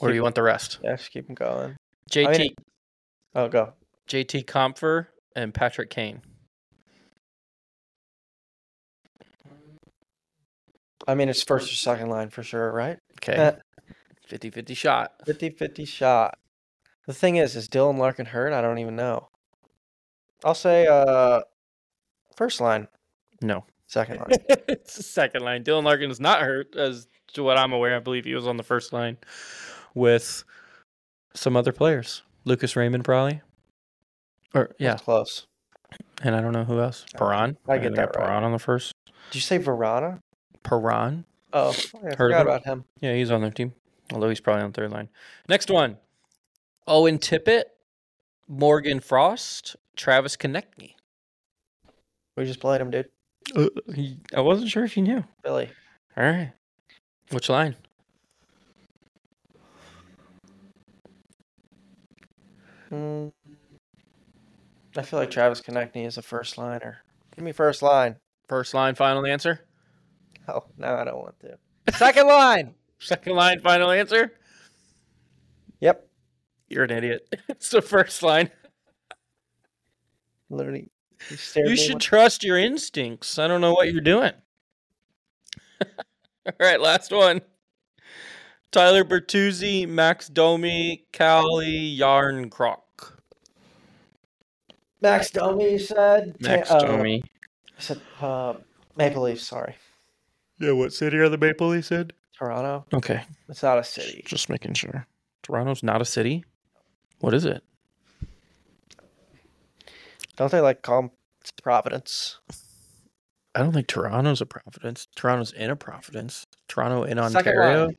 Or 0.00 0.08
do 0.08 0.14
you 0.14 0.22
want 0.22 0.34
the 0.34 0.42
rest? 0.42 0.78
Yeah, 0.82 0.96
just 0.96 1.10
keep 1.10 1.26
them 1.26 1.34
going. 1.34 1.76
JT 2.10 2.38
mean- 2.38 2.54
Oh, 3.34 3.48
go. 3.48 3.74
JT 4.08 4.44
Compher 4.46 5.06
and 5.36 5.52
Patrick 5.52 5.90
Kane. 5.90 6.22
I 11.08 11.14
mean, 11.14 11.28
it's 11.28 11.42
first 11.42 11.72
or 11.72 11.74
second 11.74 12.10
line 12.10 12.28
for 12.30 12.42
sure, 12.44 12.70
right? 12.70 12.98
Okay. 13.16 13.56
50-50 14.30 14.76
shot. 14.76 15.12
50 15.24 15.50
50 15.50 15.84
shot. 15.86 16.38
The 17.06 17.14
thing 17.14 17.36
is, 17.36 17.56
is 17.56 17.68
Dylan 17.68 17.96
Larkin 17.98 18.26
hurt? 18.26 18.52
I 18.52 18.60
don't 18.60 18.78
even 18.78 18.94
know. 18.94 19.28
I'll 20.44 20.54
say 20.54 20.86
uh 20.86 21.40
first 22.36 22.60
line, 22.60 22.86
No. 23.40 23.64
second 23.86 24.18
line. 24.18 24.28
it's 24.68 24.96
the 24.96 25.02
second 25.02 25.42
line. 25.42 25.64
Dylan 25.64 25.82
Larkin 25.84 26.10
is 26.10 26.20
not 26.20 26.42
hurt, 26.42 26.76
as 26.76 27.08
to 27.32 27.42
what 27.42 27.56
I'm 27.58 27.72
aware. 27.72 27.96
I 27.96 28.00
believe 28.00 28.24
he 28.26 28.34
was 28.34 28.46
on 28.46 28.56
the 28.58 28.62
first 28.62 28.92
line 28.92 29.16
with 29.94 30.44
some 31.34 31.56
other 31.56 31.72
players. 31.72 32.22
Lucas 32.44 32.76
Raymond, 32.76 33.04
probably. 33.04 33.40
Or 34.54 34.74
yeah, 34.78 34.90
That's 34.90 35.02
close. 35.02 35.46
and 36.22 36.36
I 36.36 36.40
don't 36.42 36.52
know 36.52 36.64
who 36.64 36.80
else. 36.80 37.04
Perron. 37.16 37.56
I 37.66 37.76
get 37.78 37.84
think 37.84 37.96
that 37.96 38.14
right. 38.16 38.26
Perron 38.26 38.44
on 38.44 38.52
the 38.52 38.58
first. 38.58 38.92
Did 39.30 39.36
you 39.36 39.40
say 39.40 39.58
Vrana? 39.58 40.20
Perron. 40.68 41.24
Oh, 41.52 41.70
I 41.94 41.98
Heard 42.06 42.16
forgot 42.16 42.42
about 42.42 42.64
him. 42.64 42.84
Yeah, 43.00 43.14
he's 43.14 43.30
on 43.30 43.40
their 43.40 43.50
team. 43.50 43.72
Although 44.12 44.28
he's 44.28 44.40
probably 44.40 44.62
on 44.62 44.72
third 44.72 44.90
line. 44.90 45.08
Next 45.48 45.70
one. 45.70 45.96
Owen 46.86 47.18
Tippett, 47.18 47.64
Morgan 48.46 49.00
Frost, 49.00 49.76
Travis 49.96 50.36
Konecny. 50.36 50.94
We 52.36 52.44
just 52.44 52.60
played 52.60 52.80
him, 52.80 52.90
dude. 52.90 53.08
He- 53.94 54.20
I 54.34 54.40
wasn't 54.40 54.70
sure 54.70 54.84
if 54.84 54.96
you 54.96 55.02
knew. 55.02 55.24
Billy. 55.42 55.70
All 56.16 56.24
right. 56.24 56.52
Which 57.30 57.48
line? 57.48 57.76
Mm. 62.90 63.32
I 64.96 65.02
feel 65.02 65.18
like 65.18 65.30
Travis 65.30 65.60
Konecny 65.60 66.06
is 66.06 66.16
a 66.16 66.22
first 66.22 66.56
liner. 66.58 66.98
Give 67.36 67.44
me 67.44 67.52
first 67.52 67.82
line. 67.82 68.16
First 68.48 68.72
line, 68.74 68.94
final 68.94 69.26
answer. 69.26 69.60
Oh, 70.54 70.64
no, 70.78 70.94
I 70.94 71.04
don't 71.04 71.18
want 71.18 71.38
to. 71.40 71.58
Second 71.96 72.26
line. 72.26 72.74
Second 72.98 73.34
line, 73.34 73.60
final 73.60 73.90
answer. 73.90 74.32
Yep. 75.80 76.08
You're 76.68 76.84
an 76.84 76.90
idiot. 76.90 77.28
It's 77.48 77.70
the 77.70 77.82
first 77.82 78.22
line. 78.22 78.50
Literally, 80.50 80.90
You 81.30 81.76
should 81.76 81.94
with- 81.94 82.02
trust 82.02 82.42
your 82.42 82.56
instincts. 82.58 83.38
I 83.38 83.46
don't 83.46 83.60
know 83.60 83.72
what 83.74 83.92
you're 83.92 84.00
doing. 84.00 84.32
All 85.82 86.52
right, 86.58 86.80
last 86.80 87.12
one. 87.12 87.42
Tyler 88.70 89.04
Bertuzzi, 89.04 89.86
Max 89.86 90.28
Domi, 90.28 91.04
Cali 91.12 91.68
Yarn 91.68 92.48
Croc. 92.48 93.20
Max 95.02 95.30
Domi 95.30 95.72
you 95.72 95.78
said. 95.78 96.36
Max 96.40 96.70
uh, 96.70 96.80
Domi. 96.80 97.22
I 97.78 97.80
said 97.80 98.00
uh, 98.20 98.54
Maple 98.96 99.22
Leafs. 99.22 99.42
Sorry, 99.44 99.74
Yeah, 100.58 100.72
what 100.72 100.92
city 100.92 101.16
are 101.18 101.28
the 101.28 101.38
Maple 101.38 101.68
Leafs 101.68 101.90
in? 101.92 102.10
Toronto. 102.36 102.84
Okay, 102.92 103.22
It's 103.48 103.62
not 103.62 103.78
a 103.78 103.84
city. 103.84 104.22
just 104.26 104.48
making 104.48 104.74
sure. 104.74 105.06
Toronto's 105.42 105.82
not 105.82 106.00
a 106.00 106.04
city. 106.04 106.44
What 107.20 107.34
is 107.34 107.44
it? 107.44 107.62
Don't 110.36 110.50
they 110.52 110.60
like 110.60 110.82
call 110.82 110.98
'em 111.04 111.10
Providence? 111.62 112.38
I 113.54 113.60
don't 113.60 113.72
think 113.72 113.88
Toronto's 113.88 114.40
a 114.40 114.46
Providence. 114.46 115.08
Toronto's 115.16 115.52
in 115.52 115.70
a 115.70 115.76
Providence. 115.76 116.46
Toronto 116.68 117.02
in 117.02 117.16
Second 117.16 117.36
Ontario. 117.36 117.86
line. 117.86 117.98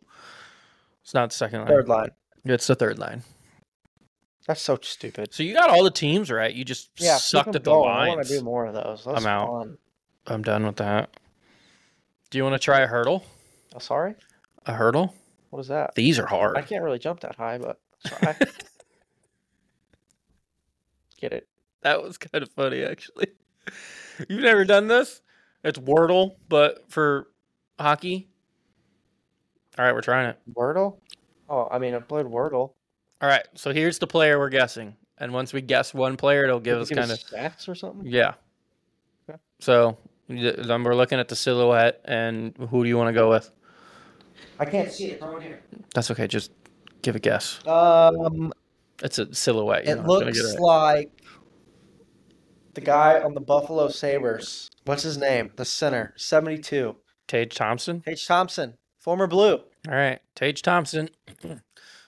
It's 1.03 1.14
not 1.14 1.32
the 1.32 1.36
second 1.36 1.60
line. 1.62 1.68
Third 1.68 1.89
line. 1.89 2.12
It's 2.45 2.68
the 2.68 2.76
third 2.76 2.97
line. 2.99 3.24
That's 4.47 4.62
so 4.62 4.78
stupid. 4.82 5.34
So 5.34 5.43
you 5.43 5.53
got 5.53 5.70
all 5.70 5.84
the 5.84 5.91
teams 5.91 6.32
right. 6.32 6.53
You 6.53 6.64
just 6.64 6.91
Yeah, 6.97 7.16
keep 7.16 7.22
sucked 7.24 7.47
'em 7.49 7.55
at 7.55 7.64
the 7.64 7.72
going. 7.72 7.89
I 7.91 8.07
want 8.07 8.24
to 8.26 8.30
do 8.30 8.41
more 8.41 8.66
of 8.68 8.74
those. 8.74 9.03
Those 9.03 9.18
I'm 9.18 9.26
out. 9.28 9.47
Fun. 9.47 9.78
I'm 10.28 10.41
done 10.43 10.66
with 10.66 10.78
that. 10.78 11.10
Do 12.30 12.38
you 12.38 12.44
want 12.44 12.54
to 12.54 12.60
try 12.64 12.82
a 12.82 12.88
hurdle? 12.88 13.26
Oh, 13.76 13.80
sorry. 13.80 14.16
A 14.66 14.74
hurdle? 14.74 15.16
What 15.50 15.60
is 15.60 15.68
that? 15.70 15.96
These 15.96 16.20
are 16.20 16.28
hard. 16.28 16.58
I 16.58 16.62
can't 16.62 16.84
really 16.84 17.00
jump 17.00 17.22
that 17.22 17.36
high, 17.36 17.58
but 17.58 17.80
try. 18.06 18.36
Get 21.20 21.34
it? 21.34 21.48
That 21.82 22.02
was 22.04 22.18
kind 22.18 22.44
of 22.44 22.50
funny, 22.52 22.84
actually. 22.84 23.28
You've 24.30 24.44
never 24.44 24.66
done 24.66 24.88
this? 24.88 25.22
It's 25.64 25.80
Wordle, 25.80 26.36
but 26.48 26.86
for 26.90 27.28
hockey. 27.80 28.30
All 29.78 29.86
right, 29.86 29.94
we're 29.94 30.02
trying 30.02 30.30
it. 30.30 30.38
Wordle? 30.54 30.98
Oh, 31.50 31.68
I 31.72 31.80
mean, 31.80 31.96
I 31.96 32.00
played 32.00 32.26
Wordle. 32.26 32.74
All 33.22 33.28
right, 33.28 33.46
so 33.56 33.74
here's 33.74 34.00
the 34.00 34.08
player 34.08 34.40
we're 34.40 34.50
guessing, 34.50 34.96
and 35.18 35.34
once 35.34 35.52
we 35.52 35.62
guess 35.62 35.94
one 35.94 36.16
player, 36.16 36.46
it'll 36.46 36.60
give 36.60 36.78
us 36.78 36.90
kind 36.90 37.12
of 37.12 37.18
stats 37.18 37.68
or 37.68 37.76
something. 37.76 38.06
yeah. 38.06 38.34
Okay. 39.30 39.38
So 39.60 39.98
then 40.30 40.84
we're 40.84 40.96
looking 40.96 41.20
at 41.20 41.28
the 41.28 41.36
silhouette, 41.36 42.02
and 42.06 42.56
who 42.70 42.84
do 42.84 42.90
you 42.90 42.98
want 42.98 43.10
to 43.10 43.14
go 43.20 43.30
with? 43.30 43.50
I 44.60 44.66
can't 44.66 44.92
see 44.92 45.08
it 45.08 45.20
from 45.20 45.42
here. 45.42 45.62
That's 45.94 46.12
okay. 46.12 46.28
Just 46.28 46.52
give 47.02 47.16
a 47.16 47.20
guess. 47.20 47.66
Um, 47.66 48.54
It's 49.02 49.18
a 49.18 49.34
silhouette. 49.34 49.88
It 49.88 50.06
looks 50.06 50.38
it 50.38 50.60
like 50.60 51.12
the 52.74 52.82
guy 52.82 53.20
on 53.22 53.34
the 53.34 53.42
Buffalo 53.42 53.88
Sabres. 53.90 54.70
What's 54.86 55.04
his 55.04 55.18
name? 55.18 55.52
The 55.56 55.66
center, 55.66 56.14
seventy-two. 56.18 56.96
Tage 57.28 57.56
Thompson. 57.56 58.04
H. 58.08 58.28
Thompson, 58.28 58.76
former 58.98 59.28
Blue. 59.28 59.56
All 59.88 59.94
right, 59.94 60.20
Tage 60.36 60.62
Thompson. 60.62 61.10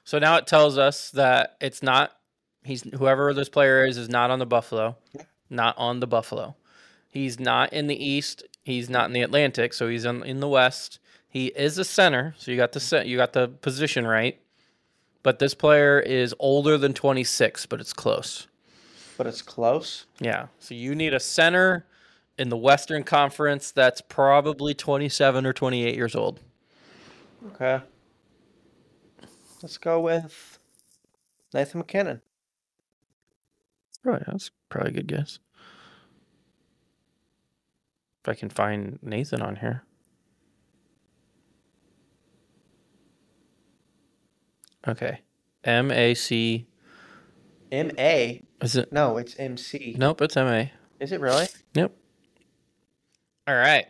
so 0.04 0.20
now 0.20 0.36
it 0.38 0.48
tells 0.48 0.78
us 0.78 1.12
that 1.12 1.58
it's 1.62 1.82
not 1.84 2.12
he's 2.64 2.84
whoever 2.96 3.34
this 3.34 3.50
player 3.50 3.86
is 3.86 3.98
is 3.98 4.10
not 4.10 4.32
on 4.32 4.40
the 4.40 4.46
Buffalo, 4.46 4.98
Yeah. 5.14 5.24
not 5.50 5.78
on 5.78 6.00
the 6.00 6.08
Buffalo. 6.08 6.56
He's 7.12 7.40
not 7.40 7.72
in 7.74 7.88
the 7.88 8.04
East. 8.04 8.44
He's 8.64 8.90
not 8.90 9.06
in 9.06 9.14
the 9.14 9.22
Atlantic. 9.22 9.74
So 9.74 9.88
he's 9.88 10.06
in, 10.06 10.24
in 10.24 10.40
the 10.40 10.48
West. 10.48 10.98
He 11.28 11.48
is 11.48 11.78
a 11.78 11.86
center. 11.86 12.34
So 12.38 12.50
you 12.52 12.58
got 12.58 12.72
the. 12.72 13.04
You 13.06 13.18
got 13.18 13.34
the 13.34 13.50
position 13.50 14.08
right. 14.08 14.40
But 15.24 15.38
this 15.38 15.54
player 15.54 16.00
is 16.00 16.34
older 16.40 16.80
than 16.80 16.94
26, 16.94 17.68
but 17.68 17.80
it's 17.80 17.94
close. 17.94 18.48
But 19.18 19.28
it's 19.28 19.44
close. 19.44 20.08
Yeah. 20.20 20.48
So 20.58 20.74
you 20.74 20.96
need 20.96 21.14
a 21.14 21.20
center 21.20 21.86
in 22.40 22.50
the 22.50 22.58
Western 22.58 23.04
Conference 23.04 23.70
that's 23.70 24.02
probably 24.02 24.74
27 24.74 25.46
or 25.46 25.54
28 25.54 25.96
years 25.96 26.16
old. 26.16 26.40
Okay. 27.54 27.82
Let's 29.62 29.78
go 29.78 30.00
with 30.00 30.58
Nathan 31.54 31.80
MacKinnon. 31.80 32.22
Right, 34.04 34.24
that's 34.26 34.50
probably 34.70 34.90
a 34.90 34.94
good 34.94 35.08
guess. 35.08 35.38
If 38.22 38.30
I 38.30 38.34
can 38.36 38.50
find 38.50 39.00
Nathan 39.02 39.42
on 39.42 39.56
here. 39.58 39.84
Okay. 44.88 45.22
M 45.64 45.92
A 45.92 46.14
C. 46.14 46.68
M 47.72 47.92
A. 47.98 48.42
Is 48.62 48.76
it? 48.76 48.92
No, 48.92 49.18
it's 49.18 49.36
M 49.40 49.58
C. 49.58 49.96
Nope, 49.98 50.22
it's 50.22 50.38
M 50.38 50.48
A. 50.48 50.72
Is 51.00 51.12
it 51.12 51.20
really? 51.20 51.48
Yep. 51.74 51.96
All 53.48 53.56
right. 53.56 53.86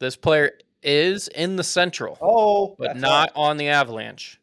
This 0.00 0.16
player 0.16 0.52
is 0.82 1.28
in 1.28 1.56
the 1.56 1.64
Central, 1.64 2.18
Oh, 2.20 2.74
but 2.78 2.96
not 2.96 3.30
on 3.36 3.58
the 3.58 3.68
Avalanche. 3.68 4.40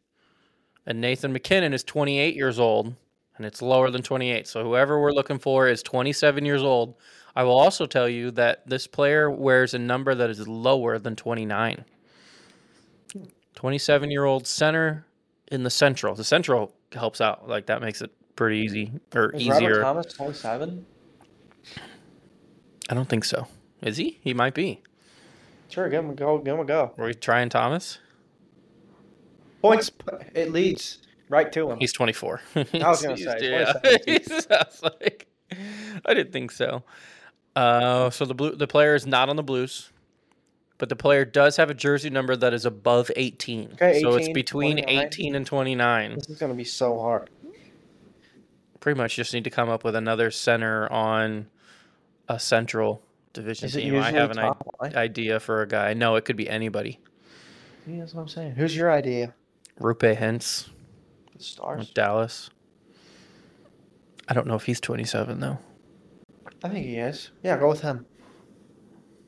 And 0.86 1.02
Nathan 1.02 1.34
MacKinnon 1.34 1.74
is 1.74 1.84
28 1.84 2.36
years 2.36 2.60
old, 2.60 2.96
and 3.36 3.46
it's 3.46 3.62
lower 3.62 3.90
than 3.90 4.04
28. 4.04 4.48
So 4.48 4.64
whoever 4.64 5.02
we're 5.02 5.12
looking 5.12 5.40
for 5.40 5.68
is 5.68 5.84
27 5.84 6.46
years 6.46 6.62
old. 6.64 6.96
I 7.38 7.44
will 7.44 7.60
also 7.60 7.86
tell 7.86 8.10
you 8.10 8.32
that 8.32 8.68
this 8.68 8.88
player 8.88 9.30
wears 9.30 9.76
a 9.76 9.78
number 9.78 10.16
that 10.16 10.28
is 10.32 10.48
lower 10.48 10.98
than 10.98 11.16
29. 11.16 11.86
27 13.54 14.10
year 14.10 14.24
old 14.26 14.48
center 14.48 15.06
in 15.52 15.62
the 15.62 15.70
Central. 15.70 16.16
The 16.16 16.24
Central 16.24 16.74
helps 16.94 17.22
out. 17.22 17.48
Like 17.48 17.68
that 17.68 17.80
makes 17.80 18.02
it 18.02 18.10
pretty 18.36 18.58
easy 18.62 18.92
or 19.14 19.30
Is 19.36 19.48
Robert. 19.48 19.82
Thomas 19.84 20.14
twenty-seven? 20.14 20.84
I 22.90 22.96
don't 22.96 23.08
think 23.08 23.24
so. 23.24 23.48
Is 23.84 23.98
he? 23.98 24.18
He 24.24 24.34
might 24.34 24.56
be. 24.56 24.82
Sure, 25.70 25.88
give 25.90 26.04
him 26.06 26.10
a 26.10 26.16
go. 26.16 26.40
Give 26.40 26.56
him 26.56 26.62
a 26.62 26.66
go. 26.66 26.92
Are 26.98 27.06
we 27.06 27.14
trying 27.14 27.50
Thomas? 27.50 28.00
Points. 29.62 29.92
It 30.34 30.52
leads 30.52 30.98
right 31.30 31.52
to 31.52 31.70
him. 31.70 31.78
He's 31.80 31.94
24. 31.94 32.42
I 32.56 32.66
was 32.74 33.02
gonna 33.04 33.16
say, 33.16 33.38
yeah. 33.42 33.74
27. 33.74 34.46
I 34.52 34.64
was 34.66 34.82
like, 34.82 35.28
I 36.04 36.16
didn't 36.16 36.34
think 36.34 36.52
so. 36.52 36.84
Uh, 37.58 38.12
so 38.12 38.24
the 38.24 38.36
blue, 38.36 38.56
the 38.56 38.68
player 38.68 38.94
is 38.94 39.08
not 39.08 39.30
on 39.30 39.36
the 39.36 39.42
Blues, 39.42 39.90
but 40.78 40.90
the 40.90 40.96
player 40.96 41.26
does 41.26 41.58
have 41.58 41.72
a 41.72 41.74
jersey 41.74 42.12
number 42.12 42.36
that 42.36 42.54
is 42.54 42.66
above 42.66 43.10
18. 43.16 43.72
Okay, 43.74 44.00
so 44.00 44.14
it's 44.14 44.30
between 44.30 44.78
29. 44.78 45.06
18 45.08 45.36
and 45.36 45.46
29. 45.46 46.16
This 46.16 46.30
is 46.30 46.38
gonna 46.38 46.54
be 46.54 46.64
so 46.64 47.00
hard. 47.00 47.32
Pretty 48.80 48.96
much 48.96 49.16
just 49.16 49.34
need 49.34 49.44
to 49.44 49.50
come 49.50 49.70
up 49.70 49.84
with 49.84 49.96
another 49.96 50.30
center 50.30 50.88
on 50.92 51.48
a 52.30 52.40
Central 52.40 53.02
Division 53.34 53.70
team. 53.70 53.96
I 53.96 54.12
have 54.12 54.30
an 54.30 54.38
i- 54.38 54.54
idea 54.94 55.40
for 55.40 55.64
a 55.64 55.68
guy. 55.68 55.96
No, 55.96 56.16
it 56.16 56.26
could 56.26 56.38
be 56.38 56.48
anybody. 56.48 57.00
Yeah, 57.88 58.02
that's 58.02 58.14
what 58.14 58.22
I'm 58.22 58.28
saying. 58.28 58.52
Who's 58.52 58.76
your 58.76 58.92
idea? 58.92 59.34
Roope 59.80 60.16
Hintz 60.16 60.70
The 61.36 61.44
stars. 61.44 61.90
Dallas. 61.90 62.52
I 64.28 64.36
don't 64.36 64.46
know 64.46 64.56
if 64.56 64.66
he's 64.66 64.80
27 64.80 65.40
though. 65.40 65.58
I 66.64 66.70
think 66.70 66.86
he 66.86 66.96
is. 66.98 67.32
Yeah, 67.44 67.58
go 67.58 67.70
with 67.70 67.82
him. 67.82 68.06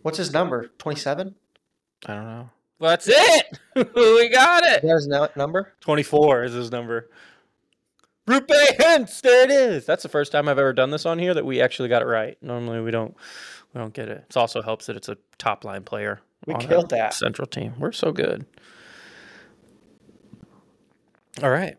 What's 0.01 0.17
his 0.17 0.33
number? 0.33 0.69
Twenty-seven. 0.77 1.35
I 2.05 2.13
don't 2.15 2.25
know. 2.25 2.49
Well, 2.79 2.91
that's 2.91 3.07
it. 3.09 3.59
we 3.75 4.29
got 4.29 4.63
it. 4.63 4.81
that 4.81 4.87
his 4.87 5.07
no- 5.07 5.27
number? 5.35 5.73
24 5.81 6.45
is 6.45 6.53
his 6.53 6.71
number. 6.71 7.09
Roope 8.25 8.47
Hintz. 8.47 9.19
There 9.21 9.43
it 9.43 9.51
is. 9.51 9.85
That's 9.85 10.03
the 10.03 10.07
first 10.09 10.31
time 10.31 10.47
I've 10.47 10.57
ever 10.57 10.71
done 10.71 10.91
this 10.91 11.05
on 11.05 11.19
here 11.19 11.33
that 11.33 11.45
we 11.45 11.61
actually 11.61 11.89
got 11.89 12.01
it 12.01 12.05
right. 12.05 12.37
Normally 12.41 12.79
we 12.79 12.91
don't 12.91 13.15
we 13.73 13.79
don't 13.79 13.93
get 13.93 14.07
it. 14.07 14.25
It 14.29 14.37
also 14.37 14.61
helps 14.61 14.85
that 14.85 14.95
it's 14.95 15.09
a 15.09 15.17
top 15.37 15.65
line 15.65 15.83
player. 15.83 16.21
We 16.45 16.53
on 16.53 16.61
a 16.61 16.67
killed 16.67 16.89
that. 16.91 17.13
Central 17.13 17.47
team. 17.47 17.73
We're 17.77 17.91
so 17.91 18.11
good. 18.13 18.45
All 21.43 21.49
right. 21.49 21.75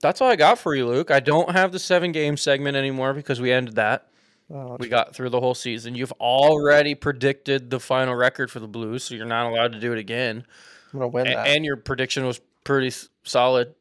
That's 0.00 0.20
all 0.20 0.28
I 0.28 0.36
got 0.36 0.58
for 0.58 0.74
you, 0.74 0.86
Luke. 0.86 1.10
I 1.10 1.20
don't 1.20 1.50
have 1.50 1.72
the 1.72 1.78
seven 1.78 2.12
game 2.12 2.36
segment 2.36 2.76
anymore 2.76 3.12
because 3.14 3.40
we 3.40 3.50
ended 3.52 3.74
that. 3.76 4.06
Oh, 4.52 4.76
We 4.80 4.88
got 4.88 5.14
through 5.14 5.30
the 5.30 5.40
whole 5.40 5.54
season. 5.54 5.94
You've 5.94 6.12
already 6.20 6.94
predicted 6.94 7.70
the 7.70 7.78
final 7.78 8.14
record 8.14 8.50
for 8.50 8.58
the 8.58 8.66
Blues, 8.66 9.04
so 9.04 9.14
you're 9.14 9.24
not 9.26 9.48
allowed 9.50 9.72
to 9.72 9.80
do 9.80 9.92
it 9.92 9.98
again. 9.98 10.44
I'm 10.92 10.98
gonna 10.98 11.08
win 11.08 11.26
A- 11.28 11.34
that. 11.34 11.46
and 11.46 11.64
your 11.64 11.76
prediction 11.76 12.26
was 12.26 12.40
pretty 12.64 12.88
s- 12.88 13.08
solid, 13.22 13.74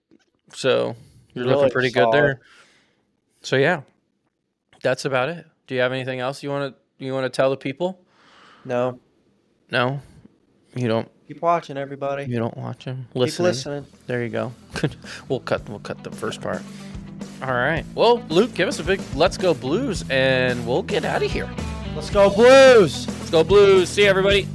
so 0.54 0.96
you're 1.34 1.46
Really 1.46 1.56
looking 1.56 1.72
pretty 1.72 1.92
good 1.92 2.12
there. 2.12 2.40
So 3.42 3.56
yeah, 3.56 3.82
that's 4.84 5.06
about 5.06 5.30
it. 5.30 5.46
Do 5.66 5.74
you 5.76 5.82
have 5.82 5.92
anything 5.92 6.20
else 6.20 6.44
you 6.44 6.50
want 6.50 6.76
to 6.76 7.04
you 7.04 7.14
want 7.14 7.26
to 7.26 7.36
tell 7.36 7.50
the 7.50 7.58
people? 7.58 8.00
no, 8.66 9.00
No, 9.72 10.02
you 10.76 10.88
don't. 10.88 11.10
keep 11.28 11.42
watching, 11.42 11.78
everybody. 11.78 12.26
You 12.26 12.38
don't 12.38 12.56
watch 12.58 12.86
them. 12.86 13.08
Keep 13.14 13.16
Listen. 13.16 13.46
listening. 13.46 13.86
There 14.06 14.22
you 14.24 14.30
go. 14.30 14.52
we'll 15.30 15.40
cut. 15.40 15.68
We'll 15.68 15.80
cut 15.80 16.04
the 16.04 16.12
first 16.12 16.42
part. 16.42 16.62
All 17.42 17.54
right. 17.54 17.86
Well, 17.96 18.22
Luke, 18.30 18.54
give 18.54 18.68
us 18.68 18.80
a 18.80 18.84
big 18.84 19.02
"Let's 19.16 19.38
Go 19.38 19.54
Blues," 19.54 20.04
and 20.10 20.68
we'll 20.68 20.84
get 20.84 21.06
out 21.06 21.24
of 21.24 21.32
here. 21.32 21.50
Let's 21.96 22.10
go 22.10 22.30
Blues. 22.30 23.08
Let's 23.08 23.30
go 23.30 23.44
Blues. 23.44 23.90
See 23.90 24.04
you, 24.04 24.10
everybody. 24.10 24.48